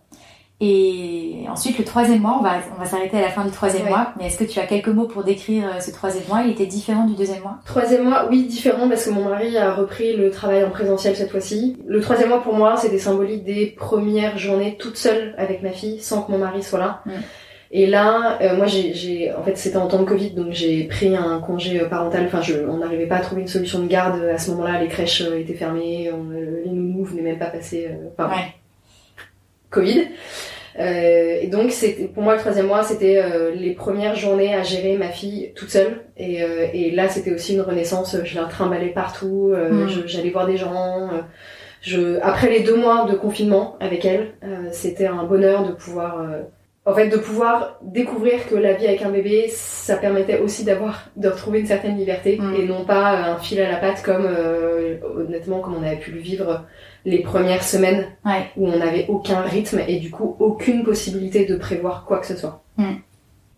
Et 0.63 1.47
ensuite, 1.51 1.79
le 1.79 1.85
troisième 1.85 2.21
mois, 2.21 2.37
on 2.39 2.43
va, 2.43 2.57
on 2.77 2.81
va 2.81 2.85
s'arrêter 2.87 3.17
à 3.17 3.23
la 3.23 3.29
fin 3.31 3.45
du 3.45 3.51
troisième 3.51 3.85
Ouais. 3.85 3.89
mois. 3.91 4.13
Mais 4.19 4.27
est-ce 4.27 4.37
que 4.37 4.45
tu 4.45 4.59
as 4.61 4.67
quelques 4.67 4.89
mots 4.89 5.07
pour 5.07 5.25
décrire 5.25 5.65
euh, 5.67 5.81
ce 5.81 5.91
troisième 5.91 6.25
mois? 6.29 6.43
Il 6.45 6.51
était 6.51 6.67
différent 6.67 7.07
du 7.07 7.15
deuxième 7.15 7.41
mois? 7.41 7.57
Troisième 7.65 8.05
mois, 8.09 8.27
oui, 8.31 8.45
différent 8.45 8.87
parce 8.89 9.07
que 9.07 9.11
mon 9.11 9.25
mari 9.27 9.57
a 9.57 9.73
repris 9.73 10.15
le 10.17 10.31
travail 10.31 10.63
en 10.63 10.71
présentiel 10.71 11.17
cette 11.17 11.31
fois-ci. 11.31 11.79
Le 11.87 12.01
troisième 12.01 12.29
mois 12.29 12.43
pour 12.43 12.55
moi, 12.55 12.77
c'était 12.77 12.99
symbolique 12.99 13.45
des 13.45 13.67
premières 13.69 14.37
journées 14.37 14.77
toute 14.79 14.97
seule 14.99 15.35
avec 15.39 15.63
ma 15.63 15.71
fille, 15.71 15.99
sans 16.01 16.23
que 16.23 16.31
mon 16.33 16.39
mari 16.39 16.63
soit 16.63 16.79
là. 16.79 17.01
Mm. 17.07 17.11
Et 17.73 17.87
là, 17.87 18.37
euh, 18.43 18.57
moi, 18.57 18.67
j'ai, 18.67 19.33
en 19.33 19.43
fait, 19.45 19.57
c'était 19.57 19.77
en 19.77 19.87
temps 19.87 20.01
de 20.01 20.05
Covid, 20.05 20.31
donc 20.33 20.49
j'ai 20.51 20.85
pris 20.89 21.17
un 21.17 21.39
congé 21.39 21.81
euh, 21.81 21.89
parental. 21.89 22.25
Enfin, 22.27 22.43
je, 22.43 22.55
on 22.69 22.79
n'arrivait 22.79 23.07
pas 23.07 23.17
à 23.17 23.21
trouver 23.21 23.43
une 23.43 23.49
solution 23.49 23.79
de 23.79 23.87
garde 23.87 24.21
à 24.25 24.37
ce 24.39 24.51
moment-là. 24.51 24.81
Les 24.81 24.89
crèches 24.89 25.23
euh, 25.23 25.39
étaient 25.39 25.55
fermées, 25.55 26.11
on, 26.13 26.33
euh, 26.33 26.63
les 26.65 26.71
nounous 26.71 27.05
venaient 27.05 27.23
même 27.23 27.39
pas 27.39 27.47
passer. 27.47 27.89
Enfin, 28.19 28.29
Ouais. 28.29 28.43
Covid. 29.71 30.09
Euh, 30.79 31.39
et 31.43 31.49
donc 31.49 31.73
c'était 31.73 32.05
pour 32.05 32.23
moi 32.23 32.35
le 32.35 32.41
troisième 32.41 32.69
mois 32.69 32.85
c'était 32.85 33.21
euh, 33.21 33.51
les 33.53 33.73
premières 33.73 34.15
journées 34.15 34.55
à 34.55 34.63
gérer 34.63 34.97
ma 34.97 35.09
fille 35.09 35.53
toute 35.57 35.69
seule 35.69 36.05
et, 36.17 36.45
euh, 36.45 36.69
et 36.73 36.93
là 36.93 37.09
c'était 37.09 37.33
aussi 37.35 37.55
une 37.55 37.61
renaissance 37.61 38.17
je 38.23 38.37
la 38.37 38.45
trimballais 38.45 38.91
partout 38.91 39.53
Mm. 39.53 39.89
j'allais 40.07 40.31
voir 40.31 40.47
des 40.47 40.57
gens 40.57 41.11
je 41.83 42.21
après 42.23 42.49
les 42.49 42.61
deux 42.61 42.77
mois 42.77 43.05
de 43.07 43.15
confinement 43.17 43.77
avec 43.81 44.05
elle 44.05 44.35
c'était 44.71 45.09
un 45.09 45.25
bonheur 45.25 45.67
de 45.67 45.73
pouvoir 45.73 46.25
en 46.87 46.95
fait 46.95 47.09
de 47.09 47.17
pouvoir 47.17 47.79
découvrir 47.83 48.49
que 48.49 48.55
la 48.55 48.73
vie 48.75 48.87
avec 48.87 49.03
un 49.03 49.11
bébé 49.11 49.47
ça 49.49 49.97
permettait 49.97 50.39
aussi 50.39 50.65
d'avoir 50.65 51.09
de 51.17 51.29
retrouver 51.29 51.59
une 51.61 51.67
certaine 51.67 51.97
liberté 51.99 52.39
Mm. 52.41 52.55
et 52.55 52.65
non 52.65 52.85
pas 52.85 53.09
un 53.33 53.39
fil 53.39 53.61
à 53.61 53.69
la 53.69 53.77
patte 53.77 54.03
comme 54.03 54.29
honnêtement 55.17 55.59
comme 55.59 55.75
on 55.75 55.83
avait 55.83 55.97
pu 55.97 56.13
le 56.13 56.21
vivre 56.21 56.65
les 57.05 57.21
premières 57.23 57.63
semaines 57.63 58.07
Ouais. 58.25 58.51
où 58.57 58.69
on 58.69 58.77
n'avait 58.79 59.07
aucun 59.09 59.41
rythme 59.43 59.81
et 59.89 59.99
du 59.99 60.11
coup 60.11 60.37
aucune 60.39 60.83
possibilité 60.85 61.47
de 61.47 61.57
prévoir 61.57 62.05
quoi 62.05 62.19
que 62.19 62.27
ce 62.27 62.37
soit. 62.37 62.63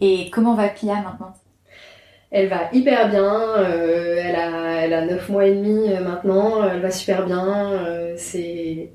Et 0.00 0.30
comment 0.30 0.54
va 0.54 0.68
Pia 0.68 0.94
maintenant? 0.96 1.32
Elle 2.30 2.48
va 2.48 2.68
hyper 2.72 3.08
bien, 3.10 3.30
euh, 3.58 4.16
elle 4.24 4.36
a 4.36 4.72
elle 4.82 4.94
a 4.94 5.04
neuf 5.04 5.28
mois 5.28 5.44
et 5.46 5.54
demi 5.54 5.92
euh, 5.92 6.00
maintenant, 6.02 6.66
elle 6.66 6.80
va 6.80 6.90
super 6.90 7.26
bien, 7.26 7.72
euh, 7.72 8.14
c'est 8.16 8.90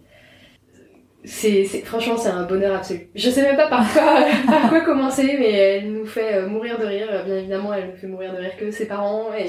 c'est 1.23 1.65
franchement 1.83 2.15
c'est 2.17 2.29
un 2.29 2.43
bonheur 2.45 2.75
absolu. 2.75 3.09
Je 3.13 3.29
sais 3.29 3.41
même 3.41 3.55
pas 3.57 3.67
par 3.67 3.85
quoi 3.93 4.25
par 4.47 4.69
quoi 4.69 4.81
commencer 4.81 5.35
mais 5.37 5.51
elle 5.51 5.91
nous 5.93 6.05
fait 6.05 6.41
mourir 6.47 6.79
de 6.79 6.85
rire, 6.85 7.07
bien 7.25 7.37
évidemment 7.37 7.73
elle 7.73 7.89
nous 7.91 7.95
fait 7.97 8.07
mourir 8.07 8.31
de 8.33 8.37
rire 8.39 8.57
que 8.57 8.71
ses 8.71 8.85
parents 8.87 9.27
et 9.37 9.45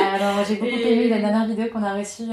Alors, 0.00 0.44
j'ai 0.48 0.54
beaucoup 0.56 0.66
Et- 0.76 0.92
aimé 0.92 1.08
la 1.08 1.18
dernière 1.18 1.46
vidéo 1.46 1.64
qu'on 1.72 1.82
a 1.82 1.94
reçue. 1.94 2.22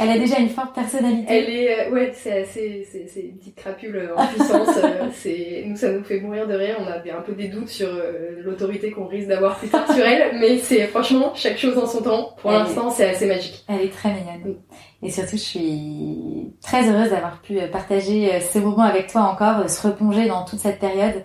Elle 0.00 0.10
a 0.10 0.18
déjà 0.18 0.38
une 0.38 0.48
forte 0.48 0.74
personnalité. 0.74 1.26
Elle 1.28 1.50
est, 1.50 1.88
euh, 1.88 1.90
ouais, 1.90 2.12
c'est 2.14 2.42
assez, 2.42 2.86
c'est, 2.90 3.20
une 3.20 3.36
petite 3.36 3.56
crapule 3.56 4.10
en 4.16 4.26
puissance. 4.26 4.76
euh, 4.82 5.08
c'est, 5.12 5.64
nous, 5.66 5.76
ça 5.76 5.92
nous 5.92 6.02
fait 6.02 6.20
mourir 6.20 6.46
de 6.46 6.54
rire. 6.54 6.76
On 6.80 6.86
a 6.86 6.96
un 6.96 7.20
peu 7.22 7.32
des 7.32 7.48
doutes 7.48 7.68
sur 7.68 7.88
euh, 7.88 8.40
l'autorité 8.42 8.90
qu'on 8.90 9.06
risque 9.06 9.28
d'avoir 9.28 9.58
plus 9.58 9.68
tard 9.68 9.90
sur 9.92 10.04
elle, 10.04 10.38
mais 10.38 10.58
c'est 10.58 10.86
franchement 10.86 11.32
chaque 11.34 11.58
chose 11.58 11.76
en 11.76 11.86
son 11.86 12.02
temps. 12.02 12.34
Pour 12.40 12.50
l'instant, 12.50 12.90
c'est 12.90 13.10
assez 13.10 13.26
magique. 13.26 13.64
Elle 13.68 13.82
est 13.82 13.92
très 13.92 14.10
mignonne. 14.10 14.56
Et 15.02 15.10
surtout, 15.10 15.36
je 15.36 15.42
suis 15.42 16.52
très 16.62 16.88
heureuse 16.88 17.10
d'avoir 17.10 17.40
pu 17.40 17.58
partager 17.72 18.34
euh, 18.34 18.40
ce 18.40 18.58
moment 18.58 18.82
avec 18.82 19.08
toi 19.08 19.22
encore, 19.22 19.68
se 19.68 19.86
replonger 19.86 20.28
dans 20.28 20.44
toute 20.44 20.58
cette 20.60 20.78
période. 20.78 21.24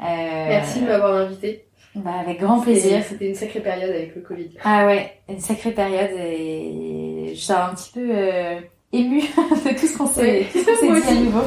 Merci 0.00 0.80
de 0.80 0.86
m'avoir 0.86 1.14
invité. 1.14 1.66
bah, 1.94 2.12
avec 2.20 2.40
grand 2.40 2.60
plaisir. 2.60 3.02
C'était 3.06 3.28
une 3.28 3.34
sacrée 3.34 3.60
période 3.60 3.90
avec 3.90 4.14
le 4.14 4.22
Covid. 4.22 4.50
Ah 4.64 4.86
ouais, 4.86 5.12
une 5.28 5.40
sacrée 5.40 5.72
période 5.72 6.10
et 6.16 7.09
je 7.34 7.40
suis 7.40 7.52
un 7.52 7.74
petit 7.74 7.90
peu 7.92 8.08
euh, 8.10 8.60
émue 8.92 9.20
de 9.38 9.78
tout 9.78 9.86
ce 9.86 9.96
qu'on 9.96 10.06
s'est 10.06 10.46
moi 10.82 11.00
dit 11.00 11.08
à 11.08 11.14
nouveau. 11.14 11.42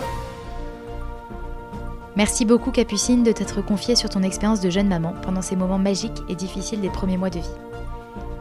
Merci 2.16 2.46
beaucoup 2.46 2.72
Capucine 2.72 3.24
de 3.24 3.32
t'être 3.32 3.66
confiée 3.66 3.96
sur 3.96 4.10
ton 4.10 4.22
expérience 4.22 4.62
de 4.62 4.70
jeune 4.70 4.88
maman 4.88 5.14
pendant 5.24 5.42
ces 5.42 5.56
moments 5.56 5.80
magiques 5.80 6.22
et 6.30 6.36
difficiles 6.36 6.82
des 6.82 6.90
premiers 6.90 7.18
mois 7.18 7.32
de 7.32 7.40
vie. 7.40 7.56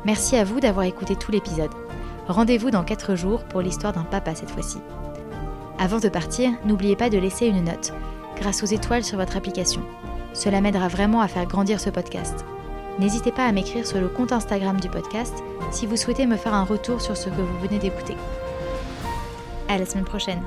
Merci 0.05 0.37
à 0.37 0.45
vous 0.45 0.61
d'avoir 0.61 0.85
écouté 0.85 1.17
tout 1.17 1.33
l'épisode. 1.33 1.71
Rendez-vous 2.29 2.71
dans 2.71 2.85
4 2.85 3.15
jours 3.15 3.45
pour 3.45 3.63
l'histoire 3.63 3.93
d'un 3.93 4.05
papa 4.05 4.35
cette 4.35 4.51
fois-ci. 4.51 4.79
Avant 5.79 6.01
de 6.01 6.09
partir, 6.09 6.51
n'oubliez 6.67 6.97
pas 6.97 7.09
de 7.09 7.19
laisser 7.19 7.47
une 7.47 7.65
note, 7.65 7.93
grâce 8.37 8.63
aux 8.63 8.67
étoiles 8.67 9.05
sur 9.05 9.19
votre 9.19 9.37
application. 9.37 9.83
Cela 10.35 10.61
m'aidera 10.61 10.89
vraiment 10.89 11.21
à 11.21 11.29
faire 11.29 11.47
grandir 11.47 11.81
ce 11.81 11.91
podcast. 11.91 12.45
N'hésitez 12.99 13.33
pas 13.33 13.47
à 13.47 13.53
m'écrire 13.53 13.87
sur 13.87 14.01
le 14.01 14.09
compte 14.09 14.33
Instagram 14.33 14.79
du 14.81 14.89
podcast 14.89 15.35
si 15.71 15.87
vous 15.87 15.97
souhaitez 15.97 16.27
me 16.27 16.37
faire 16.37 16.55
un 16.55 16.65
retour 16.65 17.01
sur 17.01 17.17
ce 17.17 17.29
que 17.29 17.41
vous 17.41 17.59
venez 17.61 17.79
d'écouter. 17.79 18.17
À 19.69 19.79
la 19.79 19.87
semaine 19.87 20.05
prochaine 20.05 20.43